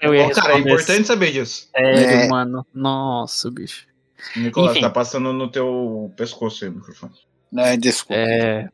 Eu 0.00 0.10
Bom, 0.10 0.14
ia 0.14 0.30
cara, 0.30 0.54
é 0.54 0.58
importante 0.60 1.06
saber 1.06 1.32
disso. 1.32 1.68
Sério, 1.76 1.98
É. 1.98 2.28
mano. 2.28 2.64
Nossa, 2.72 3.50
bicho. 3.50 3.89
Nicolas, 4.36 4.72
Enfim. 4.72 4.80
tá 4.82 4.90
passando 4.90 5.32
no 5.32 5.50
teu 5.50 6.12
pescoço 6.16 6.64
aí 6.64 6.70
o 6.70 6.74
microfone. 6.74 7.12
Não, 7.52 7.76
desculpa. 7.76 8.14
É, 8.20 8.68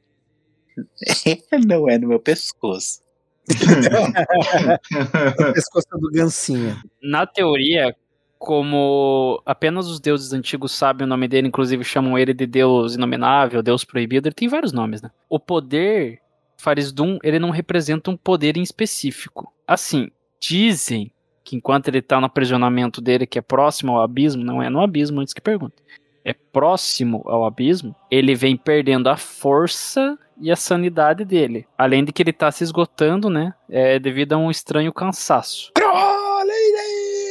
Não 1.67 1.89
é 1.89 1.99
no 1.99 2.09
meu 2.09 2.21
pescoço. 2.21 3.01
O 5.49 5.53
pescoço 5.53 5.87
do 5.93 6.11
gancinho. 6.11 6.77
na 7.03 7.27
teoria, 7.27 7.95
como 8.39 9.41
apenas 9.47 9.87
os 9.89 10.01
deuses 10.01 10.33
antigos 10.33 10.73
sabem 10.73 11.05
o 11.05 11.09
nome 11.09 11.29
dele, 11.29 11.49
inclusive 11.49 11.85
chamam 11.85 12.19
ele 12.19 12.35
de 12.35 12.47
Deus 12.47 12.95
inominável, 12.95 13.63
Deus 13.63 13.85
proibido, 13.85 14.29
ele 14.29 14.35
tem 14.35 14.49
vários 14.49 14.73
nomes, 14.73 15.01
né? 15.01 15.11
O 15.29 15.39
poder 15.39 16.21
Farisdun, 16.59 17.19
ele 17.23 17.39
não 17.39 17.51
representa 17.51 18.11
um 18.11 18.17
poder 18.17 18.57
em 18.57 18.63
específico. 18.63 19.53
Assim, 19.67 20.11
dizem 20.41 21.13
que 21.47 21.55
enquanto 21.55 21.87
ele 21.87 22.03
tá 22.03 22.19
no 22.19 22.27
aprisionamento 22.27 23.01
dele, 23.01 23.25
que 23.25 23.39
é 23.39 23.43
próximo 23.43 23.93
ao 23.93 24.03
abismo, 24.03 24.43
não 24.43 24.61
é 24.61 24.69
no 24.69 24.81
abismo 24.81 25.21
antes 25.21 25.33
que 25.33 25.41
pergunte, 25.41 25.77
é 26.25 26.35
próximo 26.35 27.23
ao 27.25 27.47
abismo, 27.47 27.95
ele 28.11 28.35
vem 28.35 28.57
perdendo 28.57 29.09
a 29.09 29.17
força 29.17 30.19
e 30.41 30.51
a 30.51 30.57
sanidade 30.57 31.25
dele. 31.25 31.65
Além 31.79 32.05
de 32.05 32.13
que 32.13 32.21
ele 32.21 32.33
tá 32.33 32.51
se 32.51 32.65
esgotando, 32.65 33.31
né? 33.31 33.55
É, 33.71 33.97
devido 34.01 34.33
a 34.33 34.37
um 34.37 34.51
estranho 34.51 34.93
cansaço. 34.93 35.71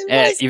É, 0.08 0.32
e, 0.42 0.48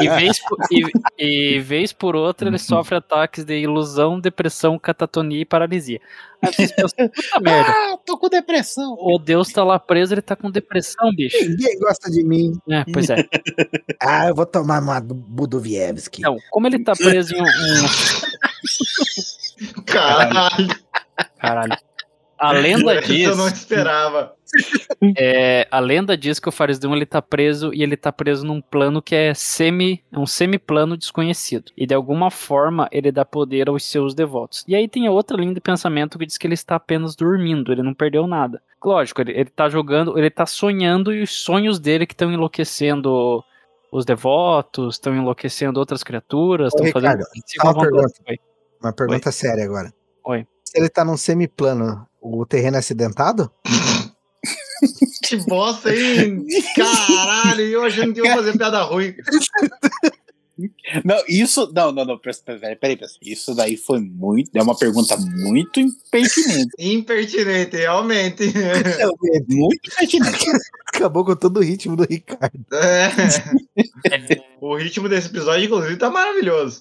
e, 0.00 0.08
vez 0.08 0.38
por, 0.40 0.58
e, 0.70 0.82
e 1.18 1.58
vez 1.60 1.92
por 1.92 2.16
outra 2.16 2.48
ele 2.48 2.58
sofre 2.58 2.96
ataques 2.96 3.44
de 3.44 3.58
ilusão, 3.58 4.18
depressão, 4.20 4.78
catatonia 4.78 5.42
e 5.42 5.44
paralisia. 5.44 6.00
Aí 6.42 6.52
vocês 6.52 6.72
pensam, 6.72 7.08
puta 7.08 7.40
merda, 7.40 7.70
Ah, 7.70 7.96
tô 8.06 8.16
com 8.18 8.28
depressão. 8.28 8.96
o 8.98 9.18
Deus 9.18 9.52
tá 9.52 9.62
lá 9.62 9.78
preso, 9.78 10.14
ele 10.14 10.22
tá 10.22 10.34
com 10.34 10.50
depressão, 10.50 11.10
bicho. 11.14 11.36
Ninguém 11.48 11.78
gosta 11.78 12.10
de 12.10 12.24
mim. 12.24 12.58
É, 12.70 12.84
pois 12.92 13.08
é. 13.10 13.16
Ah, 14.00 14.28
eu 14.28 14.34
vou 14.34 14.46
tomar 14.46 14.80
uma 14.82 14.98
do 15.00 15.14
Budovievski. 15.14 16.20
Então, 16.22 16.36
como 16.50 16.66
ele 16.66 16.82
tá 16.82 16.92
preso 16.94 17.34
em 17.34 17.42
um- 17.42 17.44
Caralho, 19.84 20.68
Caralho. 21.38 21.76
A 22.40 22.52
lenda 22.52 23.02
diz. 23.02 23.28
eu 23.28 23.36
não 23.36 23.46
esperava. 23.46 24.34
É, 25.16 25.68
a 25.70 25.78
lenda 25.78 26.16
diz 26.16 26.40
que 26.40 26.48
o 26.48 26.52
Farisdun 26.52 26.96
ele 26.96 27.04
tá 27.04 27.20
preso 27.20 27.70
e 27.74 27.82
ele 27.82 27.98
tá 27.98 28.10
preso 28.10 28.46
num 28.46 28.62
plano 28.62 29.02
que 29.02 29.14
é 29.14 29.34
semi, 29.34 30.02
é 30.10 30.18
um 30.18 30.26
semiplano 30.26 30.96
desconhecido. 30.96 31.70
E 31.76 31.86
de 31.86 31.94
alguma 31.94 32.30
forma 32.30 32.88
ele 32.90 33.12
dá 33.12 33.26
poder 33.26 33.68
aos 33.68 33.84
seus 33.84 34.14
devotos. 34.14 34.64
E 34.66 34.74
aí 34.74 34.88
tem 34.88 35.06
a 35.06 35.10
outra 35.10 35.36
linha 35.36 35.52
de 35.52 35.60
pensamento 35.60 36.18
que 36.18 36.24
diz 36.24 36.38
que 36.38 36.46
ele 36.46 36.54
está 36.54 36.76
apenas 36.76 37.14
dormindo, 37.14 37.70
ele 37.70 37.82
não 37.82 37.92
perdeu 37.92 38.26
nada. 38.26 38.62
Lógico, 38.82 39.20
ele, 39.20 39.32
ele 39.32 39.50
tá 39.50 39.68
jogando, 39.68 40.18
ele 40.18 40.30
tá 40.30 40.46
sonhando 40.46 41.12
e 41.12 41.22
os 41.22 41.42
sonhos 41.44 41.78
dele 41.78 42.06
que 42.06 42.14
estão 42.14 42.32
enlouquecendo 42.32 43.44
os 43.92 44.06
devotos, 44.06 44.94
estão 44.94 45.14
enlouquecendo 45.14 45.78
outras 45.78 46.02
criaturas, 46.02 46.72
estão 46.72 46.90
fazendo. 46.90 47.22
Ricardo, 47.34 47.76
uma 47.76 47.82
pergunta. 47.82 48.14
Uma 48.80 48.92
pergunta 48.94 49.30
séria 49.30 49.64
agora. 49.64 49.92
Oi. 50.24 50.46
Se 50.64 50.78
ele 50.78 50.88
tá 50.88 51.04
num 51.04 51.16
semiplano, 51.16 52.06
o 52.20 52.44
terreno 52.46 52.76
é 52.76 52.80
acidentado? 52.80 53.50
Que 55.22 55.36
bosta, 55.36 55.94
hein? 55.94 56.44
Caralho, 56.74 57.60
eu 57.60 57.84
achando 57.84 58.14
que 58.14 58.20
ia 58.26 58.34
fazer 58.34 58.56
piada 58.56 58.82
ruim. 58.82 59.14
Não, 61.04 61.22
isso. 61.28 61.70
Não, 61.74 61.92
não, 61.92 62.04
não. 62.04 62.18
Peraí, 62.18 62.76
peraí. 62.76 62.98
Isso 63.22 63.54
daí 63.54 63.76
foi 63.76 64.00
muito. 64.00 64.50
É 64.54 64.62
uma 64.62 64.76
pergunta 64.76 65.16
muito 65.16 65.80
impertinente. 65.80 66.70
Impertinente, 66.78 67.76
realmente. 67.76 68.52
Muito 69.48 69.80
impertinente. 69.92 70.46
Acabou 70.94 71.24
com 71.24 71.36
todo 71.36 71.58
o 71.58 71.62
ritmo 71.62 71.96
do 71.96 72.04
Ricardo. 72.04 72.60
É. 72.72 73.10
O 74.60 74.76
ritmo 74.76 75.08
desse 75.08 75.28
episódio, 75.28 75.64
inclusive, 75.64 75.96
tá 75.96 76.10
maravilhoso. 76.10 76.78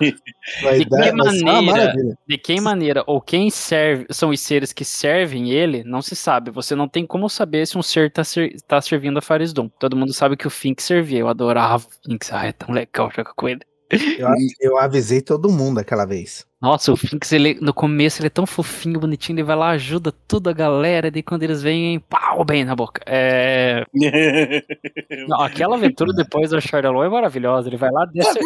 Vai 0.62 0.78
De 0.78 0.86
que 0.86 1.12
maneira? 1.12 1.94
De 2.28 2.38
que 2.38 2.60
maneira 2.60 3.04
ou 3.06 3.20
quem 3.20 3.50
serve 3.50 4.06
são 4.10 4.30
os 4.30 4.40
seres 4.40 4.72
que 4.72 4.84
servem 4.84 5.50
ele, 5.50 5.84
não 5.84 6.02
se 6.02 6.16
sabe. 6.16 6.50
Você 6.50 6.74
não 6.74 6.88
tem 6.88 7.06
como 7.06 7.28
saber 7.28 7.66
se 7.66 7.76
um 7.78 7.82
ser 7.82 8.10
tá, 8.10 8.24
ser- 8.24 8.56
tá 8.66 8.80
servindo 8.80 9.18
a 9.18 9.22
Farisdum. 9.22 9.68
Todo 9.78 9.96
mundo 9.96 10.12
sabe 10.12 10.36
que 10.36 10.46
o 10.46 10.50
Fink 10.50 10.82
servia. 10.82 11.20
Eu 11.20 11.28
adorava 11.28 11.86
o 11.86 12.08
Finks. 12.10 12.32
Ah, 12.32 12.46
é 12.46 12.52
tão 12.52 12.74
legal 12.74 13.10
jogar 13.20 13.34
com 13.34 13.48
ele. 13.48 13.60
Eu, 13.90 14.28
eu 14.60 14.78
avisei 14.78 15.20
todo 15.20 15.50
mundo 15.50 15.78
aquela 15.78 16.04
vez. 16.04 16.46
Nossa, 16.60 16.92
o 16.92 16.96
Finks, 16.96 17.32
ele, 17.32 17.58
no 17.60 17.72
começo, 17.72 18.20
ele 18.20 18.26
é 18.26 18.30
tão 18.30 18.46
fofinho, 18.46 19.00
bonitinho. 19.00 19.36
Ele 19.36 19.42
vai 19.42 19.56
lá, 19.56 19.70
ajuda 19.70 20.12
toda 20.12 20.50
a 20.50 20.52
galera. 20.52 21.08
E 21.08 21.10
daí 21.10 21.22
quando 21.22 21.42
eles 21.42 21.62
vêm, 21.62 21.98
pau, 22.00 22.44
bem 22.44 22.64
na 22.64 22.76
boca. 22.76 23.02
É... 23.06 23.84
Não, 25.26 25.40
aquela 25.40 25.76
aventura 25.76 26.12
depois 26.12 26.50
do 26.50 26.60
Chardalon 26.60 27.02
é 27.02 27.08
maravilhosa. 27.08 27.68
Ele 27.68 27.76
vai 27.76 27.90
lá, 27.90 28.04
desce. 28.04 28.38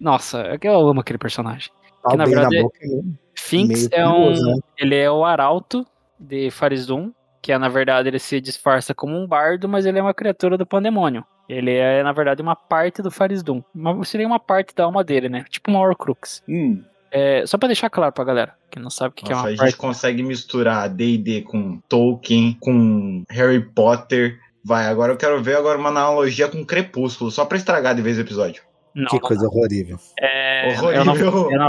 Nossa, 0.00 0.38
é 0.42 0.58
que 0.58 0.68
eu 0.68 0.88
amo 0.88 1.00
aquele 1.00 1.18
personagem. 1.18 1.70
Pau 2.02 2.16
na 2.16 2.24
verdade, 2.24 2.56
na 2.56 2.62
boca 2.62 2.78
mesmo. 2.80 3.18
Finks 3.34 3.88
é 3.90 4.06
um. 4.06 4.30
né? 4.30 4.54
Ele 4.78 4.96
é 4.96 5.10
o 5.10 5.24
arauto 5.24 5.84
de 6.18 6.50
Farisdum, 6.50 7.12
que 7.40 7.50
é, 7.50 7.58
na 7.58 7.68
verdade, 7.68 8.08
ele 8.08 8.18
se 8.20 8.40
disfarça 8.40 8.94
como 8.94 9.16
um 9.16 9.26
bardo, 9.26 9.68
mas 9.68 9.84
ele 9.84 9.98
é 9.98 10.02
uma 10.02 10.14
criatura 10.14 10.56
do 10.56 10.64
pandemônio. 10.64 11.24
Ele 11.52 11.72
é, 11.76 12.02
na 12.02 12.12
verdade, 12.12 12.40
uma 12.40 12.56
parte 12.56 13.02
do 13.02 13.10
Farisdum. 13.10 13.62
Uma, 13.74 14.04
seria 14.04 14.26
uma 14.26 14.40
parte 14.40 14.74
da 14.74 14.84
alma 14.84 15.04
dele, 15.04 15.28
né? 15.28 15.44
Tipo 15.50 15.70
uma 15.70 15.80
Horcrux. 15.80 16.42
Hum. 16.48 16.82
É, 17.10 17.44
só 17.46 17.58
pra 17.58 17.66
deixar 17.68 17.90
claro 17.90 18.10
pra 18.12 18.24
galera, 18.24 18.54
que 18.70 18.78
não 18.80 18.88
sabe 18.88 19.10
o 19.10 19.12
que, 19.12 19.24
que 19.26 19.32
é 19.32 19.34
Nossa, 19.34 19.48
uma 19.48 19.52
a 19.54 19.56
parte. 19.58 19.70
gente 19.70 19.78
consegue 19.78 20.22
misturar 20.22 20.88
D&D 20.88 21.42
com 21.42 21.78
Tolkien, 21.88 22.56
com 22.58 23.22
Harry 23.28 23.60
Potter. 23.60 24.38
Vai, 24.64 24.86
agora 24.86 25.12
eu 25.12 25.16
quero 25.16 25.42
ver 25.42 25.56
agora 25.56 25.76
uma 25.78 25.90
analogia 25.90 26.48
com 26.48 26.64
Crepúsculo, 26.64 27.30
só 27.30 27.44
pra 27.44 27.58
estragar 27.58 27.94
de 27.94 28.00
vez 28.00 28.16
o 28.16 28.22
episódio. 28.22 28.62
Não, 28.94 29.06
Que 29.06 29.18
coisa 29.20 29.46
horrível. 29.46 29.98
é, 30.20 30.68
Horrível. 30.68 30.92
eu 30.92 31.04
não, 31.04 31.16
eu 31.16 31.30
não 31.32 31.50
não 31.58 31.68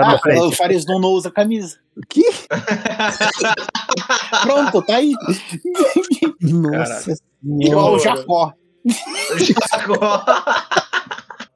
Ah, 0.00 0.20
o. 0.46 0.52
Fares 0.52 0.84
não 0.84 1.00
usa 1.00 1.30
camisa. 1.30 1.78
O 1.96 2.00
quê? 2.08 2.22
Pronto, 4.42 4.82
tá 4.82 4.96
aí. 4.96 5.12
Nossa 6.40 7.14
Igual 7.60 7.94
o 7.94 7.98
senhora. 7.98 8.20
Jacó. 8.20 8.52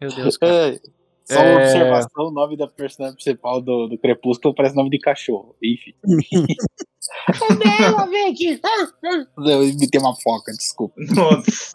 Meu 0.01 0.15
Deus, 0.15 0.37
cara. 0.37 0.75
É. 0.75 0.81
Só 1.25 1.41
É. 1.41 1.53
uma 1.53 1.61
observação, 1.63 2.27
o 2.27 2.31
nome 2.31 2.57
da 2.57 2.67
personagem 2.69 3.15
principal 3.17 3.61
do, 3.61 3.87
do 3.89 3.97
Crepúsculo 3.99 4.55
parece 4.55 4.77
nome 4.77 4.91
de 4.91 4.99
cachorro. 4.99 5.57
Enfim. 5.63 5.95
Eu 9.39 9.63
imitei 9.65 10.01
uma 10.01 10.15
foca, 10.17 10.53
desculpa. 10.53 10.95
Nossa. 11.15 11.73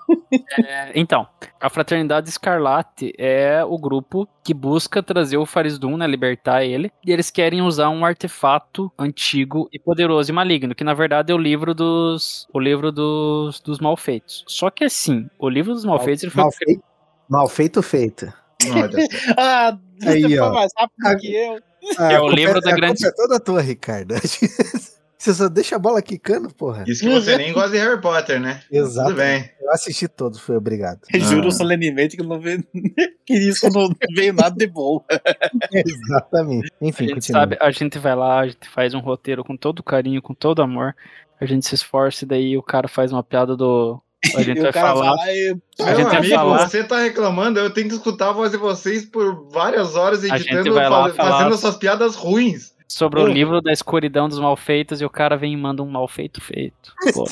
É, 0.65 0.91
então, 0.95 1.27
a 1.59 1.69
Fraternidade 1.69 2.29
Escarlate 2.29 3.13
é 3.17 3.63
o 3.63 3.77
grupo 3.77 4.27
que 4.43 4.53
busca 4.53 5.01
trazer 5.01 5.37
o 5.37 5.45
Farisdun, 5.45 5.97
né, 5.97 6.07
libertar 6.07 6.63
ele, 6.63 6.91
e 7.05 7.11
eles 7.11 7.29
querem 7.31 7.61
usar 7.61 7.89
um 7.89 8.03
artefato 8.05 8.91
antigo 8.97 9.69
e 9.71 9.79
poderoso 9.79 10.31
e 10.31 10.33
maligno, 10.33 10.75
que 10.75 10.83
na 10.83 10.93
verdade 10.93 11.31
é 11.31 11.35
o 11.35 11.37
livro 11.37 11.73
dos 11.73 12.47
o 12.53 12.59
livro 12.59 12.91
dos, 12.91 13.59
dos 13.61 13.79
malfeitos. 13.79 14.43
Só 14.47 14.69
que 14.69 14.83
assim, 14.83 15.27
o 15.39 15.49
livro 15.49 15.73
dos 15.73 15.85
malfeitos 15.85 16.23
ele 16.23 16.31
foi 16.31 16.43
Mal 16.43 16.51
feito, 16.51 16.83
mal 17.29 17.47
feito, 17.49 17.81
feito. 17.81 18.33
Olha. 18.71 18.89
Ah, 19.37 19.77
Aí, 20.05 20.21
você 20.21 20.39
ó. 20.39 20.45
foi 20.45 20.53
mais 20.55 20.71
rápido 20.77 21.17
que 21.19 21.33
eu. 21.35 21.59
Ah, 21.97 22.11
É 22.11 22.15
a 22.15 22.23
o 22.23 22.29
livro 22.29 22.59
da 22.61 22.71
a 22.71 22.75
grande- 22.75 23.03
culpa 23.03 23.07
é 23.07 23.27
toda 23.27 23.39
tua, 23.39 23.61
Ricardo. 23.61 24.15
Você 25.21 25.33
só 25.33 25.49
deixa 25.49 25.75
a 25.75 25.79
bola 25.79 26.01
quicando, 26.01 26.47
porra. 26.53 26.85
Isso 26.87 27.01
que 27.03 27.09
você 27.09 27.35
nem 27.35 27.51
gosta 27.51 27.71
de 27.71 27.77
Harry 27.77 27.99
Potter, 27.99 28.39
né? 28.39 28.61
Exato. 28.71 29.09
Tudo 29.09 29.17
bem. 29.17 29.49
Eu 29.61 29.69
assisti 29.71 30.07
todos, 30.07 30.39
foi 30.39 30.55
obrigado. 30.55 31.01
Juro 31.13 31.49
Ah. 31.49 31.51
solenemente 31.51 32.15
que 32.15 32.23
não 32.23 32.39
veio. 32.39 32.63
que 33.27 33.33
isso 33.33 33.67
não 33.69 33.89
veio 34.15 34.31
nada 34.33 34.55
de 34.55 34.65
bom. 34.65 35.03
Exatamente. 35.73 36.71
A 36.81 36.85
Enfim, 36.85 37.05
gente 37.05 37.15
continua. 37.15 37.41
sabe, 37.41 37.57
a 37.59 37.71
gente 37.71 37.99
vai 37.99 38.15
lá, 38.15 38.39
a 38.41 38.47
gente 38.47 38.69
faz 38.69 38.93
um 38.93 38.99
roteiro 38.99 39.43
com 39.43 39.57
todo 39.57 39.83
carinho, 39.83 40.21
com 40.21 40.33
todo 40.33 40.61
amor. 40.61 40.95
A 41.39 41.45
gente 41.45 41.65
se 41.65 41.75
esforça 41.75 42.25
e 42.25 42.27
daí 42.27 42.57
o 42.57 42.63
cara 42.63 42.87
faz 42.87 43.11
uma 43.11 43.23
piada 43.23 43.55
do. 43.55 44.01
A 44.35 44.41
gente 44.41 44.59
vai 44.61 44.71
falar. 44.73 44.95
fala, 45.17 45.17
"Ai, 45.23 45.53
A 45.81 45.95
gente 45.95 46.05
vai 46.07 46.17
amigo, 46.17 46.35
falar- 46.35 46.67
você 46.69 46.83
tá 46.83 46.99
reclamando, 46.99 47.59
eu 47.59 47.69
tenho 47.69 47.87
que 47.87 47.93
escutar 47.95 48.29
a 48.29 48.33
voz 48.33 48.51
de 48.51 48.57
vocês 48.57 49.05
por 49.05 49.49
várias 49.49 49.95
horas 49.95 50.23
A 50.23 50.37
gente 50.37 50.47
editando, 50.49 50.73
vai 50.73 50.89
lá 50.89 51.09
fa- 51.09 51.13
falar- 51.15 51.31
fazendo 51.37 51.53
essas 51.55 51.75
piadas 51.77 52.15
ruins. 52.15 52.73
Sobre 52.89 53.21
o 53.21 53.25
Hum. 53.25 53.27
livro 53.27 53.61
da 53.61 53.71
escuridão 53.71 54.27
dos 54.27 54.39
malfeitos 54.39 54.99
e 54.99 55.05
o 55.05 55.09
cara 55.09 55.37
vem 55.37 55.53
e 55.53 55.57
manda 55.57 55.83
um 55.83 55.89
malfeito 55.89 56.41
feito. 56.41 56.93
Pô, 57.13 57.23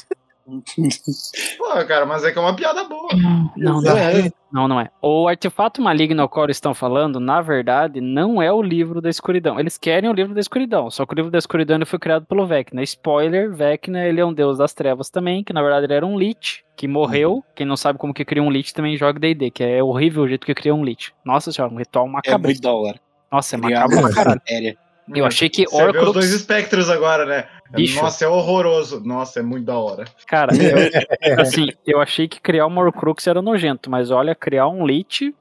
Pô, 1.57 1.85
cara, 1.85 2.05
mas 2.05 2.23
é 2.23 2.31
que 2.31 2.37
é 2.37 2.41
uma 2.41 2.55
piada 2.55 2.85
boa. 2.85 3.09
não, 3.57 3.81
não, 3.81 3.97
é. 3.97 4.31
não, 4.49 4.67
não 4.67 4.79
é. 4.79 4.89
O 5.01 5.27
artefato 5.27 5.81
maligno 5.81 6.21
ao 6.21 6.29
qual 6.29 6.45
eles 6.45 6.55
estão 6.55 6.73
falando, 6.73 7.19
na 7.19 7.41
verdade, 7.41 7.99
não 7.99 8.41
é 8.41 8.49
o 8.51 8.61
livro 8.61 9.01
da 9.01 9.09
escuridão. 9.09 9.59
Eles 9.59 9.77
querem 9.77 10.09
o 10.09 10.13
livro 10.13 10.33
da 10.33 10.39
escuridão, 10.39 10.89
só 10.89 11.05
que 11.05 11.13
o 11.13 11.15
livro 11.17 11.31
da 11.31 11.37
escuridão 11.37 11.75
ele 11.75 11.85
foi 11.85 11.99
criado 11.99 12.25
pelo 12.25 12.45
Vecna. 12.47 12.81
Spoiler, 12.83 13.53
Vecna 13.53 14.05
ele 14.05 14.21
é 14.21 14.25
um 14.25 14.33
deus 14.33 14.57
das 14.57 14.73
trevas 14.73 15.09
também, 15.09 15.43
que 15.43 15.51
na 15.51 15.61
verdade 15.61 15.85
ele 15.85 15.93
era 15.95 16.05
um 16.05 16.17
Lich, 16.17 16.63
que 16.77 16.87
morreu. 16.87 17.43
Quem 17.53 17.65
não 17.65 17.75
sabe 17.75 17.99
como 17.99 18.13
que 18.13 18.23
cria 18.23 18.41
um 18.41 18.49
Lich 18.51 18.73
também 18.73 18.95
joga 18.95 19.19
D&D, 19.19 19.51
que 19.51 19.63
é 19.65 19.83
horrível 19.83 20.23
o 20.23 20.27
jeito 20.29 20.45
que 20.45 20.55
cria 20.55 20.73
um 20.73 20.83
Lich. 20.85 21.11
Nossa 21.25 21.51
senhora, 21.51 21.73
um 21.73 21.77
ritual 21.77 22.05
É 22.07 22.09
macabro. 22.09 22.47
muito 22.47 22.61
da 22.61 22.71
hora. 22.71 22.97
Nossa, 23.29 23.57
é 23.57 23.59
Criar 23.59 23.81
macabro 23.81 23.97
uma 23.99 24.07
pra 24.07 24.15
caralho. 24.15 24.77
Eu 25.13 25.25
achei 25.25 25.49
que 25.49 25.65
Você 25.65 25.77
vê 25.77 25.89
os 25.89 25.93
dois 25.93 26.07
Horcrux... 26.07 26.29
espectros 26.31 26.89
agora, 26.89 27.25
né? 27.25 27.47
Bicho. 27.71 28.01
Nossa, 28.01 28.25
é 28.25 28.27
horroroso. 28.27 29.01
Nossa, 29.03 29.39
é 29.39 29.43
muito 29.43 29.65
da 29.65 29.77
hora. 29.77 30.05
Cara, 30.27 30.51
eu, 31.21 31.41
assim, 31.41 31.69
eu 31.85 31.99
achei 31.99 32.27
que 32.27 32.41
criar 32.41 32.65
uma 32.65 32.81
Horcrux 32.81 33.25
era 33.27 33.41
nojento, 33.41 33.89
mas 33.89 34.11
olha, 34.11 34.35
criar 34.35 34.67
um 34.67 34.85
Lich 34.85 35.33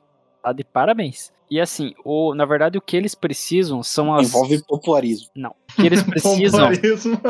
tá 0.42 0.52
de 0.52 0.64
parabéns. 0.64 1.32
E 1.50 1.60
assim, 1.60 1.94
o, 2.04 2.34
na 2.34 2.44
verdade, 2.44 2.76
o 2.76 2.80
que 2.80 2.96
eles 2.96 3.14
precisam 3.14 3.82
são 3.82 4.14
as. 4.14 4.28
Envolve 4.28 4.62
popularismo. 4.66 5.28
Não. 5.34 5.50
O 5.50 5.74
que 5.80 5.86
eles 5.86 6.02
precisam 6.04 6.68
Pompoarismo. 6.68 7.20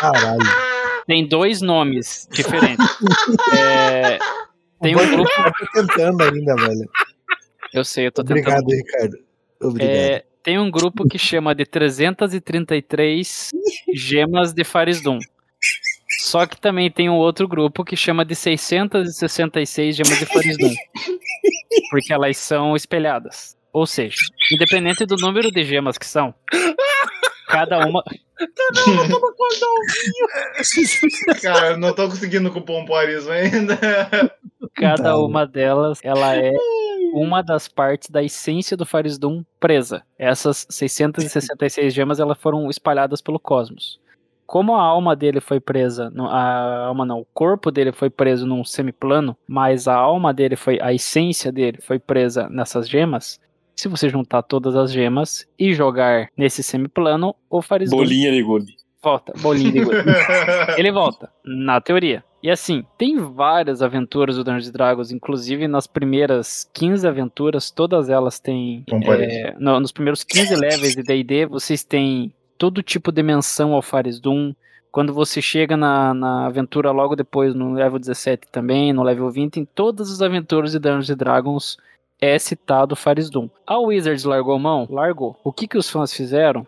Caralho. 0.00 0.40
tem 1.06 1.26
dois 1.26 1.60
nomes 1.60 2.28
diferentes. 2.32 2.86
É, 3.56 4.18
tem 4.80 4.96
um 4.96 5.10
grupo. 5.10 5.30
Eu 5.38 5.52
tô 5.52 5.86
tentando 5.86 6.22
ainda, 6.22 6.54
velho. 6.56 6.90
Eu 7.72 7.84
sei, 7.84 8.08
eu 8.08 8.12
tô 8.12 8.22
tentando. 8.22 8.40
Obrigado, 8.40 8.68
Ricardo. 8.68 9.16
Obrigado. 9.60 9.90
É, 9.90 10.24
tem 10.44 10.58
um 10.58 10.70
grupo 10.70 11.08
que 11.08 11.18
chama 11.18 11.54
de 11.54 11.64
333 11.64 13.50
Gemas 13.94 14.52
de 14.52 14.62
Farisdum. 14.62 15.18
Só 16.20 16.46
que 16.46 16.60
também 16.60 16.90
tem 16.90 17.08
um 17.08 17.16
outro 17.16 17.48
grupo 17.48 17.82
que 17.82 17.96
chama 17.96 18.26
de 18.26 18.34
666 18.34 19.96
Gemas 19.96 20.18
de 20.18 20.26
Farisdum. 20.26 20.74
Porque 21.90 22.12
elas 22.12 22.36
são 22.36 22.76
espelhadas. 22.76 23.56
Ou 23.72 23.86
seja, 23.86 24.16
independente 24.52 25.06
do 25.06 25.16
número 25.16 25.50
de 25.50 25.64
gemas 25.64 25.98
que 25.98 26.06
são, 26.06 26.32
cada 27.48 27.78
uma. 27.86 28.04
Cara, 31.42 31.70
eu 31.70 31.78
não 31.78 31.92
tô 31.92 32.08
conseguindo 32.08 32.52
com 32.52 32.60
o 32.60 32.64
pompoarismo 32.64 33.32
ainda. 33.32 33.76
Cada 34.74 35.02
Tá. 35.02 35.18
uma 35.18 35.46
delas, 35.46 36.00
ela 36.02 36.36
é 36.36 36.52
uma 37.12 37.42
das 37.42 37.68
partes 37.68 38.10
da 38.10 38.22
essência 38.22 38.76
do 38.76 38.84
Farisdum 38.84 39.44
presa. 39.60 40.02
Essas 40.18 40.66
666 40.68 41.92
gemas, 41.94 42.18
elas 42.20 42.38
foram 42.38 42.68
espalhadas 42.68 43.20
pelo 43.20 43.38
cosmos. 43.38 44.00
Como 44.46 44.74
a 44.76 44.82
alma 44.82 45.16
dele 45.16 45.40
foi 45.40 45.58
presa, 45.58 46.12
a 46.18 46.86
alma 46.86 47.06
não, 47.06 47.20
o 47.20 47.26
corpo 47.32 47.70
dele 47.70 47.92
foi 47.92 48.10
preso 48.10 48.46
num 48.46 48.62
semiplano, 48.64 49.34
mas 49.48 49.88
a 49.88 49.94
alma 49.94 50.34
dele 50.34 50.54
foi, 50.54 50.78
a 50.82 50.92
essência 50.92 51.50
dele 51.50 51.78
foi 51.80 51.98
presa 51.98 52.48
nessas 52.50 52.86
gemas. 52.88 53.40
Se 53.74 53.88
você 53.88 54.08
juntar 54.08 54.42
todas 54.42 54.76
as 54.76 54.92
gemas 54.92 55.46
e 55.58 55.72
jogar 55.72 56.28
nesse 56.36 56.62
semiplano, 56.62 57.34
o 57.48 57.62
Farisdum 57.62 57.96
Bolinha 57.96 58.30
de 58.30 58.42
gude. 58.42 58.76
volta, 59.02 59.32
bolinha 59.40 59.72
de 59.72 59.80
gude. 59.80 59.96
Ele 60.78 60.92
volta, 60.92 61.30
na 61.44 61.80
teoria. 61.80 62.22
E 62.44 62.50
assim, 62.50 62.84
tem 62.98 63.16
várias 63.16 63.80
aventuras 63.80 64.36
do 64.36 64.44
Dungeons 64.44 64.70
Dragons, 64.70 65.10
inclusive 65.10 65.66
nas 65.66 65.86
primeiras 65.86 66.68
15 66.74 67.08
aventuras, 67.08 67.70
todas 67.70 68.10
elas 68.10 68.38
têm. 68.38 68.84
É, 69.24 69.54
no- 69.58 69.80
nos 69.80 69.90
primeiros 69.90 70.22
15 70.22 70.54
levels 70.54 70.94
de 70.94 71.02
DD, 71.02 71.46
vocês 71.46 71.82
têm 71.82 72.34
todo 72.58 72.82
tipo 72.82 73.10
de 73.10 73.22
menção 73.22 73.72
ao 73.72 73.80
Farisdum. 73.80 74.54
Quando 74.92 75.14
você 75.14 75.40
chega 75.40 75.74
na, 75.74 76.12
na 76.12 76.44
aventura 76.44 76.90
logo 76.90 77.16
depois, 77.16 77.54
no 77.54 77.72
level 77.72 77.98
17 77.98 78.46
também, 78.52 78.92
no 78.92 79.02
level 79.02 79.30
20, 79.30 79.58
em 79.60 79.64
todas 79.64 80.12
as 80.12 80.20
aventuras 80.20 80.72
de 80.72 80.78
Dungeons 80.78 81.16
Dragons 81.16 81.78
é 82.20 82.38
citado 82.38 82.94
Farisdum. 82.94 83.48
A 83.66 83.78
Wizards 83.78 84.24
largou 84.24 84.58
mão? 84.58 84.86
Largou. 84.90 85.34
O 85.42 85.50
que, 85.50 85.66
que 85.66 85.78
os 85.78 85.88
fãs 85.88 86.12
fizeram? 86.12 86.66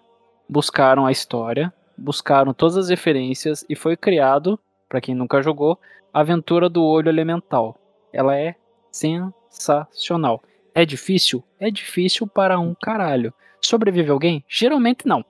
Buscaram 0.48 1.04
a 1.04 1.12
história, 1.12 1.70
buscaram 1.98 2.54
todas 2.54 2.76
as 2.78 2.88
referências 2.88 3.62
e 3.68 3.76
foi 3.76 3.94
criado, 3.96 4.58
pra 4.88 5.00
quem 5.00 5.14
nunca 5.14 5.42
jogou, 5.42 5.78
a 6.12 6.20
aventura 6.20 6.68
do 6.68 6.84
olho 6.84 7.08
elemental. 7.08 7.76
Ela 8.12 8.36
é 8.36 8.54
sensacional. 8.90 10.42
É 10.74 10.84
difícil? 10.84 11.42
É 11.58 11.70
difícil 11.70 12.26
para 12.26 12.58
um 12.58 12.74
caralho. 12.74 13.32
Sobrevive 13.60 14.10
alguém? 14.10 14.44
Geralmente 14.48 15.06
não. 15.06 15.24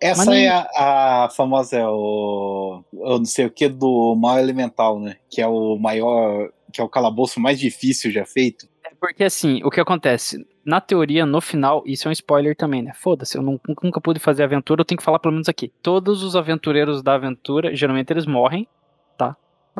Essa 0.00 0.24
Mas 0.24 0.38
é 0.38 0.48
a, 0.48 1.24
a 1.24 1.28
famosa, 1.30 1.76
é 1.76 1.86
o. 1.86 2.82
Eu 2.92 3.18
não 3.18 3.24
sei 3.26 3.46
o 3.46 3.50
que, 3.50 3.68
do 3.68 4.14
mal 4.16 4.38
elemental, 4.38 4.98
né? 4.98 5.16
Que 5.28 5.42
é 5.42 5.46
o 5.46 5.76
maior. 5.76 6.50
Que 6.72 6.80
é 6.80 6.84
o 6.84 6.88
calabouço 6.88 7.38
mais 7.38 7.58
difícil 7.58 8.10
já 8.10 8.24
feito. 8.24 8.66
É 8.84 8.94
porque 8.98 9.24
assim, 9.24 9.60
o 9.62 9.70
que 9.70 9.80
acontece? 9.80 10.46
Na 10.64 10.80
teoria, 10.80 11.26
no 11.26 11.40
final, 11.40 11.82
isso 11.84 12.06
é 12.06 12.10
um 12.10 12.12
spoiler 12.12 12.56
também, 12.56 12.80
né? 12.82 12.92
Foda-se, 12.94 13.36
eu 13.36 13.42
nun- 13.42 13.58
nunca 13.82 14.00
pude 14.00 14.20
fazer 14.20 14.42
aventura, 14.42 14.80
eu 14.80 14.84
tenho 14.84 14.98
que 14.98 15.04
falar 15.04 15.18
pelo 15.18 15.32
menos 15.32 15.48
aqui. 15.48 15.72
Todos 15.82 16.22
os 16.22 16.36
aventureiros 16.36 17.02
da 17.02 17.14
aventura, 17.14 17.74
geralmente 17.74 18.10
eles 18.12 18.26
morrem? 18.26 18.68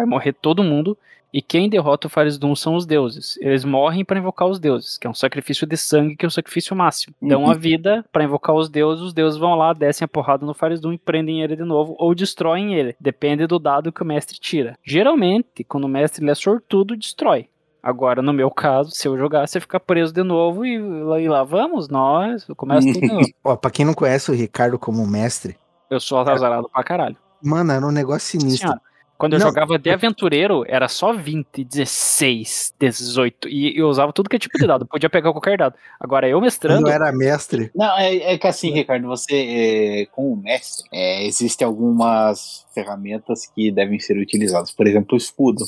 Vai 0.01 0.07
morrer 0.07 0.32
todo 0.32 0.64
mundo. 0.64 0.96
E 1.32 1.40
quem 1.40 1.68
derrota 1.68 2.09
o 2.09 2.11
Farisdum 2.11 2.57
são 2.57 2.74
os 2.74 2.84
deuses. 2.84 3.38
Eles 3.40 3.64
morrem 3.64 4.05
para 4.05 4.18
invocar 4.18 4.48
os 4.48 4.59
deuses, 4.59 4.98
que 4.98 5.07
é 5.07 5.11
um 5.11 5.14
sacrifício 5.14 5.64
de 5.64 5.76
sangue, 5.76 6.16
que 6.16 6.24
é 6.24 6.28
o 6.28 6.30
sacrifício 6.30 6.74
máximo. 6.74 7.14
Dão 7.22 7.48
a 7.48 7.55
vida 7.55 8.05
para 8.11 8.24
invocar 8.24 8.57
os 8.57 8.68
deuses, 8.68 9.05
os 9.05 9.12
deuses 9.14 9.38
vão 9.38 9.55
lá, 9.55 9.72
descem 9.72 10.05
a 10.05 10.09
porrada 10.09 10.44
no 10.44 10.55
Farisdum 10.55 10.92
e 10.92 10.98
prendem 10.98 11.40
ele 11.42 11.55
de 11.55 11.62
novo, 11.62 11.94
ou 11.98 12.14
destroem 12.16 12.74
ele. 12.74 12.96
Depende 12.98 13.46
do 13.46 13.61
dado 13.61 13.92
que 13.92 14.03
o 14.03 14.07
mestre 14.07 14.40
tira. 14.40 14.76
Geralmente, 14.82 15.62
quando 15.62 15.84
o 15.84 15.88
mestre 15.88 16.24
ele 16.24 16.32
é 16.32 16.34
sortudo, 16.34 16.96
destrói. 16.96 17.46
Agora, 17.80 18.20
no 18.20 18.32
meu 18.32 18.51
caso, 18.51 18.90
se 18.90 19.07
eu 19.07 19.16
jogar, 19.16 19.46
você 19.46 19.61
fica 19.61 19.78
preso 19.78 20.12
de 20.12 20.24
novo 20.24 20.66
e, 20.66 20.74
e 20.74 21.28
lá 21.28 21.44
vamos, 21.44 21.88
nós, 21.88 22.44
começa 22.57 22.92
tudo 22.92 23.01
de 23.01 23.07
novo. 23.12 23.26
Ó, 23.44 23.55
pra 23.55 23.70
quem 23.70 23.84
não 23.86 23.94
conhece 23.94 24.32
o 24.32 24.34
Ricardo 24.34 24.80
como 24.80 25.07
mestre, 25.07 25.57
Eu 25.88 26.01
sou 26.01 26.18
azarado 26.18 26.68
pra 26.72 26.82
caralho. 26.82 27.16
mano, 27.40 27.70
era 27.70 27.86
um 27.86 27.92
negócio 27.92 28.28
sinistro. 28.40 28.66
Senhora, 28.68 28.82
quando 29.20 29.34
eu 29.34 29.38
Não. 29.38 29.48
jogava 29.48 29.78
de 29.78 29.90
aventureiro, 29.90 30.64
era 30.66 30.88
só 30.88 31.12
20, 31.12 31.62
16, 31.62 32.72
18. 32.80 33.48
E 33.50 33.76
eu 33.78 33.86
usava 33.86 34.14
tudo 34.14 34.30
que 34.30 34.36
é 34.36 34.38
tipo 34.38 34.56
de 34.58 34.66
dado. 34.66 34.86
Podia 34.86 35.10
pegar 35.10 35.30
qualquer 35.30 35.58
dado. 35.58 35.74
Agora 36.00 36.26
eu 36.26 36.40
mestrando. 36.40 36.88
eu 36.88 36.92
era 36.92 37.12
mestre, 37.12 37.70
Não, 37.74 37.98
é, 37.98 38.32
é 38.32 38.38
que 38.38 38.46
assim, 38.46 38.70
Ricardo, 38.72 39.06
você, 39.06 39.34
é, 39.34 40.06
como 40.10 40.34
mestre, 40.36 40.88
é, 40.90 41.26
existem 41.26 41.66
algumas 41.66 42.64
ferramentas 42.74 43.46
que 43.54 43.70
devem 43.70 44.00
ser 44.00 44.16
utilizadas. 44.16 44.70
Por 44.72 44.86
exemplo, 44.86 45.10
o 45.12 45.16
escudo. 45.18 45.64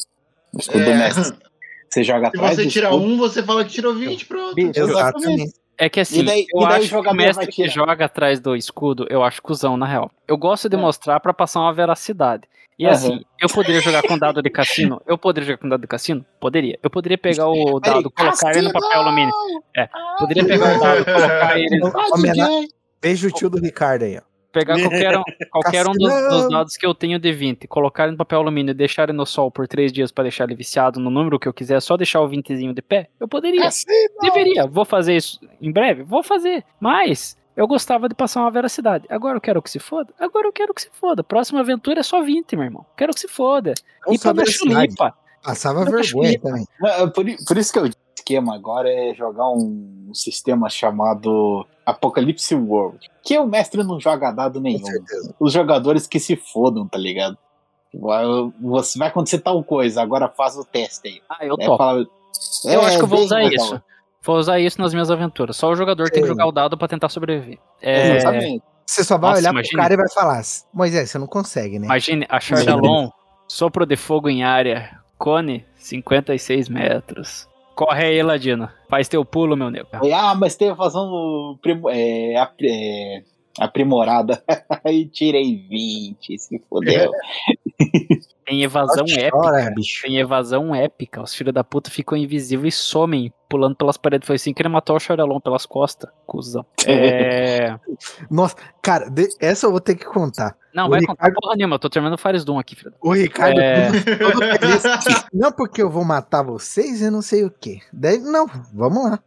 O 0.54 0.58
escudo 0.58 0.84
do 0.84 0.90
É. 0.90 0.96
mestre. 0.96 1.36
Você 1.90 2.02
joga 2.02 2.30
Se 2.30 2.36
atrás 2.38 2.56
você 2.56 2.64
do 2.64 2.70
tira 2.70 2.88
escudo. 2.88 3.04
um, 3.04 3.18
você 3.18 3.42
fala 3.42 3.64
que 3.66 3.70
tirou 3.72 3.94
20, 3.94 4.24
pronto. 4.24 4.58
exatamente. 4.58 5.52
É 5.76 5.88
que 5.90 6.00
assim, 6.00 6.24
daí- 6.24 6.46
eu 6.54 6.60
o 6.60 6.64
acho 6.66 6.88
que 7.02 7.08
o 7.08 7.12
mestre 7.14 7.46
que 7.48 7.68
joga 7.68 8.04
atrás 8.06 8.40
do 8.40 8.54
escudo, 8.56 9.06
eu 9.10 9.22
acho 9.22 9.42
cuzão, 9.42 9.76
na 9.76 9.84
real. 9.84 10.10
Eu 10.26 10.38
gosto 10.38 10.68
de 10.70 10.76
É. 10.76 10.78
mostrar 10.78 11.20
pra 11.20 11.34
passar 11.34 11.60
uma 11.60 11.72
veracidade. 11.74 12.44
E 12.82 12.86
Aham. 12.86 12.94
assim, 12.94 13.20
eu 13.40 13.48
poderia 13.48 13.80
jogar 13.80 14.02
com 14.02 14.18
dado 14.18 14.42
de 14.42 14.50
cassino? 14.50 15.00
Eu 15.06 15.16
poderia 15.16 15.46
jogar 15.46 15.58
com 15.58 15.68
dado 15.68 15.80
de 15.82 15.86
cassino? 15.86 16.24
Poderia. 16.40 16.78
Eu 16.82 16.90
poderia 16.90 17.16
pegar 17.16 17.46
o 17.48 17.78
dado, 17.78 18.10
colocar 18.10 18.50
ele 18.56 18.62
no 18.62 18.72
papel 18.72 19.00
alumínio. 19.00 19.32
É, 19.76 19.88
poderia 20.18 20.44
pegar 20.44 20.76
o 20.76 20.80
dado, 20.80 21.04
colocar 21.04 21.58
ele. 21.58 21.80
Homena- 22.12 22.48
Veja 23.00 23.28
o 23.28 23.30
tio 23.30 23.48
do 23.50 23.58
Ricardo 23.60 24.02
aí, 24.04 24.16
ó. 24.18 24.22
pegar 24.52 24.78
qualquer 24.80 25.16
um, 25.18 25.22
qualquer 25.50 25.86
um 25.88 25.92
dos, 25.92 26.12
dos 26.28 26.48
dados 26.50 26.76
que 26.76 26.84
eu 26.86 26.94
tenho 26.94 27.18
de 27.18 27.32
20, 27.32 27.66
colocar 27.68 28.02
ele 28.04 28.12
no 28.12 28.18
papel 28.18 28.38
alumínio 28.40 28.72
e 28.72 28.74
deixar 28.74 29.04
ele 29.04 29.12
no 29.12 29.24
sol 29.26 29.50
por 29.50 29.66
três 29.68 29.92
dias 29.92 30.12
pra 30.12 30.22
deixar 30.24 30.44
ele 30.44 30.54
viciado 30.54 31.00
no 31.00 31.08
número 31.10 31.38
que 31.38 31.48
eu 31.48 31.52
quiser, 31.54 31.80
só 31.80 31.96
deixar 31.96 32.20
o 32.20 32.28
20zinho 32.28 32.74
de 32.74 32.82
pé, 32.82 33.08
eu 33.18 33.26
poderia. 33.28 33.68
Deveria. 34.20 34.66
Vou 34.66 34.84
fazer 34.84 35.16
isso 35.16 35.38
em 35.60 35.72
breve? 35.72 36.02
Vou 36.02 36.22
fazer. 36.22 36.64
Mas 36.80 37.36
eu 37.56 37.66
gostava 37.66 38.08
de 38.08 38.14
passar 38.14 38.40
uma 38.40 38.50
veracidade. 38.50 39.06
Agora 39.08 39.36
eu 39.36 39.40
quero 39.40 39.62
que 39.62 39.70
se 39.70 39.78
foda? 39.78 40.12
Agora 40.18 40.48
eu 40.48 40.52
quero 40.52 40.72
que 40.72 40.82
se 40.82 40.90
foda. 40.92 41.22
Próxima 41.22 41.60
aventura 41.60 42.00
é 42.00 42.02
só 42.02 42.22
20, 42.22 42.56
meu 42.56 42.64
irmão. 42.64 42.86
Quero 42.96 43.12
que 43.12 43.20
se 43.20 43.28
foda. 43.28 43.74
Não 44.06 44.14
E 44.14 44.18
pra 44.18 44.32
dar 44.32 44.46
chulipa. 44.46 45.14
Passava 45.42 45.84
vergonha 45.84 46.38
também. 46.40 46.66
Ah, 46.82 47.06
Por, 47.08 47.24
por 47.46 47.58
isso 47.58 47.72
que 47.72 47.78
eu 47.78 47.88
disse 47.88 47.98
o 47.98 48.14
esquema 48.14 48.54
agora 48.54 48.88
é 48.88 49.12
jogar 49.14 49.50
um 49.50 50.10
sistema 50.14 50.68
chamado 50.68 51.66
Apocalypse 51.84 52.54
World. 52.54 53.10
Que 53.22 53.36
o 53.38 53.46
mestre 53.46 53.82
não 53.82 53.98
joga 53.98 54.30
dado 54.30 54.60
nenhum. 54.60 54.82
Os 55.40 55.52
jogadores 55.52 56.06
que 56.06 56.20
se 56.20 56.36
fodam, 56.36 56.86
tá 56.86 56.96
ligado? 56.98 57.36
Vai, 57.94 58.24
você 58.60 58.98
vai 58.98 59.08
acontecer 59.08 59.40
tal 59.40 59.62
coisa, 59.64 60.00
agora 60.00 60.28
faz 60.28 60.56
o 60.56 60.64
teste 60.64 61.08
aí. 61.08 61.22
Ah, 61.28 61.44
eu 61.44 61.56
topo. 61.58 61.76
fala, 61.76 62.06
Eu 62.64 62.80
é, 62.80 62.84
acho 62.86 62.98
que 62.98 63.04
eu 63.04 63.08
vou 63.08 63.18
bem 63.18 63.26
usar 63.26 63.36
legal. 63.38 63.82
Vou 64.24 64.36
usar 64.36 64.58
isso 64.60 64.80
nas 64.80 64.92
minhas 64.94 65.10
aventuras. 65.10 65.56
Só 65.56 65.68
o 65.70 65.74
jogador 65.74 66.08
tem 66.08 66.22
que 66.22 66.28
Sim. 66.28 66.32
jogar 66.34 66.46
o 66.46 66.52
dado 66.52 66.78
pra 66.78 66.86
tentar 66.88 67.08
sobreviver. 67.08 67.58
É, 67.80 68.16
Exatamente. 68.16 68.62
Você 68.86 69.04
só 69.04 69.16
vai 69.18 69.30
Nossa, 69.30 69.42
olhar 69.42 69.50
imagina. 69.52 69.70
pro 69.72 69.82
cara 69.82 69.94
e 69.94 69.96
vai 69.96 70.10
falar 70.10 70.38
assim, 70.38 70.64
Moisés, 70.72 71.10
você 71.10 71.18
não 71.18 71.26
consegue, 71.26 71.78
né? 71.78 71.86
imagine 71.86 72.26
a 72.28 72.38
Chardalon, 72.40 73.08
sopro 73.48 73.86
de 73.86 73.96
fogo 73.96 74.28
em 74.28 74.42
área, 74.44 74.98
cone, 75.18 75.64
56 75.76 76.68
metros. 76.68 77.48
Corre 77.74 78.04
aí, 78.04 78.22
Ladino. 78.22 78.68
Faz 78.90 79.08
teu 79.08 79.24
pulo, 79.24 79.56
meu 79.56 79.70
nego. 79.70 79.88
Aí, 79.92 80.12
ah, 80.12 80.34
mas 80.34 80.56
teve 80.56 80.76
fazendo 80.76 81.58
primo- 81.62 81.88
é, 81.88 82.36
ap- 82.36 82.60
é, 82.62 83.22
aprimorada. 83.58 84.42
Aí 84.84 85.06
tirei 85.06 85.56
20, 85.68 86.38
se 86.38 86.62
fodeu. 86.68 87.10
Tem 88.44 88.62
evasão 88.62 89.04
Chora, 89.30 89.60
épica. 89.60 89.74
bicho. 89.76 90.02
Tem 90.02 90.18
evasão 90.18 90.74
épica. 90.74 91.22
Os 91.22 91.34
filhos 91.34 91.54
da 91.54 91.62
puta 91.62 91.90
ficam 91.90 92.18
invisíveis 92.18 92.74
e 92.74 92.78
somem, 92.78 93.32
pulando 93.48 93.76
pelas 93.76 93.96
paredes. 93.96 94.26
Foi 94.26 94.36
assim 94.36 94.52
que 94.52 94.60
ele 94.62 94.68
matou 94.68 94.96
o 94.96 95.00
Chardalon 95.00 95.38
pelas 95.40 95.64
costas. 95.66 96.10
Cusão. 96.26 96.64
É... 96.86 97.76
Nossa, 98.30 98.56
cara, 98.82 99.08
de- 99.08 99.28
essa 99.40 99.66
eu 99.66 99.70
vou 99.70 99.80
ter 99.80 99.94
que 99.94 100.04
contar. 100.04 100.56
Não, 100.74 100.86
O 100.86 100.90
vai 100.90 101.00
contar 101.00 101.12
Ricardo- 101.26 101.34
porra 101.40 101.56
nenhuma. 101.56 101.74
Eu 101.76 101.78
tô 101.78 101.88
terminando 101.90 102.14
o 102.14 102.18
Fares 102.18 102.44
Doom 102.44 102.58
aqui, 102.58 102.74
filho. 102.74 102.92
O 103.00 103.12
Ricardo, 103.12 103.60
É. 103.60 103.88
Não 105.32 105.52
porque 105.52 105.82
eu 105.82 105.90
vou 105.90 106.04
matar 106.04 106.42
vocês, 106.42 107.02
eu 107.02 107.10
não 107.10 107.22
sei 107.22 107.44
o 107.44 107.50
quê. 107.50 107.80
Daí, 107.92 108.18
não, 108.18 108.46
vamos 108.72 109.04
lá. 109.10 109.20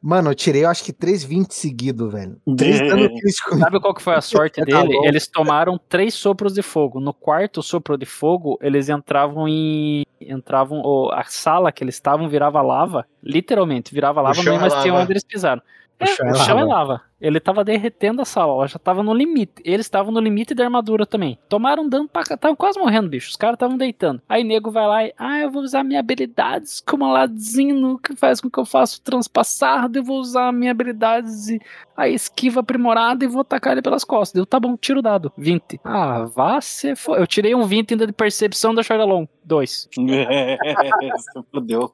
Mano, 0.00 0.30
eu 0.30 0.34
tirei, 0.34 0.64
eu 0.64 0.68
acho 0.70 0.84
que 0.84 0.92
3,20 0.92 1.52
seguido, 1.52 2.08
velho. 2.08 2.40
Três 2.56 2.78
dano 2.78 3.08
crítico. 3.08 3.56
Sabe 3.58 3.80
qual 3.80 3.92
que 3.94 4.02
foi 4.02 4.14
a 4.14 4.20
sorte 4.22 4.60
Tá 4.60 4.64
dele? 4.64 4.94
bom. 4.94 5.04
Eles 5.04 5.26
tomaram 5.26 5.78
três 5.88 6.14
sopros 6.14 6.54
de 6.54 6.62
fogo. 6.62 7.00
No 7.00 7.12
quarto 7.12 7.62
sopro 7.62 7.98
de 7.98 8.06
fogo, 8.06 8.58
eles 8.62 8.88
entravam 8.88 9.48
em. 9.48 10.04
Entravam. 10.20 10.80
ou 10.82 11.12
a 11.12 11.24
sala 11.24 11.72
que 11.72 11.82
eles 11.82 11.96
estavam 11.96 12.28
virava 12.28 12.62
lava. 12.62 13.06
Literalmente, 13.22 13.92
virava 13.92 14.20
lava, 14.20 14.40
nem 14.42 14.54
é 14.56 14.82
tinha 14.82 14.94
onde 14.94 15.12
eles 15.12 15.24
pisaram. 15.24 15.62
O 16.00 16.04
É, 16.04 16.28
é 16.28 16.30
o 16.30 16.34
chão 16.36 16.58
é 16.58 16.64
lava. 16.64 17.02
Ele 17.20 17.40
tava 17.40 17.64
derretendo 17.64 18.22
a 18.22 18.24
sala, 18.24 18.68
já 18.68 18.78
tava 18.78 19.02
no 19.02 19.12
limite. 19.12 19.60
Eles 19.64 19.86
estavam 19.86 20.12
no 20.12 20.20
limite 20.20 20.54
da 20.54 20.64
armadura 20.64 21.04
também. 21.04 21.38
Tomaram 21.48 21.88
dano 21.88 22.08
pra 22.08 22.22
cá, 22.22 22.34
estavam 22.34 22.56
quase 22.56 22.78
morrendo, 22.78 23.08
bicho. 23.08 23.28
Os 23.30 23.36
caras 23.36 23.54
estavam 23.54 23.76
deitando. 23.76 24.22
Aí 24.28 24.44
nego 24.44 24.70
vai 24.70 24.86
lá 24.86 25.04
e, 25.04 25.12
ah, 25.18 25.40
eu 25.40 25.50
vou 25.50 25.62
usar 25.62 25.82
minha 25.82 25.98
habilidades 26.00 26.80
como 26.80 27.10
ladino, 27.10 27.98
que 27.98 28.14
faz 28.14 28.40
com 28.40 28.48
que 28.48 28.58
eu 28.58 28.64
faça 28.64 28.98
o 28.98 29.00
transpassado. 29.00 29.98
Eu 29.98 30.04
vou 30.04 30.20
usar 30.20 30.52
minha 30.52 30.70
habilidades 30.70 31.48
e 31.48 31.60
a 31.96 32.08
esquiva 32.08 32.60
aprimorada 32.60 33.24
e 33.24 33.28
vou 33.28 33.40
atacar 33.40 33.72
ele 33.72 33.82
pelas 33.82 34.04
costas. 34.04 34.34
Deu, 34.34 34.46
tá 34.46 34.60
bom, 34.60 34.76
tira 34.76 35.00
o 35.00 35.02
dado. 35.02 35.32
20. 35.36 35.80
Ah, 35.82 36.24
vá 36.24 36.60
se 36.60 36.94
for. 36.94 37.18
Eu 37.18 37.26
tirei 37.26 37.54
um 37.54 37.64
20 37.64 37.94
ainda 37.94 38.06
de 38.06 38.12
percepção 38.12 38.72
da 38.72 38.84
Chardalon. 38.84 39.26
2. 39.44 39.88
se 39.90 41.42
fodeu. 41.50 41.90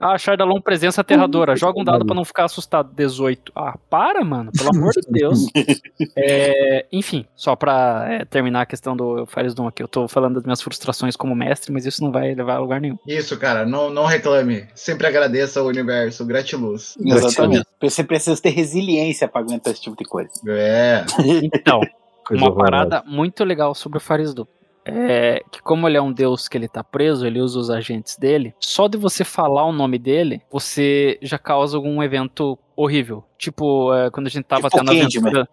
Ah, 0.00 0.16
Chardalon, 0.16 0.60
presença 0.60 1.00
aterradora. 1.00 1.56
Joga 1.56 1.80
um 1.80 1.84
dado 1.84 2.06
pra 2.06 2.14
não 2.14 2.24
ficar 2.24 2.44
assustado. 2.44 2.94
18. 2.94 3.52
Ah, 3.54 3.76
para, 3.90 4.24
mano. 4.24 4.50
Pelo 4.62 4.76
amor 4.76 4.92
de 4.92 5.10
Deus. 5.10 5.46
É, 6.16 6.84
enfim, 6.92 7.24
só 7.34 7.56
pra 7.56 8.06
é, 8.08 8.24
terminar 8.24 8.62
a 8.62 8.66
questão 8.66 8.96
do 8.96 9.24
Fires 9.26 9.54
Doom 9.54 9.66
aqui. 9.66 9.82
Eu 9.82 9.88
tô 9.88 10.06
falando 10.06 10.34
das 10.34 10.44
minhas 10.44 10.60
frustrações 10.60 11.16
como 11.16 11.34
mestre, 11.34 11.72
mas 11.72 11.86
isso 11.86 12.02
não 12.02 12.12
vai 12.12 12.34
levar 12.34 12.56
a 12.56 12.58
lugar 12.58 12.80
nenhum. 12.80 12.98
Isso, 13.06 13.38
cara, 13.38 13.64
não, 13.64 13.88
não 13.88 14.04
reclame. 14.04 14.66
Sempre 14.74 15.06
agradeça 15.06 15.60
ao 15.60 15.66
universo, 15.66 16.24
gratiluz. 16.26 16.96
Exatamente. 17.04 17.66
Você 17.80 18.04
precisa 18.04 18.40
ter 18.40 18.50
resiliência 18.50 19.26
pra 19.26 19.40
aguentar 19.40 19.72
esse 19.72 19.82
tipo 19.82 19.96
de 19.96 20.04
coisa. 20.04 20.30
É. 20.46 21.04
Então, 21.54 21.80
Coisa 22.24 22.44
uma 22.44 22.54
parada 22.54 23.02
muito 23.06 23.44
legal 23.44 23.74
sobre 23.74 23.98
o 23.98 24.00
Faris 24.00 24.32
Doom. 24.32 24.46
É 24.84 25.42
que 25.50 25.62
como 25.62 25.86
ele 25.88 25.96
é 25.96 26.02
um 26.02 26.12
deus 26.12 26.48
que 26.48 26.56
ele 26.56 26.68
tá 26.68 26.82
preso, 26.82 27.26
ele 27.26 27.40
usa 27.40 27.58
os 27.58 27.70
agentes 27.70 28.16
dele. 28.16 28.54
Só 28.58 28.88
de 28.88 28.98
você 28.98 29.24
falar 29.24 29.64
o 29.64 29.72
nome 29.72 29.98
dele, 29.98 30.42
você 30.50 31.18
já 31.22 31.38
causa 31.38 31.76
algum 31.76 32.02
evento 32.02 32.58
horrível. 32.74 33.24
Tipo, 33.38 33.94
é, 33.94 34.10
quando 34.10 34.26
a 34.26 34.30
gente 34.30 34.44
tava 34.44 34.68
Tipo 34.68 34.78
tendo 34.78 34.90
a 34.90 34.94
Candyman. 34.94 35.28
aventura. 35.28 35.48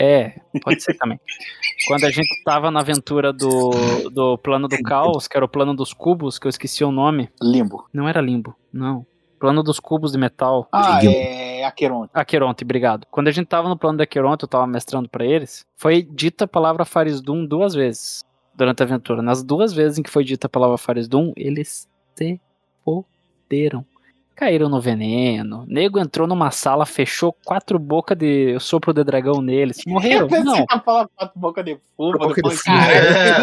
É, 0.00 0.40
pode 0.62 0.80
ser 0.80 0.96
também. 0.96 1.18
Quando 1.88 2.04
a 2.04 2.10
gente 2.10 2.28
tava 2.44 2.70
na 2.70 2.80
aventura 2.80 3.32
do, 3.32 3.70
do 4.12 4.38
plano 4.38 4.68
do 4.68 4.80
caos, 4.82 5.26
que 5.26 5.36
era 5.36 5.44
o 5.44 5.48
plano 5.48 5.74
dos 5.74 5.92
cubos, 5.92 6.38
que 6.38 6.46
eu 6.46 6.50
esqueci 6.50 6.84
o 6.84 6.92
nome. 6.92 7.28
Limbo. 7.42 7.84
Não 7.92 8.08
era 8.08 8.20
limbo, 8.20 8.54
não. 8.72 9.04
Plano 9.40 9.62
dos 9.62 9.80
cubos 9.80 10.12
de 10.12 10.18
metal. 10.18 10.68
Ah, 10.72 11.04
é 11.04 11.64
Aqueronte. 11.64 12.10
Aqueronte, 12.14 12.64
obrigado. 12.64 13.06
Quando 13.10 13.28
a 13.28 13.32
gente 13.32 13.46
tava 13.46 13.68
no 13.68 13.76
plano 13.78 13.98
da 13.98 14.04
Aqueronte, 14.04 14.44
eu 14.44 14.48
tava 14.48 14.66
mestrando 14.66 15.08
pra 15.08 15.24
eles, 15.24 15.64
foi 15.76 16.02
dita 16.02 16.44
a 16.44 16.48
palavra 16.48 16.84
Farisdum 16.84 17.44
duas 17.44 17.74
vezes 17.74 18.24
durante 18.58 18.82
a 18.82 18.86
aventura. 18.86 19.22
Nas 19.22 19.42
duas 19.42 19.72
vezes 19.72 19.98
em 19.98 20.02
que 20.02 20.10
foi 20.10 20.24
dita 20.24 20.48
a 20.48 20.50
palavra 20.50 20.76
Farisdum, 20.76 21.32
eles 21.36 21.88
se 22.16 22.40
foderam. 22.84 23.86
Caíram 24.34 24.68
no 24.68 24.80
veneno. 24.80 25.64
Nego 25.66 25.98
entrou 25.98 26.26
numa 26.26 26.50
sala, 26.52 26.84
fechou 26.86 27.32
quatro 27.44 27.76
bocas 27.78 28.16
de 28.16 28.58
sopro 28.60 28.92
de 28.92 29.02
dragão 29.02 29.40
neles. 29.40 29.78
Morreram? 29.86 30.28
Você 30.30 30.42
Não. 30.44 30.66
tá 30.66 30.80
falando 30.80 31.08
quatro 31.16 31.40
boca 31.40 31.62
de 31.62 31.78
fumo, 31.96 32.18
Boca 32.18 32.42
de 32.42 32.50
fumo. 32.56 32.76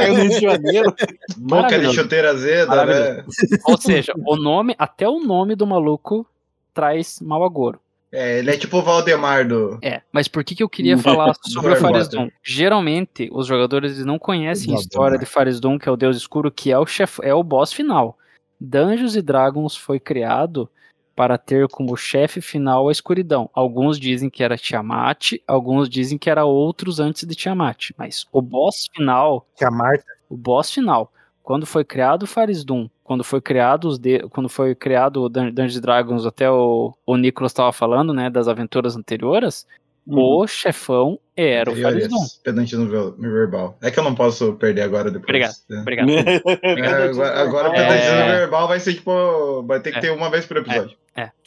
no 0.07 0.13
Rio 0.22 0.30
de 0.30 0.39
Janeiro. 0.39 0.95
Boca 1.38 1.80
de 1.80 1.93
chuteira 1.93 2.32
azeda, 2.32 2.86
né? 2.86 3.26
Ou 3.66 3.78
seja, 3.78 4.13
o 4.26 4.36
nome, 4.38 4.76
até 4.78 5.07
o 5.07 5.20
nome 5.20 5.55
do 5.55 5.66
maluco 5.68 6.26
traz 6.74 7.20
mau 7.22 7.43
agouro. 7.43 7.80
É, 8.12 8.39
ele 8.39 8.51
é 8.51 8.58
tipo 8.58 8.78
o 8.78 8.82
Valdemar 8.82 9.47
do. 9.47 9.78
É, 9.82 10.01
mas 10.12 10.28
por 10.28 10.43
que, 10.43 10.56
que 10.56 10.64
eu 10.64 10.70
queria 10.70 10.97
falar 10.97 11.34
sobre 11.43 11.74
o. 11.74 12.08
Doom? 12.08 12.30
Geralmente, 12.43 13.30
os 13.32 13.47
jogadores 13.47 13.93
eles 13.93 14.06
não 14.06 14.18
conhecem 14.18 14.72
a 14.72 14.76
Exato, 14.76 14.88
história 14.88 15.18
de 15.18 15.26
Faris 15.26 15.60
Doom, 15.60 15.78
que 15.78 15.89
é 15.89 15.91
o 15.91 15.97
Deus 15.97 16.16
Escuro, 16.16 16.51
que 16.51 16.72
é 16.72 16.80
o, 16.80 16.86
chef, 16.86 17.20
é 17.22 17.34
o 17.34 17.43
boss 17.43 17.74
final. 17.74 18.18
Dungeons 18.60 19.16
e 19.16 19.22
Dragons 19.22 19.76
foi 19.76 19.99
criado 19.99 20.70
para 21.16 21.38
ter 21.38 21.68
como 21.68 21.95
chefe 21.95 22.41
final 22.41 22.89
a 22.89 22.91
escuridão. 22.91 23.49
Alguns 23.53 23.99
dizem 23.99 24.30
que 24.30 24.43
era 24.43 24.58
Tiamat, 24.58 25.34
alguns 25.47 25.89
dizem 25.89 26.18
que 26.18 26.30
era 26.30 26.45
outros 26.45 26.99
antes 26.99 27.26
de 27.26 27.36
Tiamat. 27.36 27.91
Mas 27.97 28.26
o 28.32 28.41
boss 28.41 28.88
final 28.93 29.47
a 29.62 29.72
Marta 29.72 30.16
o 30.30 30.36
boss 30.36 30.72
final. 30.72 31.12
Quando 31.46 31.66
foi 31.66 31.86
criado 31.86 32.24
o 32.24 32.28
Faris 32.28 32.66
Doom, 32.66 32.89
quando 33.04 33.24
foi 33.24 33.39
criado 33.39 33.86
os 33.88 34.00
de... 34.00 34.20
quando 34.30 34.50
foi 34.50 34.74
criado 34.74 35.22
o 35.22 35.30
Dun- 35.30 35.52
Dungeons 35.52 35.78
and 35.78 35.82
Dragons, 35.82 36.26
até 36.26 36.50
o, 36.50 36.91
o 37.06 37.16
Nicolas 37.18 37.52
estava 37.52 37.72
falando, 37.72 38.12
né, 38.16 38.32
das 38.32 38.48
aventuras 38.48 38.96
anteriores, 38.96 39.68
o 40.08 40.46
chefão 40.48 41.20
era 41.38 41.72
o 41.72 41.76
Faris 41.76 42.08
Doom. 42.08 42.26
Pedante 42.43 42.76
no 42.76 42.88
ver- 42.88 43.14
no 43.18 43.32
verbal. 43.32 43.78
É 43.82 43.91
que 43.91 44.00
eu 44.00 44.04
não 44.04 44.16
posso 44.16 44.54
perder 44.54 44.82
agora 44.82 45.12
depois. 45.12 45.24
Obrigado. 45.30 45.54
É. 45.72 45.80
Obrigado. 45.82 46.10
É, 46.10 47.10
agora, 47.10 47.39
agora 47.41 47.68
É. 47.70 47.72
pedante 47.74 48.10
no 48.10 48.38
verbal 48.39 48.68
vai 48.68 48.80
ser 48.80 48.93
tipo. 48.96 49.64
Vai 49.68 49.80
ter 49.80 49.91
que 49.91 49.98
É. 50.00 50.02
ter 50.02 50.12
uma 50.12 50.30
vez 50.32 50.46
por 50.48 50.58
episódio. 50.58 50.98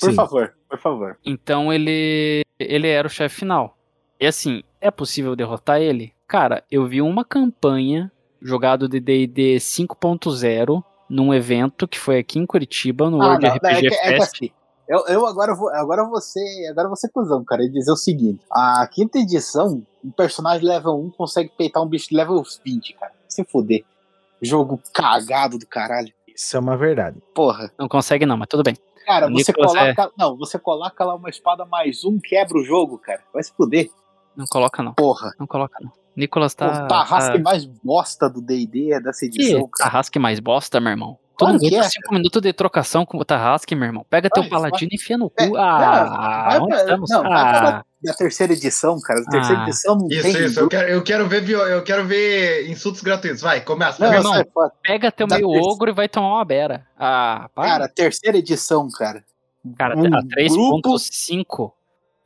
Por 0.00 0.10
Sim. 0.10 0.14
favor, 0.16 0.54
por 0.68 0.78
favor. 0.78 1.18
Então 1.24 1.72
ele 1.72 2.42
ele 2.58 2.86
era 2.88 3.06
o 3.06 3.10
chefe 3.10 3.36
final. 3.40 3.76
E 4.20 4.26
assim, 4.26 4.62
é 4.80 4.90
possível 4.90 5.34
derrotar 5.36 5.80
ele? 5.80 6.12
Cara, 6.26 6.62
eu 6.70 6.84
vi 6.86 7.00
uma 7.02 7.24
campanha 7.24 8.10
jogado 8.40 8.88
de 8.88 9.00
D&D 9.00 9.56
5.0 9.60 10.82
num 11.08 11.32
evento 11.32 11.88
que 11.88 11.98
foi 11.98 12.18
aqui 12.18 12.38
em 12.38 12.46
Curitiba, 12.46 13.08
no 13.10 13.20
Ah, 13.22 13.26
World 13.28 13.46
não, 13.46 13.54
RPG 13.54 13.66
é 13.68 13.80
que- 13.80 13.94
é 13.94 14.08
Fest. 14.18 14.22
assim, 14.34 14.50
eu, 14.88 15.04
eu 15.06 15.26
agora 15.26 15.54
vou, 15.54 15.68
agora 15.70 16.04
você, 16.04 16.40
agora 16.70 16.88
você 16.88 17.08
cuzão, 17.08 17.44
cara, 17.44 17.62
e 17.64 17.68
dizer 17.68 17.90
o 17.92 17.96
seguinte: 17.96 18.40
a 18.50 18.86
quinta 18.90 19.18
edição, 19.18 19.82
um 20.04 20.10
personagem 20.10 20.66
level 20.66 20.98
1 20.98 21.10
consegue 21.10 21.50
peitar 21.56 21.82
um 21.82 21.86
bicho 21.86 22.08
de 22.10 22.16
level 22.16 22.42
20, 22.64 22.94
cara. 22.94 23.12
Se 23.28 23.44
fuder. 23.44 23.84
Jogo 24.40 24.80
cagado 24.94 25.58
do 25.58 25.66
caralho. 25.66 26.12
Isso 26.34 26.56
é 26.56 26.60
uma 26.60 26.76
verdade. 26.76 27.18
Porra. 27.34 27.72
Não 27.78 27.88
consegue 27.88 28.24
não, 28.24 28.36
mas 28.36 28.48
tudo 28.48 28.62
bem. 28.62 28.76
Cara, 29.04 29.26
O 29.26 29.30
você 29.32 29.50
Nicolas 29.52 29.72
coloca. 29.72 30.12
Não, 30.16 30.36
você 30.36 30.58
coloca 30.58 31.04
lá 31.04 31.14
uma 31.14 31.28
espada 31.28 31.64
mais 31.64 32.04
um, 32.04 32.18
quebra 32.20 32.56
o 32.58 32.64
jogo, 32.64 32.98
cara. 32.98 33.20
Vai 33.34 33.42
se 33.42 33.52
fuder. 33.52 33.90
Não 34.36 34.44
coloca 34.46 34.82
não. 34.82 34.94
Porra. 34.94 35.32
Não 35.38 35.46
coloca 35.46 35.76
não. 35.82 35.90
Nicolas 36.18 36.52
o 36.52 36.56
tá... 36.56 36.86
tarrasque 36.86 37.36
tá... 37.38 37.42
mais 37.42 37.64
bosta 37.64 38.28
do 38.28 38.40
DD 38.42 38.92
é 38.92 39.00
dessa 39.00 39.20
Que 39.20 39.26
edição, 39.40 39.68
cara. 39.68 39.90
Tarrasque 39.90 40.18
mais 40.18 40.40
bosta, 40.40 40.80
meu 40.80 40.90
irmão? 40.90 41.18
Claro 41.36 41.52
não 41.54 41.60
que 41.60 41.66
aguenta 41.68 41.86
é, 41.86 41.90
5 41.90 42.12
minutos 42.14 42.42
de 42.42 42.52
trocação 42.52 43.06
com 43.06 43.16
o 43.16 43.24
Tarrasque, 43.24 43.72
meu 43.76 43.86
irmão. 43.86 44.04
Pega 44.10 44.28
teu 44.28 44.42
Vai, 44.42 44.50
paladino 44.50 44.88
e 44.90 44.96
enfia 44.96 45.16
no 45.16 45.30
É, 45.38 45.46
cu. 45.46 45.54
não, 45.54 45.60
Ah, 45.62 46.44
vai 46.48 46.58
onde 46.58 46.68
pra- 46.70 46.76
estamos? 46.80 47.10
não, 47.10 47.22
ah, 47.32 47.84
da 48.02 48.14
terceira 48.14 48.52
edição, 48.52 49.00
cara. 49.00 49.20
A 49.20 49.30
terceira 49.30 49.60
Ah. 49.60 49.64
edição 49.68 49.96
não 49.96 50.08
Isso, 50.08 50.22
tem. 50.22 50.44
isso. 50.44 50.58
Eu 50.58 50.68
quero, 50.68 50.88
eu 50.88 51.02
quero 51.04 51.28
ver 51.28 51.48
eu 51.48 51.82
quero 51.84 52.04
ver 52.06 52.68
insultos 52.68 53.02
gratuitos. 53.02 53.40
Vai, 53.40 53.60
começa. 53.60 54.02
Não, 54.02 54.10
Meu 54.10 54.18
irmão. 54.18 54.32
sai 54.34 54.44
fora. 54.52 54.72
Pega 54.82 55.12
teu 55.12 55.28
Da 55.28 55.36
meio 55.36 55.46
terceira- 55.48 55.72
ogro 55.72 55.90
e 55.90 55.94
vai 55.94 56.08
tomar 56.08 56.28
uma 56.34 56.44
beira. 56.44 56.84
Ah, 56.98 57.48
para. 57.54 57.68
Cara, 57.68 57.84
a 57.84 57.88
terceira 57.88 58.36
edição, 58.36 58.88
cara. 58.90 59.22
Cara, 59.76 59.96
um 59.96 60.06
a 60.12 60.22
3.5, 60.24 61.72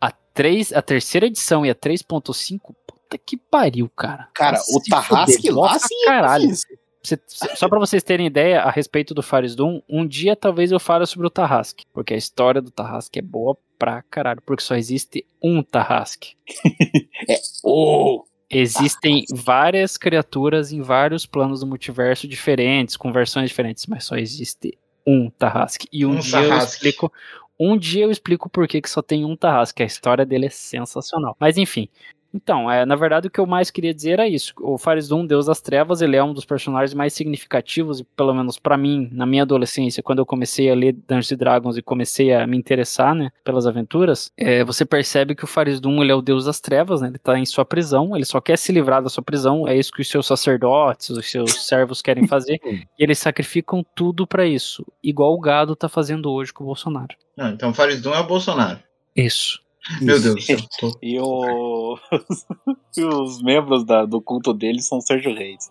a, 0.00 0.10
3, 0.32 0.72
a 0.72 0.80
terceira 0.80 1.26
edição 1.26 1.66
e 1.66 1.70
a 1.70 1.74
3.5, 1.74 2.74
puta 3.12 3.22
que 3.24 3.36
pariu, 3.36 3.88
cara. 3.90 4.28
Cara, 4.34 4.58
Vai 4.58 4.76
o 4.76 4.82
Tarrasque 4.90 5.50
lá 5.50 5.54
nossa, 5.72 5.88
sim 5.88 6.02
é 6.02 6.06
caralho. 6.06 6.42
difícil. 6.46 6.78
Cê- 7.04 7.18
só 7.56 7.68
pra 7.68 7.80
vocês 7.80 8.02
terem 8.04 8.26
ideia 8.28 8.60
a 8.62 8.70
respeito 8.70 9.12
do 9.12 9.22
Fares 9.24 9.56
Doom, 9.56 9.80
um 9.88 10.06
dia 10.06 10.36
talvez 10.36 10.70
eu 10.70 10.78
fale 10.78 11.04
sobre 11.04 11.26
o 11.26 11.30
Tarrasque, 11.30 11.84
porque 11.92 12.14
a 12.14 12.16
história 12.16 12.62
do 12.62 12.70
Tarrasque 12.70 13.18
é 13.18 13.22
boa 13.22 13.56
pra 13.76 14.02
caralho, 14.02 14.40
porque 14.46 14.62
só 14.62 14.76
existe 14.76 15.26
um 15.42 15.62
Tarrasque. 15.64 16.36
Oh, 17.64 18.24
Existem 18.50 19.24
várias 19.32 19.96
criaturas 19.96 20.72
em 20.72 20.82
vários 20.82 21.24
planos 21.24 21.60
do 21.60 21.66
multiverso 21.66 22.28
diferentes, 22.28 22.96
com 22.98 23.10
versões 23.10 23.48
diferentes, 23.48 23.86
mas 23.86 24.04
só 24.04 24.14
existe 24.16 24.76
um 25.06 25.30
Tarrasque. 25.30 25.88
E 25.90 26.04
um, 26.04 26.12
Um 26.12 26.18
dia 26.18 26.38
eu 26.40 26.48
Tarrasque. 26.50 26.74
explico. 26.74 27.12
Um 27.58 27.78
dia 27.78 28.04
eu 28.04 28.10
explico 28.10 28.50
por 28.50 28.68
que, 28.68 28.80
que 28.82 28.90
só 28.90 29.00
tem 29.00 29.24
um 29.24 29.34
Tarrasque. 29.36 29.82
A 29.82 29.86
história 29.86 30.26
dele 30.26 30.46
é 30.46 30.50
sensacional. 30.50 31.34
Mas 31.40 31.56
enfim. 31.56 31.88
Então, 32.34 32.70
é, 32.70 32.86
na 32.86 32.96
verdade, 32.96 33.28
o 33.28 33.30
que 33.30 33.38
eu 33.38 33.46
mais 33.46 33.70
queria 33.70 33.92
dizer 33.92 34.12
era 34.12 34.28
isso. 34.28 34.54
O 34.60 34.78
Fares 34.78 35.08
Doom, 35.08 35.26
Deus 35.26 35.46
das 35.46 35.60
Trevas, 35.60 36.00
ele 36.00 36.16
é 36.16 36.24
um 36.24 36.32
dos 36.32 36.44
personagens 36.44 36.94
mais 36.94 37.12
significativos, 37.12 38.02
pelo 38.16 38.32
menos 38.32 38.58
pra 38.58 38.76
mim, 38.76 39.08
na 39.12 39.26
minha 39.26 39.42
adolescência, 39.42 40.02
quando 40.02 40.20
eu 40.20 40.26
comecei 40.26 40.70
a 40.70 40.74
ler 40.74 40.92
Dungeons 40.92 41.32
and 41.32 41.36
Dragons 41.36 41.76
e 41.76 41.82
comecei 41.82 42.32
a 42.32 42.46
me 42.46 42.56
interessar, 42.56 43.14
né, 43.14 43.30
pelas 43.44 43.66
aventuras, 43.66 44.32
é, 44.36 44.64
você 44.64 44.84
percebe 44.84 45.34
que 45.34 45.44
o 45.44 45.46
Fares 45.46 45.80
Doom, 45.80 46.02
ele 46.02 46.12
é 46.12 46.14
o 46.14 46.22
Deus 46.22 46.46
das 46.46 46.60
Trevas, 46.60 47.00
né, 47.00 47.08
ele 47.08 47.18
tá 47.18 47.38
em 47.38 47.44
sua 47.44 47.64
prisão, 47.64 48.16
ele 48.16 48.24
só 48.24 48.40
quer 48.40 48.56
se 48.56 48.72
livrar 48.72 49.02
da 49.02 49.08
sua 49.08 49.22
prisão, 49.22 49.68
é 49.68 49.76
isso 49.76 49.92
que 49.92 50.00
os 50.00 50.08
seus 50.08 50.26
sacerdotes, 50.26 51.10
os 51.10 51.30
seus 51.30 51.66
servos 51.66 52.00
querem 52.00 52.26
fazer, 52.26 52.60
e 52.64 52.86
eles 52.98 53.18
sacrificam 53.18 53.84
tudo 53.94 54.26
pra 54.26 54.46
isso, 54.46 54.84
igual 55.02 55.34
o 55.34 55.40
gado 55.40 55.76
tá 55.76 55.88
fazendo 55.88 56.30
hoje 56.30 56.52
com 56.52 56.64
o 56.64 56.66
Bolsonaro. 56.66 57.14
Não, 57.36 57.50
então 57.50 57.74
Fares 57.74 58.00
Doom 58.00 58.14
é 58.14 58.20
o 58.20 58.26
Bolsonaro. 58.26 58.78
Isso. 59.14 59.60
Meu 60.00 60.20
Deus 60.20 60.34
do 60.36 60.40
céu. 60.40 60.58
tô- 60.80 60.98
E, 61.02 61.18
o... 61.20 61.98
e 62.96 63.04
os 63.04 63.42
membros 63.42 63.84
da- 63.84 64.04
do 64.04 64.20
culto 64.20 64.52
dele 64.52 64.80
são 64.80 65.00
Sérgio 65.00 65.34
Reis. 65.34 65.70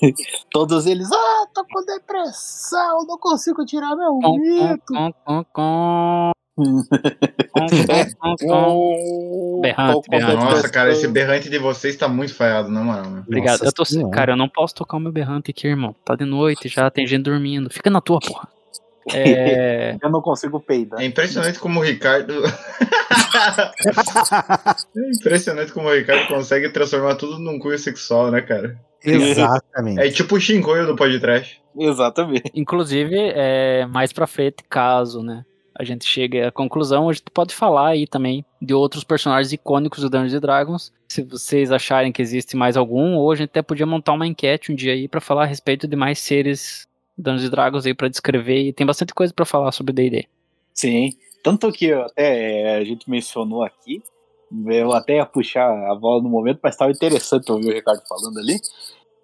Todos 0.52 0.86
eles, 0.86 1.10
ah, 1.12 1.46
tô 1.52 1.64
com 1.64 1.84
depressão, 1.84 3.04
não 3.06 3.18
consigo 3.18 3.64
tirar 3.64 3.96
meu 3.96 4.16
mito. 4.38 4.94
Berrante, 9.62 10.10
berrante. 10.10 10.44
Nossa, 10.44 10.68
cara, 10.68 10.92
esse 10.92 11.08
berrante 11.08 11.48
de 11.50 11.58
vocês 11.58 11.96
tá 11.96 12.06
muito 12.08 12.34
falhado, 12.34 12.70
na 12.70 12.82
moral. 12.82 13.10
né? 13.10 13.22
Obrigado. 13.26 13.62
Nossa 13.64 13.64
eu 13.64 13.72
tô, 14.04 14.10
cara, 14.10 14.32
eu 14.32 14.36
não 14.36 14.48
posso 14.48 14.74
tocar 14.74 14.96
o 14.96 15.00
meu 15.00 15.10
berrante 15.12 15.50
aqui, 15.50 15.66
irmão. 15.66 15.94
Tá 16.04 16.14
de 16.14 16.24
noite 16.24 16.68
já, 16.68 16.90
tem 16.90 17.06
gente 17.06 17.22
dormindo. 17.24 17.70
Fica 17.70 17.90
na 17.90 18.00
tua, 18.00 18.20
porra. 18.20 18.48
É, 19.14 19.96
Eu 20.02 20.10
não 20.10 20.20
consigo 20.20 20.60
peidar. 20.60 21.00
É 21.00 21.04
impressionante 21.04 21.58
como 21.58 21.80
o 21.80 21.82
Ricardo. 21.82 22.34
é 24.96 25.10
impressionante 25.10 25.72
como 25.72 25.88
o 25.88 25.94
Ricardo 25.94 26.28
consegue 26.28 26.68
transformar 26.70 27.16
tudo 27.16 27.38
num 27.38 27.58
cunho 27.58 27.78
sexual, 27.78 28.30
né, 28.30 28.40
cara? 28.40 28.78
Exatamente. 29.04 30.00
É 30.00 30.10
tipo 30.10 30.36
o 30.36 30.40
Shinkoio 30.40 30.86
do 30.86 30.96
podcast. 30.96 31.60
Exatamente. 31.78 32.50
inclusive, 32.54 33.16
é, 33.16 33.86
mais 33.86 34.12
pra 34.12 34.26
frente, 34.26 34.64
caso, 34.68 35.22
né? 35.22 35.44
A 35.74 35.84
gente 35.84 36.04
chegue 36.04 36.42
à 36.42 36.50
conclusão, 36.50 37.08
a 37.08 37.12
gente 37.12 37.30
pode 37.32 37.54
falar 37.54 37.88
aí 37.88 38.06
também 38.06 38.44
de 38.60 38.74
outros 38.74 39.02
personagens 39.02 39.52
icônicos 39.52 40.00
do 40.00 40.10
Dungeons 40.10 40.34
and 40.34 40.40
Dragons. 40.40 40.92
Se 41.08 41.22
vocês 41.22 41.72
acharem 41.72 42.12
que 42.12 42.20
existe 42.20 42.54
mais 42.54 42.76
algum, 42.76 43.14
ou 43.14 43.32
a 43.32 43.34
gente 43.34 43.48
até 43.48 43.62
podia 43.62 43.86
montar 43.86 44.12
uma 44.12 44.26
enquete 44.26 44.70
um 44.70 44.74
dia 44.74 44.92
aí 44.92 45.08
pra 45.08 45.22
falar 45.22 45.44
a 45.44 45.46
respeito 45.46 45.88
de 45.88 45.96
mais 45.96 46.18
seres 46.18 46.86
Dungeons 47.20 47.50
Dragons 47.50 47.86
aí 47.86 47.94
pra 47.94 48.08
descrever. 48.08 48.68
E 48.68 48.72
tem 48.72 48.86
bastante 48.86 49.14
coisa 49.14 49.32
pra 49.32 49.44
falar 49.44 49.72
sobre 49.72 49.92
D&D. 49.92 50.26
Sim. 50.74 51.10
Tanto 51.42 51.70
que 51.72 51.92
até 51.92 52.76
a 52.76 52.84
gente 52.84 53.08
mencionou 53.08 53.62
aqui, 53.62 54.02
eu 54.66 54.92
até 54.92 55.16
ia 55.16 55.26
puxar 55.26 55.70
a 55.90 55.94
bola 55.94 56.22
no 56.22 56.28
momento, 56.28 56.60
mas 56.62 56.74
estava 56.74 56.90
interessante 56.90 57.50
ouvir 57.50 57.68
o 57.68 57.72
Ricardo 57.72 58.02
falando 58.08 58.38
ali, 58.38 58.58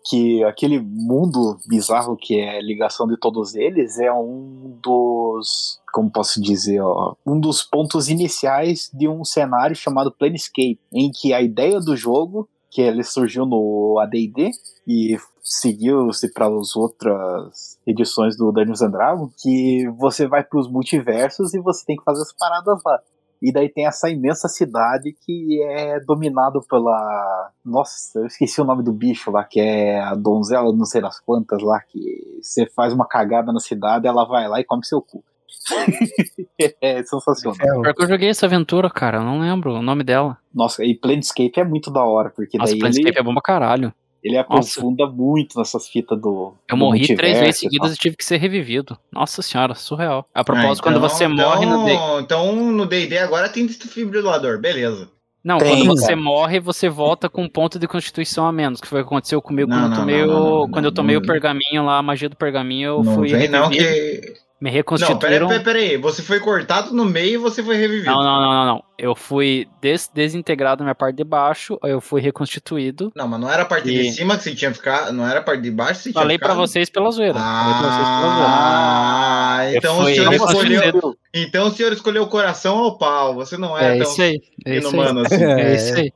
que 0.09 0.43
aquele 0.45 0.79
mundo 0.81 1.59
bizarro 1.67 2.17
que 2.17 2.39
é 2.39 2.59
a 2.59 2.63
ligação 2.63 3.07
de 3.09 3.19
todos 3.19 3.55
eles 3.55 3.99
é 3.99 4.13
um 4.13 4.79
dos, 4.81 5.81
como 5.93 6.11
posso 6.11 6.41
dizer, 6.41 6.81
ó, 6.81 7.15
um 7.27 7.41
dos 7.41 7.63
pontos 7.63 8.09
iniciais 8.09 8.89
de 8.95 9.09
um 9.09 9.25
cenário 9.25 9.75
chamado 9.75 10.13
Planescape, 10.13 10.79
em 10.93 11.11
que 11.11 11.33
a 11.33 11.43
ideia 11.43 11.81
do 11.81 11.97
jogo, 11.97 12.49
que 12.71 12.83
ele 12.83 13.03
surgiu 13.03 13.47
no 13.47 13.99
AD&D 14.01 14.51
e 14.87 15.17
seguiu-se 15.43 16.33
para 16.33 16.47
as 16.49 16.75
outras 16.75 17.79
edições 17.87 18.37
do 18.37 18.51
Dungeons 18.51 18.83
and 18.83 18.91
Dragons, 18.91 19.33
que 19.41 19.89
você 19.97 20.27
vai 20.27 20.43
para 20.43 20.59
os 20.59 20.71
multiversos 20.71 21.55
e 21.55 21.61
você 21.61 21.85
tem 21.87 21.97
que 21.97 22.05
fazer 22.05 22.23
as 22.23 22.33
paradas 22.33 22.81
lá. 22.85 23.01
E 23.41 23.53
daí 23.53 23.69
tem 23.69 23.87
essa 23.87 24.09
imensa 24.09 24.49
cidade 24.49 25.15
que 25.25 25.63
é 25.63 26.01
dominado 26.01 26.61
pela. 26.69 27.53
Nossa, 27.65 28.19
eu 28.19 28.27
esqueci 28.27 28.61
o 28.61 28.65
nome 28.65 28.83
do 28.83 28.93
bicho 28.93 29.31
lá, 29.31 29.45
que 29.45 29.61
é 29.61 30.01
a 30.01 30.15
donzela, 30.15 30.73
não 30.73 30.87
sei 30.87 31.03
das 31.03 31.21
quantas 31.21 31.63
lá, 31.63 31.81
que 31.81 32.41
você 32.43 32.67
faz 32.75 32.93
uma 32.93 33.07
cagada 33.07 33.53
na 33.53 33.61
cidade, 33.61 34.07
ela 34.07 34.25
vai 34.25 34.49
lá 34.49 34.59
e 34.59 34.65
come 34.65 34.85
seu 34.85 35.03
cu. 35.03 35.23
é 36.81 37.03
sensacional. 37.03 37.85
É, 37.87 37.93
eu 37.99 38.09
joguei 38.09 38.29
essa 38.29 38.47
aventura, 38.47 38.89
cara, 38.91 39.19
eu 39.19 39.25
não 39.25 39.41
lembro 39.41 39.75
o 39.75 39.83
nome 39.83 40.05
dela. 40.05 40.39
Nossa, 40.55 40.85
e 40.85 40.95
Planescape 40.95 41.53
é 41.61 41.65
muito 41.65 41.91
da 41.91 42.05
hora, 42.05 42.31
porque 42.31 42.57
Nossa, 42.59 42.73
daí 42.73 42.81
Planescape 42.81 43.09
ele, 43.11 43.19
é 43.19 43.23
bom 43.23 43.33
pra 43.33 43.43
caralho. 43.43 43.93
ele 44.23 44.37
aprofunda 44.39 45.07
muito 45.07 45.59
nessas 45.59 45.89
fitas 45.89 46.21
do. 46.21 46.55
Eu 46.69 46.77
do 46.77 46.79
morri 46.79 47.15
três 47.15 47.39
vezes 47.39 47.61
seguidas 47.61 47.95
e 47.95 47.99
tive 47.99 48.17
que 48.17 48.25
ser 48.25 48.39
revivido. 48.39 48.99
Nossa 49.13 49.43
senhora, 49.43 49.75
surreal. 49.75 50.29
A 50.35 50.43
propósito, 50.45 50.81
Ah, 50.81 50.83
quando 50.85 50.97
então- 50.97 51.09
você 51.09 51.29
morre 51.29 51.67
no 51.67 51.85
D. 51.85 51.93
então, 51.93 52.21
Então 52.21 52.57
no 52.73 52.87
DD 52.87 53.19
agora 53.19 53.49
tem 53.49 53.67
desfibrilador, 53.67 54.61
beleza. 54.61 55.09
Não, 55.45 55.59
Tem, 55.59 55.77
quando 55.85 55.87
você 55.97 56.09
cara. 56.09 56.17
morre, 56.21 56.59
você 56.59 56.89
volta 56.89 57.29
com 57.29 57.45
um 57.45 57.49
ponto 57.49 57.79
de 57.79 57.87
constituição 57.87 58.47
a 58.47 58.51
menos, 58.53 58.81
que 58.81 58.89
foi 58.89 59.01
o 59.01 59.05
que 59.05 59.07
aconteceu 59.07 59.41
comigo 59.41 59.71
Não, 59.71 59.77
quando 59.79 59.85
eu 59.85 59.91
não, 59.91 59.97
tomei, 60.01 60.21
não, 60.21 60.27
o, 60.27 60.29
não, 60.33 60.41
não, 60.63 60.71
quando 60.71 60.85
eu 60.87 60.91
não, 60.91 60.95
tomei 60.95 61.15
não. 61.15 61.23
o 61.23 61.25
pergaminho 61.25 61.85
lá, 61.85 61.99
a 61.99 62.03
magia 62.03 62.29
do 62.29 62.35
pergaminho, 62.35 62.89
eu 62.89 63.05
não 63.05 63.15
fui 63.15 63.29
não 63.49 63.69
revivido, 63.69 64.25
que... 64.33 64.46
me 64.59 64.71
Não, 64.71 64.73
peraí, 64.73 64.73
reconstituíram. 64.77 65.49
peraí, 65.49 65.63
peraí. 65.65 65.97
Você 65.99 66.23
foi 66.23 66.41
cortado 66.41 66.93
no 66.95 67.05
meio 67.05 67.35
e 67.35 67.37
você 67.37 67.63
foi 67.63 67.77
revivido. 67.77 68.07
Não, 68.11 68.23
não, 68.23 68.41
não, 68.41 68.53
não, 68.53 68.67
não. 68.67 68.83
Eu 68.99 69.15
fui 69.15 69.69
des- 69.83 70.11
desintegrado 70.15 70.81
na 70.81 70.87
minha 70.87 70.95
parte 70.95 71.17
de 71.17 71.25
baixo, 71.25 71.79
aí 71.83 71.91
eu 71.91 72.01
fui 72.01 72.21
reconstituído. 72.23 73.13
Não, 73.15 73.29
mas 73.29 73.39
não 73.41 73.51
era 73.51 73.63
a 73.63 73.67
parte 73.67 73.91
E- 73.91 73.93
de 74.05 74.13
cima 74.13 74.37
que 74.39 74.45
você 74.45 74.55
tinha 74.55 74.73
ficado, 74.73 75.13
não 75.13 75.29
era 75.29 75.41
a 75.41 75.43
parte 75.43 75.61
de 75.63 75.71
baixo 75.71 76.01
que 76.05 76.09
você 76.09 76.13
Falei 76.13 76.39
tinha 76.39 76.39
pra 76.39 76.49
ficado? 76.55 76.67
vocês 76.67 76.89
pela 76.89 77.11
zoeira. 77.11 77.35
Falei 77.35 77.75
pra 77.75 77.83
vocês 77.91 78.07
pela 78.07 78.35
zoeira. 78.35 78.47
Ah, 78.49 79.59
então 79.75 79.99
o 80.01 80.05
senhor 80.07 80.33
escolheu, 80.33 81.17
então 81.35 81.67
o 81.69 81.71
senhor 81.71 81.93
escolheu 81.93 82.23
o 82.23 82.29
coração 82.29 82.77
ou 82.79 82.87
o 82.89 82.99
pau. 82.99 83.35
Você 83.35 83.57
não 83.59 83.77
é, 83.77 83.97
É 83.99 84.03
tão 84.03 84.11
isso 84.11 84.23
aí. 84.23 84.41
É 84.65 84.77
isso 84.79 84.89
aí. 84.89 85.01
assim. 85.27 85.45
É 85.45 85.75
isso 85.75 85.95
aí. 85.97 86.13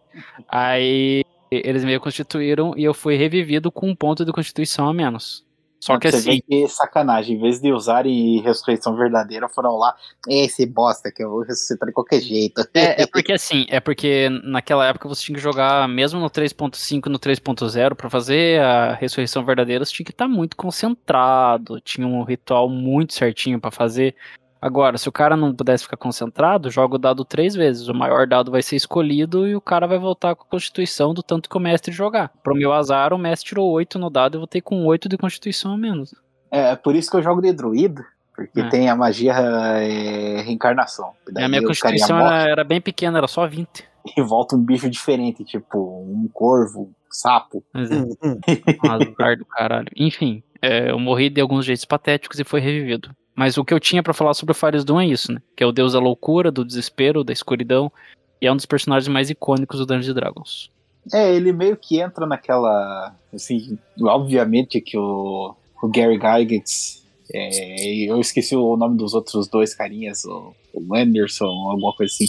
Aí 0.48 1.24
eles 1.50 1.84
me 1.84 1.90
reconstituíram 1.92 2.72
e 2.76 2.84
eu 2.84 2.94
fui 2.94 3.16
revivido 3.16 3.70
com 3.70 3.88
um 3.90 3.94
ponto 3.94 4.24
de 4.24 4.32
constituição 4.32 4.88
a 4.88 4.94
menos. 4.94 5.44
Só 5.80 5.98
que 5.98 6.10
Você 6.10 6.18
assim, 6.18 6.30
vê 6.30 6.42
que 6.42 6.68
sacanagem, 6.68 7.36
em 7.36 7.40
vez 7.40 7.58
de 7.58 7.72
usarem 7.72 8.40
ressurreição 8.42 8.94
verdadeira, 8.94 9.48
foram 9.48 9.76
lá, 9.76 9.96
esse 10.28 10.66
bosta 10.66 11.10
que 11.10 11.24
eu 11.24 11.30
vou 11.30 11.40
ressuscitar 11.40 11.88
de 11.88 11.94
qualquer 11.94 12.20
jeito. 12.20 12.60
É, 12.74 13.02
é 13.02 13.06
porque 13.10 13.32
assim, 13.32 13.64
é 13.70 13.80
porque 13.80 14.28
naquela 14.44 14.86
época 14.86 15.08
você 15.08 15.22
tinha 15.22 15.36
que 15.36 15.42
jogar, 15.42 15.88
mesmo 15.88 16.20
no 16.20 16.28
3.5 16.28 17.06
no 17.06 17.18
3.0, 17.18 17.94
pra 17.94 18.10
fazer 18.10 18.60
a 18.60 18.92
ressurreição 18.92 19.42
verdadeira, 19.42 19.82
você 19.82 19.92
tinha 19.92 20.04
que 20.04 20.12
estar 20.12 20.28
muito 20.28 20.54
concentrado, 20.54 21.80
tinha 21.80 22.06
um 22.06 22.22
ritual 22.24 22.68
muito 22.68 23.14
certinho 23.14 23.58
pra 23.58 23.70
fazer. 23.70 24.14
Agora, 24.60 24.98
se 24.98 25.08
o 25.08 25.12
cara 25.12 25.36
não 25.36 25.54
pudesse 25.54 25.84
ficar 25.84 25.96
concentrado, 25.96 26.70
joga 26.70 26.96
o 26.96 26.98
dado 26.98 27.24
três 27.24 27.54
vezes. 27.54 27.88
O 27.88 27.94
maior 27.94 28.26
dado 28.26 28.50
vai 28.50 28.60
ser 28.60 28.76
escolhido 28.76 29.46
e 29.46 29.56
o 29.56 29.60
cara 29.60 29.86
vai 29.86 29.98
voltar 29.98 30.34
com 30.34 30.42
a 30.42 30.46
constituição 30.50 31.14
do 31.14 31.22
tanto 31.22 31.48
que 31.48 31.56
o 31.56 31.60
mestre 31.60 31.92
jogar. 31.92 32.30
Pro 32.42 32.54
meu 32.54 32.72
azar, 32.72 33.14
o 33.14 33.18
mestre 33.18 33.48
tirou 33.48 33.70
8 33.70 33.98
no 33.98 34.10
dado 34.10 34.34
e 34.34 34.36
eu 34.36 34.40
voltei 34.40 34.60
com 34.60 34.84
8 34.84 35.08
de 35.08 35.16
constituição 35.16 35.72
a 35.72 35.78
menos. 35.78 36.14
É 36.50 36.76
por 36.76 36.94
isso 36.94 37.10
que 37.10 37.16
eu 37.16 37.22
jogo 37.22 37.40
de 37.40 37.52
druida, 37.52 38.04
porque 38.34 38.60
É. 38.60 38.68
tem 38.68 38.90
a 38.90 38.96
magia 38.96 39.32
é, 39.32 40.42
reencarnação. 40.42 41.12
Daí 41.32 41.44
a 41.44 41.48
minha 41.48 41.62
constituição 41.62 42.18
era, 42.18 42.50
era 42.50 42.64
bem 42.64 42.80
pequena, 42.80 43.16
era 43.18 43.28
só 43.28 43.46
20. 43.46 43.88
e 44.16 44.22
volta 44.22 44.56
um 44.56 44.62
bicho 44.62 44.90
diferente, 44.90 45.44
tipo 45.44 45.78
um 46.06 46.28
corvo, 46.32 46.82
um 46.82 46.92
sapo. 47.10 47.64
Mas 47.72 47.90
é. 47.90 47.94
Hum, 47.94 48.14
hum. 48.22 48.40
Um 48.84 48.90
azar 48.90 49.36
do 49.38 49.44
caralho. 49.46 49.88
Enfim, 49.96 50.42
é, 50.60 50.90
eu 50.90 50.98
morri 50.98 51.30
de 51.30 51.40
alguns 51.40 51.64
jeitos 51.64 51.84
patéticos 51.84 52.38
e 52.38 52.44
foi 52.44 52.60
revivido. 52.60 53.10
Mas 53.40 53.56
o 53.56 53.64
que 53.64 53.72
eu 53.72 53.80
tinha 53.80 54.02
pra 54.02 54.12
falar 54.12 54.34
sobre 54.34 54.52
o 54.52 54.54
Fares 54.54 54.84
Doom 54.84 55.00
é 55.00 55.06
isso, 55.06 55.32
né? 55.32 55.40
Que 55.56 55.64
é 55.64 55.66
o 55.66 55.72
deus 55.72 55.94
da 55.94 55.98
loucura, 55.98 56.52
do 56.52 56.62
desespero, 56.62 57.24
da 57.24 57.32
escuridão. 57.32 57.90
E 58.38 58.46
é 58.46 58.52
um 58.52 58.56
dos 58.56 58.66
personagens 58.66 59.08
mais 59.08 59.30
icônicos 59.30 59.78
do 59.78 59.86
Dungeons 59.86 60.10
and 60.10 60.12
Dragons. 60.12 60.70
É, 61.10 61.34
ele 61.34 61.50
meio 61.50 61.74
que 61.74 61.98
entra 61.98 62.26
naquela. 62.26 63.14
Assim, 63.32 63.78
obviamente 64.02 64.78
que 64.82 64.94
o, 64.98 65.54
o 65.82 65.88
Gary 65.88 66.18
Gygax. 66.18 67.02
É, 67.32 67.94
eu 68.04 68.20
esqueci 68.20 68.54
o 68.54 68.76
nome 68.76 68.98
dos 68.98 69.14
outros 69.14 69.48
dois 69.48 69.74
carinhas, 69.74 70.22
o, 70.26 70.54
o 70.74 70.94
Anderson, 70.94 71.46
alguma 71.46 71.94
coisa 71.94 72.12
assim. 72.12 72.26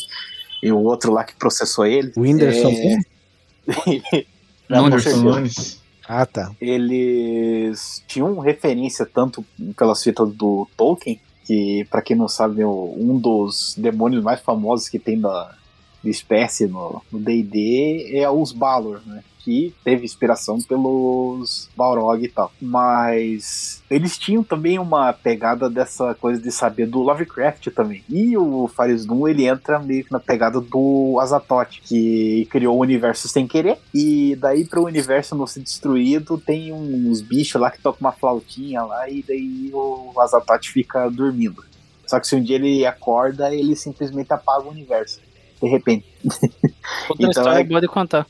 E 0.64 0.72
o 0.72 0.80
outro 0.82 1.12
lá 1.12 1.26
que 1.26 1.36
processou 1.36 1.86
ele. 1.86 2.14
O 2.16 2.22
Whindersson. 2.22 2.70
É... 2.70 4.26
Não. 4.70 4.88
Nunes. 4.88 5.78
Ah, 6.14 6.26
tá. 6.26 6.52
eles 6.60 8.04
tinham 8.06 8.38
referência 8.40 9.06
tanto 9.06 9.46
pelas 9.78 10.04
fitas 10.04 10.30
do 10.34 10.68
Tolkien, 10.76 11.22
que 11.46 11.88
pra 11.90 12.02
quem 12.02 12.18
não 12.18 12.28
sabe, 12.28 12.62
é 12.62 12.68
um 12.68 13.18
dos 13.18 13.76
demônios 13.78 14.22
mais 14.22 14.42
famosos 14.42 14.90
que 14.90 15.00
tem 15.00 15.18
da, 15.18 15.56
da 16.04 16.10
espécie 16.10 16.68
no 16.68 17.02
D&D 17.14 18.12
é 18.14 18.30
os 18.30 18.52
Balor, 18.52 19.02
né? 19.06 19.24
Que 19.44 19.74
teve 19.84 20.06
inspiração 20.06 20.60
pelos 20.62 21.70
Balrog 21.76 22.24
e 22.24 22.28
tal. 22.28 22.52
Mas 22.62 23.82
eles 23.90 24.18
tinham 24.18 24.44
também 24.44 24.78
uma 24.78 25.12
pegada 25.14 25.70
dessa 25.70 26.14
coisa 26.16 26.42
de 26.42 26.52
saber 26.52 26.86
do 26.86 27.00
Lovecraft 27.00 27.68
também. 27.70 28.04
E 28.10 28.38
o 28.38 28.68
Faris 28.68 29.06
Doom, 29.06 29.28
ele 29.28 29.46
entra 29.46 29.80
meio 29.80 30.06
que 30.06 30.12
na 30.12 30.20
pegada 30.20 30.62
do 30.62 31.18
Azatoth, 31.20 31.82
que 31.84 32.48
criou 32.52 32.78
o 32.78 32.82
universo 32.82 33.28
sem 33.28 33.48
querer. 33.48 33.78
E 33.94 34.36
daí 34.36 34.66
para 34.66 34.80
o 34.80 34.86
universo 34.86 35.36
não 35.36 35.48
ser 35.48 35.62
destruído, 35.62 36.38
tem 36.38 36.72
uns 36.72 37.22
bichos 37.22 37.60
lá 37.60 37.72
que 37.72 37.82
tocam 37.82 38.02
uma 38.02 38.12
flautinha 38.12 38.84
lá 38.84 39.10
e 39.10 39.24
daí 39.28 39.70
o 39.74 40.14
Azatoth 40.20 40.66
fica 40.68 41.10
dormindo. 41.10 41.64
Só 42.06 42.20
que 42.20 42.28
se 42.28 42.36
um 42.36 42.44
dia 42.44 42.58
ele 42.58 42.86
acorda, 42.86 43.54
ele 43.54 43.76
simplesmente 43.76 44.34
apaga 44.34 44.66
o 44.66 44.70
universo. 44.72 45.20
De 45.62 45.70
repente. 45.70 46.06
Outra 46.24 46.50
Então 47.18 47.30
história 47.30 47.60
é- 47.60 47.64
boa 47.64 47.80
de 47.80 47.88
contar. 47.88 48.26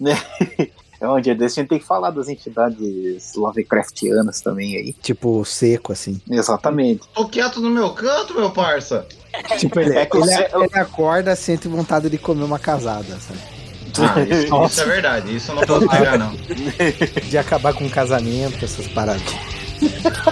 É 1.01 1.07
um 1.09 1.19
dia 1.19 1.33
desse 1.33 1.59
a 1.59 1.63
gente 1.63 1.69
tem 1.69 1.79
que 1.79 1.85
falar 1.85 2.11
das 2.11 2.29
entidades 2.29 3.33
Lovecraftianas 3.35 4.39
também 4.39 4.77
aí. 4.77 4.93
Tipo, 4.93 5.43
seco, 5.43 5.91
assim. 5.91 6.21
Exatamente. 6.29 7.01
Tô 7.13 7.27
quieto 7.27 7.59
no 7.59 7.71
meu 7.71 7.89
canto, 7.89 8.35
meu 8.35 8.51
parça. 8.51 9.07
Tipo, 9.57 9.79
ele, 9.79 9.95
É 9.97 10.01
ele, 10.01 10.09
você- 10.11 10.47
ele 10.53 10.69
acorda, 10.79 11.35
sente 11.35 11.67
vontade 11.67 12.07
de 12.09 12.17
comer 12.19 12.43
uma 12.43 12.59
casada, 12.59 13.17
sabe? 13.19 13.39
Ah, 13.99 14.21
isso, 14.21 14.55
isso 14.65 14.81
é 14.81 14.85
verdade, 14.85 15.35
isso 15.35 15.51
eu 15.51 15.55
não 15.55 15.63
posso 15.65 15.87
negar, 15.87 16.19
não. 16.19 16.33
De 17.29 17.37
acabar 17.37 17.73
com 17.73 17.83
um 17.85 17.89
casamento, 17.89 18.63
essas 18.63 18.87
paradas. 18.87 19.23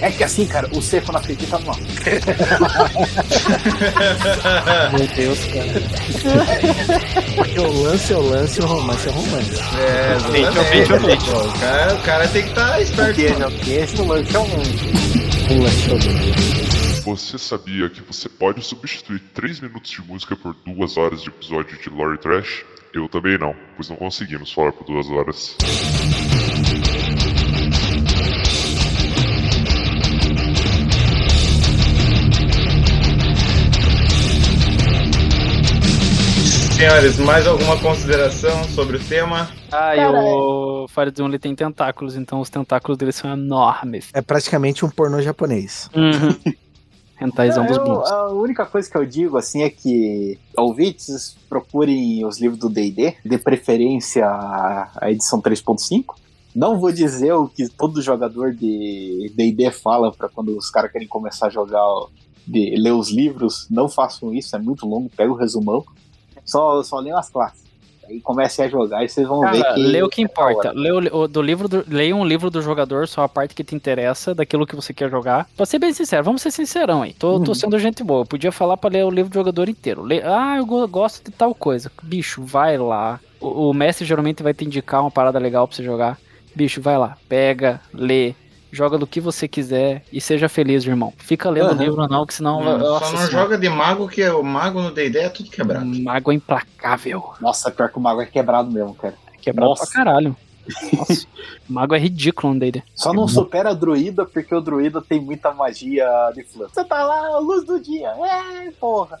É 0.00 0.10
que 0.10 0.22
assim, 0.22 0.46
cara, 0.46 0.68
o 0.72 0.80
seco 0.80 1.10
não 1.12 1.18
acredita 1.18 1.58
não. 1.58 1.74
Meu 4.96 5.06
Deus, 5.08 5.44
cara. 5.46 5.82
Porque 7.34 7.58
o 7.58 7.82
lance 7.82 8.12
é 8.12 8.16
o 8.16 8.22
lance 8.22 8.60
o 8.60 8.66
romance 8.66 9.08
é 9.08 9.10
o 9.10 9.14
romance. 9.14 9.60
É, 9.78 10.12
exatamente. 10.38 11.30
o, 11.30 11.52
cara, 11.58 11.94
o 11.94 12.02
cara 12.02 12.28
tem 12.28 12.42
que 12.42 12.48
estar 12.50 12.80
esperto. 12.80 13.14
Porque 13.14 13.28
já 13.28 13.50
que 13.50 13.72
esse 13.72 14.00
lance 14.02 14.36
é 14.36 14.38
um 14.38 14.44
O 14.44 15.62
lance 15.62 15.90
é 15.90 15.92
o 15.92 15.94
lance. 15.94 17.02
Você 17.04 17.38
sabia 17.38 17.88
que 17.88 18.02
você 18.02 18.28
pode 18.28 18.62
substituir 18.64 19.20
3 19.34 19.60
minutos 19.60 19.90
de 19.90 20.02
música 20.02 20.36
por 20.36 20.54
2 20.66 20.96
horas 20.96 21.22
de 21.22 21.28
episódio 21.28 21.78
de 21.78 21.88
Lore 21.88 22.18
Trash? 22.18 22.64
Eu 22.92 23.08
também 23.08 23.38
não, 23.38 23.54
pois 23.76 23.88
não 23.88 23.96
conseguimos 23.96 24.52
falar 24.52 24.72
por 24.72 24.84
2 24.84 25.08
horas. 25.10 25.56
Senhores, 36.78 37.18
mais 37.18 37.44
alguma 37.44 37.76
consideração 37.80 38.62
sobre 38.68 38.98
o 38.98 39.00
tema? 39.00 39.50
Ah, 39.72 39.96
e 39.96 40.06
o 40.06 40.86
Fire 40.86 41.10
Doom 41.10 41.26
ele 41.26 41.38
tem 41.40 41.52
tentáculos, 41.52 42.14
então 42.14 42.40
os 42.40 42.48
tentáculos 42.48 42.96
dele 42.96 43.10
são 43.10 43.32
enormes. 43.32 44.10
É 44.14 44.22
praticamente 44.22 44.84
um 44.84 44.88
pornô 44.88 45.20
japonês. 45.20 45.90
Uhum. 45.92 46.54
Rentaizão 47.18 47.66
dos 47.66 47.78
bons. 47.78 48.08
a 48.08 48.28
única 48.28 48.64
coisa 48.64 48.88
que 48.88 48.96
eu 48.96 49.04
digo 49.04 49.36
assim 49.36 49.62
é 49.62 49.70
que 49.70 50.38
ouvintes 50.56 51.36
procurem 51.48 52.24
os 52.24 52.40
livros 52.40 52.60
do 52.60 52.68
D&D, 52.68 53.16
de 53.24 53.38
preferência 53.38 54.24
a 54.24 55.10
edição 55.10 55.42
3.5. 55.42 56.14
Não 56.54 56.78
vou 56.78 56.92
dizer 56.92 57.32
o 57.32 57.48
que 57.48 57.68
todo 57.68 58.00
jogador 58.00 58.54
de 58.54 59.32
D&D 59.34 59.72
fala 59.72 60.12
para 60.12 60.28
quando 60.28 60.56
os 60.56 60.70
caras 60.70 60.92
querem 60.92 61.08
começar 61.08 61.48
a 61.48 61.50
jogar, 61.50 61.82
de 62.46 62.76
ler 62.76 62.92
os 62.92 63.10
livros. 63.10 63.66
Não 63.68 63.88
façam 63.88 64.32
isso, 64.32 64.54
é 64.54 64.60
muito 64.60 64.86
longo, 64.86 65.10
pega 65.10 65.32
o 65.32 65.36
resumão. 65.36 65.84
Só, 66.48 66.82
só 66.82 66.98
leiam 66.98 67.18
as 67.18 67.30
classes. 67.30 67.66
Aí 68.08 68.20
comecem 68.22 68.64
a 68.64 68.68
jogar 68.68 69.04
e 69.04 69.08
vocês 69.08 69.28
vão 69.28 69.40
ver 69.40 69.60
Cara, 69.62 69.74
que... 69.74 69.80
lê 69.82 70.02
o 70.02 70.08
que 70.08 70.22
é 70.22 70.24
importa. 70.24 70.68
hora. 70.68 70.72
Lê 70.72 70.90
o, 70.90 71.28
do 71.28 71.42
livro 71.42 71.68
do, 71.68 71.84
leia 71.86 72.16
um 72.16 72.24
livro 72.24 72.48
do 72.50 72.62
jogador, 72.62 73.06
só 73.06 73.22
a 73.22 73.28
parte 73.28 73.54
que 73.54 73.62
te 73.62 73.74
interessa, 73.74 74.34
daquilo 74.34 74.66
que 74.66 74.74
você 74.74 74.94
quer 74.94 75.10
jogar. 75.10 75.46
Pra 75.54 75.66
ser 75.66 75.78
bem 75.78 75.92
sincero, 75.92 76.24
vamos 76.24 76.40
ser 76.40 76.50
sincerão 76.50 77.02
aí. 77.02 77.12
Tô, 77.12 77.38
tô 77.40 77.50
Uhum. 77.50 77.54
sendo 77.54 77.78
gente 77.78 78.02
boa. 78.02 78.22
Eu 78.22 78.26
podia 78.26 78.50
falar 78.50 78.78
pra 78.78 78.88
ler 78.88 79.04
o 79.04 79.10
livro 79.10 79.30
do 79.30 79.34
jogador 79.34 79.68
inteiro. 79.68 80.00
Lê- 80.02 80.22
ah, 80.24 80.56
eu 80.56 80.64
go- 80.64 80.88
gosto 80.88 81.22
de 81.22 81.30
tal 81.30 81.54
coisa. 81.54 81.92
Bicho, 82.02 82.42
vai 82.42 82.78
lá. 82.78 83.20
O, 83.38 83.68
o 83.68 83.74
mestre 83.74 84.06
geralmente 84.06 84.42
vai 84.42 84.54
te 84.54 84.64
indicar 84.64 85.02
uma 85.02 85.10
parada 85.10 85.38
legal 85.38 85.68
pra 85.68 85.76
você 85.76 85.84
jogar. 85.84 86.18
Bicho, 86.54 86.80
vai 86.80 86.96
lá. 86.96 87.14
Pega, 87.28 87.78
lê. 87.92 88.34
Joga 88.70 88.98
do 88.98 89.06
que 89.06 89.20
você 89.20 89.48
quiser 89.48 90.04
e 90.12 90.20
seja 90.20 90.48
feliz, 90.48 90.84
irmão. 90.84 91.12
Fica 91.16 91.48
lendo 91.48 91.68
o 91.68 91.70
Aham. 91.70 91.82
livro, 91.82 92.06
não, 92.08 92.26
que 92.26 92.34
senão. 92.34 92.62
Não, 92.62 92.78
nossa 92.78 93.06
só 93.06 93.12
não 93.12 93.18
senhora, 93.18 93.30
joga 93.32 93.58
de 93.58 93.68
mago, 93.68 94.08
que 94.08 94.28
o 94.28 94.42
mago 94.42 94.82
no 94.82 94.90
D&D 94.90 95.18
é 95.18 95.28
tudo 95.28 95.48
quebrado. 95.50 95.86
Mago 95.86 96.30
é 96.30 96.34
implacável. 96.34 97.32
Nossa, 97.40 97.70
pior 97.70 97.88
que 97.88 97.96
o 97.96 98.00
mago 98.00 98.20
é 98.20 98.26
quebrado 98.26 98.70
mesmo, 98.70 98.94
cara. 98.94 99.14
Quebrado 99.40 99.70
Nossa. 99.70 99.84
pra 99.84 99.92
caralho. 99.92 100.36
Nossa, 100.92 101.26
mago 101.66 101.94
é 101.94 101.98
ridículo 101.98 102.52
no 102.52 102.60
D&D. 102.60 102.82
Só 102.94 103.14
não 103.14 103.26
supera 103.26 103.70
a 103.70 103.74
druida 103.74 104.26
porque 104.26 104.54
o 104.54 104.60
druida 104.60 105.00
tem 105.00 105.18
muita 105.18 105.52
magia 105.52 106.06
de 106.34 106.42
flã. 106.42 106.68
Você 106.68 106.84
tá 106.84 107.02
lá, 107.04 107.36
a 107.36 107.38
luz 107.38 107.64
do 107.64 107.80
dia. 107.80 108.08
É, 108.10 108.70
porra. 108.72 109.18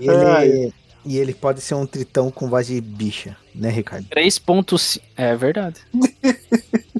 E 0.00 0.08
ele, 0.08 0.74
e 1.04 1.18
ele 1.18 1.34
pode 1.34 1.60
ser 1.60 1.74
um 1.74 1.86
tritão 1.86 2.30
com 2.30 2.48
voz 2.48 2.66
de 2.66 2.80
bicha, 2.80 3.36
né, 3.54 3.70
Ricardo? 3.70 4.06
3.5. 4.08 5.00
É 5.16 5.34
verdade. 5.36 5.76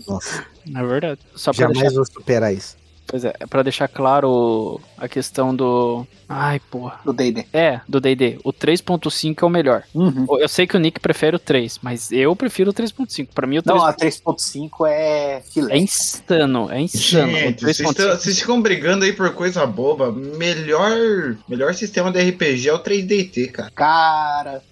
Nossa, 0.06 0.44
É 0.74 0.82
verdade. 0.84 1.20
Só 1.34 1.52
jamais 1.52 1.78
deixar, 1.78 1.94
vou 1.94 2.04
superar 2.04 2.52
isso. 2.54 2.76
pois 3.06 3.24
é, 3.24 3.32
pra 3.48 3.62
deixar 3.62 3.88
claro 3.88 4.80
a 4.98 5.08
questão 5.08 5.54
do. 5.54 6.06
Ai, 6.28 6.60
porra. 6.70 7.00
Do 7.04 7.12
D&D. 7.12 7.44
É, 7.52 7.80
do 7.88 8.00
DD. 8.00 8.38
O 8.44 8.52
3.5 8.52 9.42
é 9.42 9.46
o 9.46 9.48
melhor. 9.48 9.82
Uhum. 9.92 10.26
Eu 10.38 10.48
sei 10.48 10.64
que 10.64 10.76
o 10.76 10.80
Nick 10.80 11.00
prefere 11.00 11.34
o 11.34 11.40
3, 11.40 11.80
mas 11.82 12.12
eu 12.12 12.36
prefiro 12.36 12.70
o 12.70 12.74
3.5. 12.74 13.28
Pra 13.34 13.48
mim, 13.48 13.58
o 13.58 13.62
3 13.62 13.76
Não, 13.78 13.84
a 13.84 13.92
3.5 13.92 14.86
é 14.88 15.42
filé. 15.52 15.74
é 15.74 15.78
insano. 15.78 16.70
É 16.70 16.80
insano. 16.80 17.32
Gente, 17.32 17.64
3.5. 17.64 18.16
vocês 18.16 18.38
ficam 18.38 18.62
brigando 18.62 19.04
aí 19.04 19.12
por 19.12 19.32
coisa 19.34 19.66
boba. 19.66 20.12
Melhor, 20.12 21.36
melhor 21.48 21.74
sistema 21.74 22.12
de 22.12 22.20
RPG 22.30 22.68
é 22.68 22.74
o 22.74 22.78
3DT, 22.82 23.50
cara. 23.50 23.70
Cara. 23.74 24.62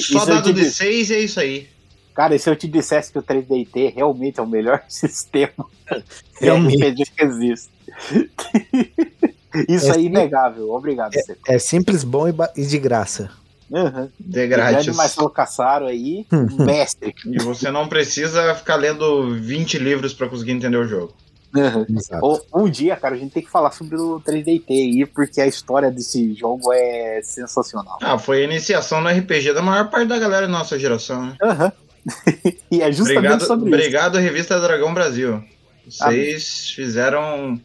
Só 0.00 0.24
dado 0.24 0.44
te 0.44 0.52
de 0.52 0.60
disse. 0.62 0.76
6 0.76 1.10
é 1.10 1.18
isso 1.20 1.40
aí. 1.40 1.68
Cara, 2.14 2.34
e 2.34 2.38
se 2.38 2.48
eu 2.50 2.56
te 2.56 2.68
dissesse 2.68 3.10
que 3.10 3.18
o 3.18 3.22
3DT 3.22 3.94
realmente 3.94 4.38
é 4.38 4.42
o 4.42 4.46
melhor 4.46 4.82
sistema 4.88 5.66
Realmente. 6.40 7.04
Que 7.16 7.24
existe? 7.24 7.70
Isso 9.68 9.92
É 9.92 9.96
é 9.96 10.00
inegável. 10.00 10.70
Obrigado, 10.70 11.12
Seco. 11.12 11.40
É 11.46 11.58
simples, 11.58 12.04
bom 12.04 12.26
e, 12.26 12.34
e 12.56 12.64
de 12.64 12.78
graça. 12.78 13.30
Uhum. 13.70 14.08
De 14.18 14.46
grátis. 14.46 14.94
Marcelo 14.94 15.30
Cassaro 15.30 15.86
aí, 15.86 16.26
mestre. 16.58 17.14
E 17.26 17.42
você 17.42 17.70
não 17.70 17.88
precisa 17.88 18.54
ficar 18.54 18.76
lendo 18.76 19.34
20 19.34 19.78
livros 19.78 20.12
pra 20.12 20.28
conseguir 20.28 20.52
entender 20.52 20.76
o 20.76 20.86
jogo. 20.86 21.14
Uhum. 21.54 22.64
Um 22.64 22.70
dia, 22.70 22.96
cara, 22.96 23.14
a 23.14 23.18
gente 23.18 23.32
tem 23.32 23.42
que 23.42 23.50
falar 23.50 23.72
sobre 23.72 23.96
o 23.96 24.20
3DT 24.20 24.64
aí, 24.70 25.06
porque 25.06 25.40
a 25.40 25.46
história 25.46 25.90
desse 25.90 26.34
jogo 26.34 26.72
é 26.72 27.20
sensacional. 27.22 27.98
Ah, 28.00 28.18
foi 28.18 28.40
a 28.40 28.44
iniciação 28.44 29.00
no 29.00 29.08
RPG 29.08 29.52
da 29.52 29.62
maior 29.62 29.90
parte 29.90 30.08
da 30.08 30.18
galera 30.18 30.46
da 30.46 30.52
nossa 30.52 30.78
geração, 30.78 31.26
né? 31.26 31.36
Aham. 31.42 31.72
e 32.70 32.82
é 32.82 32.90
justamente 32.90 33.18
Obrigado, 33.18 33.46
sobre 33.46 33.70
isso. 33.70 33.78
obrigado 33.78 34.18
Revista 34.18 34.60
Dragão 34.60 34.92
Brasil. 34.92 35.44
Vocês 35.86 36.70
fizeram 36.70 37.60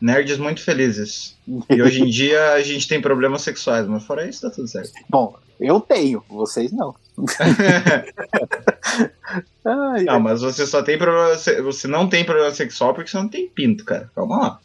nerds 0.00 0.38
muito 0.38 0.62
felizes. 0.62 1.36
E 1.68 1.82
hoje 1.82 2.02
em 2.02 2.06
dia 2.10 2.52
a 2.52 2.62
gente 2.62 2.88
tem 2.88 3.00
problemas 3.00 3.42
sexuais, 3.42 3.86
mas 3.86 4.04
fora 4.04 4.28
isso 4.28 4.42
tá 4.42 4.50
tudo 4.50 4.66
certo. 4.66 4.92
Bom, 5.08 5.36
eu 5.60 5.80
tenho, 5.80 6.22
vocês 6.28 6.72
não. 6.72 6.94
Ai, 9.64 10.04
não, 10.04 10.20
mas 10.20 10.42
você 10.42 10.66
só 10.66 10.82
tem 10.82 10.98
problema. 10.98 11.34
Você 11.64 11.88
não 11.88 12.06
tem 12.08 12.24
problema 12.24 12.52
sexual 12.52 12.94
porque 12.94 13.10
você 13.10 13.16
não 13.16 13.28
tem 13.28 13.48
pinto, 13.48 13.84
cara. 13.84 14.08
Calma 14.14 14.38
lá. 14.38 14.60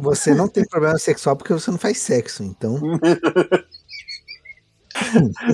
Você 0.00 0.34
não 0.34 0.48
tem 0.48 0.66
problema 0.66 0.98
sexual 0.98 1.36
porque 1.36 1.52
você 1.52 1.70
não 1.70 1.76
faz 1.78 1.98
sexo, 1.98 2.42
então. 2.42 2.78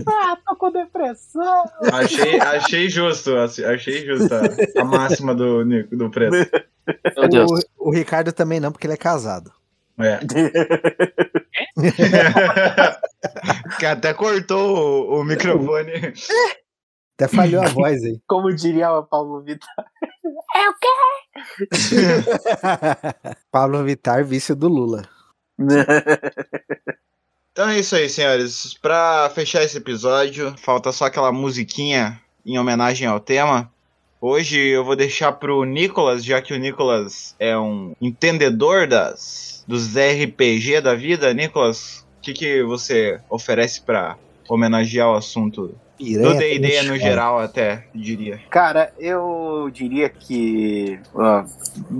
ah, 0.06 0.38
tô 0.46 0.54
com 0.56 0.70
depressão. 0.70 1.64
Achei, 1.92 2.40
achei 2.40 2.88
justo, 2.88 3.36
assim, 3.36 3.64
achei 3.64 4.06
justo 4.06 4.32
a, 4.32 4.42
a 4.80 4.84
máxima 4.84 5.34
do, 5.34 5.64
do 5.64 6.08
preto. 6.10 6.36
O, 7.78 7.88
o 7.88 7.92
Ricardo 7.92 8.32
também 8.32 8.60
não, 8.60 8.70
porque 8.70 8.86
ele 8.86 8.94
é 8.94 8.98
casado. 8.98 9.52
É. 9.98 10.20
que 13.78 13.86
até 13.86 14.14
cortou 14.14 15.10
o, 15.10 15.20
o 15.20 15.24
microfone. 15.24 16.14
Até 17.18 17.26
falhou 17.26 17.62
a 17.62 17.66
voz 17.68 18.02
aí. 18.04 18.20
Como 18.28 18.54
diria 18.54 18.92
o 18.92 19.02
Paulo 19.02 19.42
Vitor. 19.42 19.68
Pablo 23.50 23.84
Vittar, 23.84 24.22
vice 24.24 24.54
do 24.54 24.68
Lula. 24.68 25.02
Então 27.50 27.68
é 27.68 27.80
isso 27.80 27.96
aí, 27.96 28.08
senhores. 28.08 28.74
Pra 28.80 29.28
fechar 29.34 29.64
esse 29.64 29.78
episódio, 29.78 30.54
falta 30.58 30.92
só 30.92 31.06
aquela 31.06 31.32
musiquinha 31.32 32.20
em 32.46 32.56
homenagem 32.56 33.08
ao 33.08 33.18
tema. 33.18 33.68
Hoje 34.20 34.58
eu 34.58 34.84
vou 34.84 34.94
deixar 34.94 35.32
pro 35.32 35.64
Nicolas, 35.64 36.24
já 36.24 36.40
que 36.40 36.52
o 36.52 36.58
Nicolas 36.58 37.34
é 37.38 37.58
um 37.58 37.94
entendedor 38.00 38.86
das 38.86 39.57
dos 39.68 39.94
RPG 39.94 40.80
da 40.80 40.94
vida. 40.94 41.32
Nicolas, 41.34 42.06
o 42.18 42.22
que, 42.22 42.32
que 42.32 42.62
você 42.62 43.20
oferece 43.28 43.82
pra 43.82 44.16
homenagear 44.48 45.10
o 45.10 45.14
assunto 45.14 45.76
do 45.98 46.24
Piranha 46.28 46.38
D&D 46.38 46.82
no 46.82 46.96
geral 46.96 47.40
até, 47.40 47.84
diria. 47.92 48.40
Cara, 48.48 48.92
eu 48.98 49.68
diria 49.72 50.08
que 50.08 50.98
ó, 51.12 51.44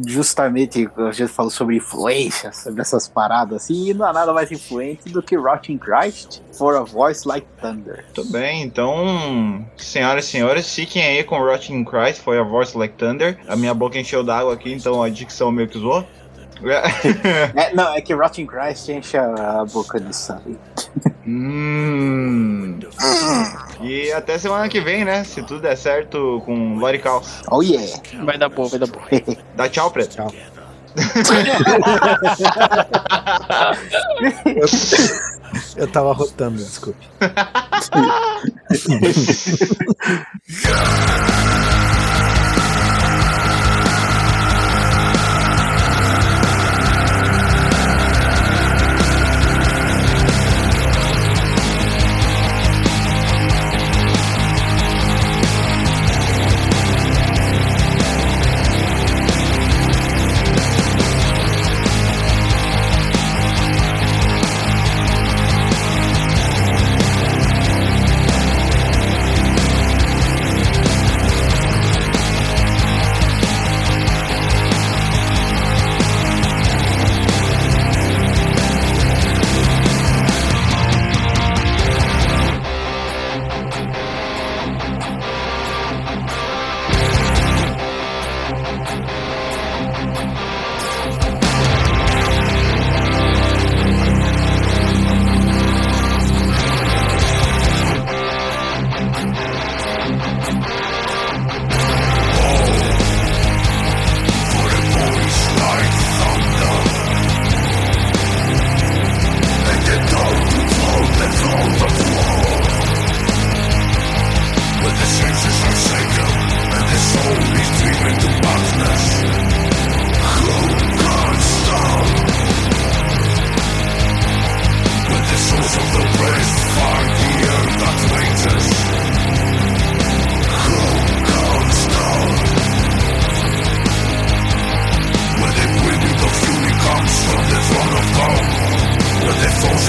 justamente 0.07 0.89
a 0.97 1.11
gente 1.11 1.29
falou 1.29 1.51
sobre 1.51 1.77
influência, 1.77 2.53
sobre 2.53 2.81
essas 2.81 3.09
paradas 3.09 3.65
assim, 3.65 3.91
e 3.91 3.95
não 3.95 4.07
há 4.07 4.13
nada 4.13 4.33
mais 4.33 4.53
influente 4.53 5.11
do 5.11 5.21
que 5.21 5.37
Rotting 5.37 5.79
Christ 5.79 6.41
for 6.53 6.77
a 6.77 6.85
Voice 6.85 7.27
Like 7.27 7.47
Thunder. 7.61 8.05
Tudo 8.15 8.31
bem, 8.31 8.63
então, 8.63 9.67
senhoras 9.77 10.27
e 10.27 10.29
senhores, 10.29 10.73
fiquem 10.73 11.03
aí 11.03 11.25
com 11.25 11.37
Rotting 11.37 11.85
Christ, 11.85 12.23
foi 12.23 12.39
a 12.39 12.43
Voice 12.45 12.79
Like 12.79 12.95
Thunder. 12.95 13.37
A 13.49 13.57
minha 13.57 13.75
boca 13.75 13.99
encheu 13.99 14.23
d'água 14.23 14.55
aqui, 14.55 14.73
então 14.73 15.03
a 15.03 15.09
dicção 15.09 15.51
meio 15.51 15.69
que 15.69 15.79
zoou. 15.79 16.07
É, 17.55 17.75
não, 17.75 17.95
é 17.95 18.01
que 18.01 18.15
Rotting 18.15 18.47
Christ 18.47 18.89
enche 18.89 19.17
a, 19.17 19.61
a 19.61 19.65
boca 19.65 20.01
de 20.01 20.15
sangue. 20.15 20.59
hum. 21.27 22.79
E 23.81 24.11
até 24.13 24.39
semana 24.39 24.69
que 24.69 24.81
vem, 24.81 25.05
né? 25.05 25.25
Se 25.25 25.43
tudo 25.43 25.61
der 25.61 25.77
certo 25.77 26.43
com 26.45 26.77
Lori 26.79 26.99
Caos. 26.99 27.43
Oh 27.51 27.63
yeah! 27.63 27.87
Vai 28.25 28.39
dar 28.39 28.49
boa, 28.49 28.69
vai 28.69 28.79
dar 28.79 28.89
boa. 28.89 29.05
Dá 29.57 29.69
tchau, 29.69 29.91
Preto. 29.91 30.17
Tchau. 30.17 30.33
Eu 35.77 35.87
tava 35.89 36.13
rotando, 36.13 36.59
desculpe. 36.59 37.07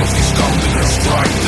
Of 0.02 0.08
stomping 0.08 0.72
and 0.78 0.88
strike 0.88 1.39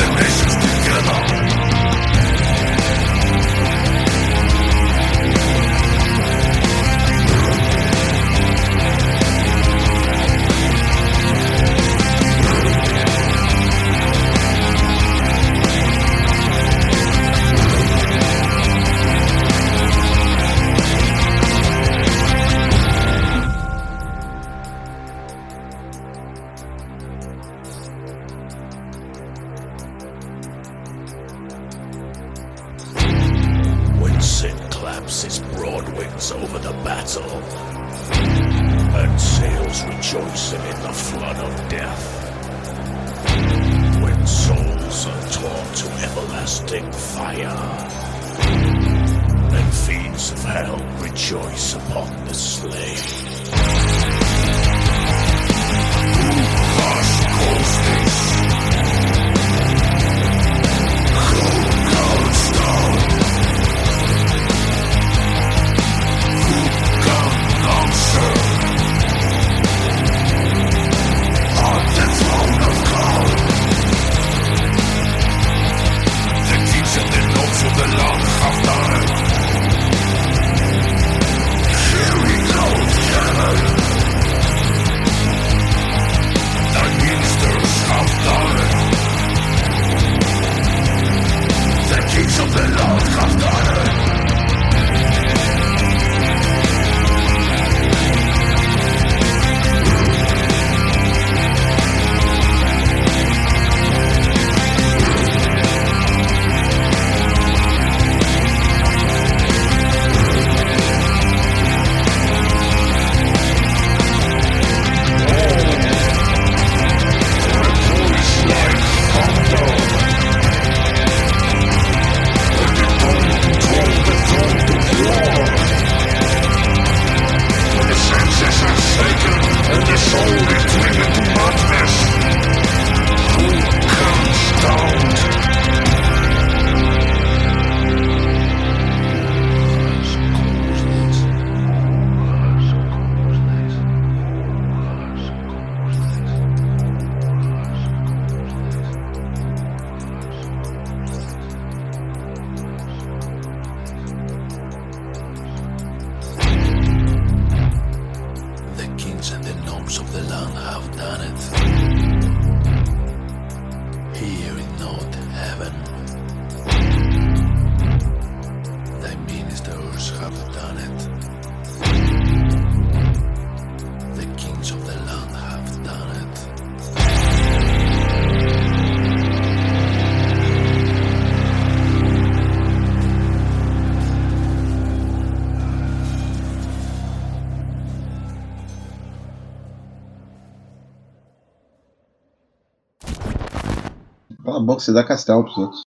você 194.84 194.92
dá 194.92 195.04
castelo 195.04 195.44
pros 195.44 195.58
outros. 195.58 195.82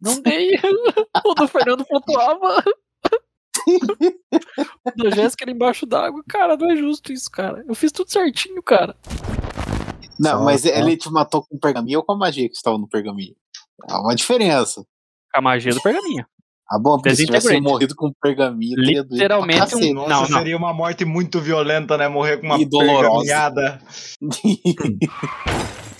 Não 0.00 0.20
dei. 0.20 0.50
o 1.24 1.34
do 1.34 1.46
Fernando 1.48 1.84
flutuava. 1.84 2.64
o 3.66 4.90
da 5.04 5.10
Jéssica 5.10 5.44
era 5.44 5.50
embaixo 5.52 5.86
d'água. 5.86 6.22
Cara, 6.28 6.56
não 6.56 6.70
é 6.70 6.76
justo 6.76 7.12
isso, 7.12 7.30
cara. 7.30 7.64
Eu 7.68 7.74
fiz 7.74 7.92
tudo 7.92 8.10
certinho, 8.10 8.62
cara. 8.62 8.96
Não, 10.18 10.38
Só- 10.38 10.44
mas 10.44 10.62
só- 10.62 10.68
ele 10.68 10.96
te 10.96 11.10
matou 11.10 11.44
com 11.46 11.58
pergaminho 11.58 11.98
ou 12.00 12.04
com 12.04 12.12
a 12.12 12.18
magia 12.18 12.48
que 12.48 12.54
estava 12.56 12.76
no 12.78 12.88
pergaminho? 12.88 13.34
Há 13.88 14.00
uma 14.00 14.14
diferença. 14.14 14.84
A 15.34 15.40
magia 15.40 15.72
do 15.72 15.80
pergaminho. 15.80 16.26
Ah, 16.70 16.78
bom, 16.78 16.96
porque 16.96 17.14
se 17.14 17.26
tivesse 17.26 17.60
morrido 17.60 17.94
com 17.94 18.10
pergaminho, 18.20 18.76
doído 18.76 19.08
pra 19.08 19.16
Literalmente 19.16 19.74
um-. 19.76 19.92
Nossa, 19.94 20.08
Não, 20.08 20.20
não. 20.22 20.38
seria 20.38 20.56
uma 20.56 20.72
morte 20.72 21.04
muito 21.04 21.40
violenta, 21.40 21.98
né? 21.98 22.08
Morrer 22.08 22.38
com 22.38 22.46
uma 22.46 22.58
E 22.58 22.64
dolorosa. 22.64 23.24
pergaminhada. 23.26 23.82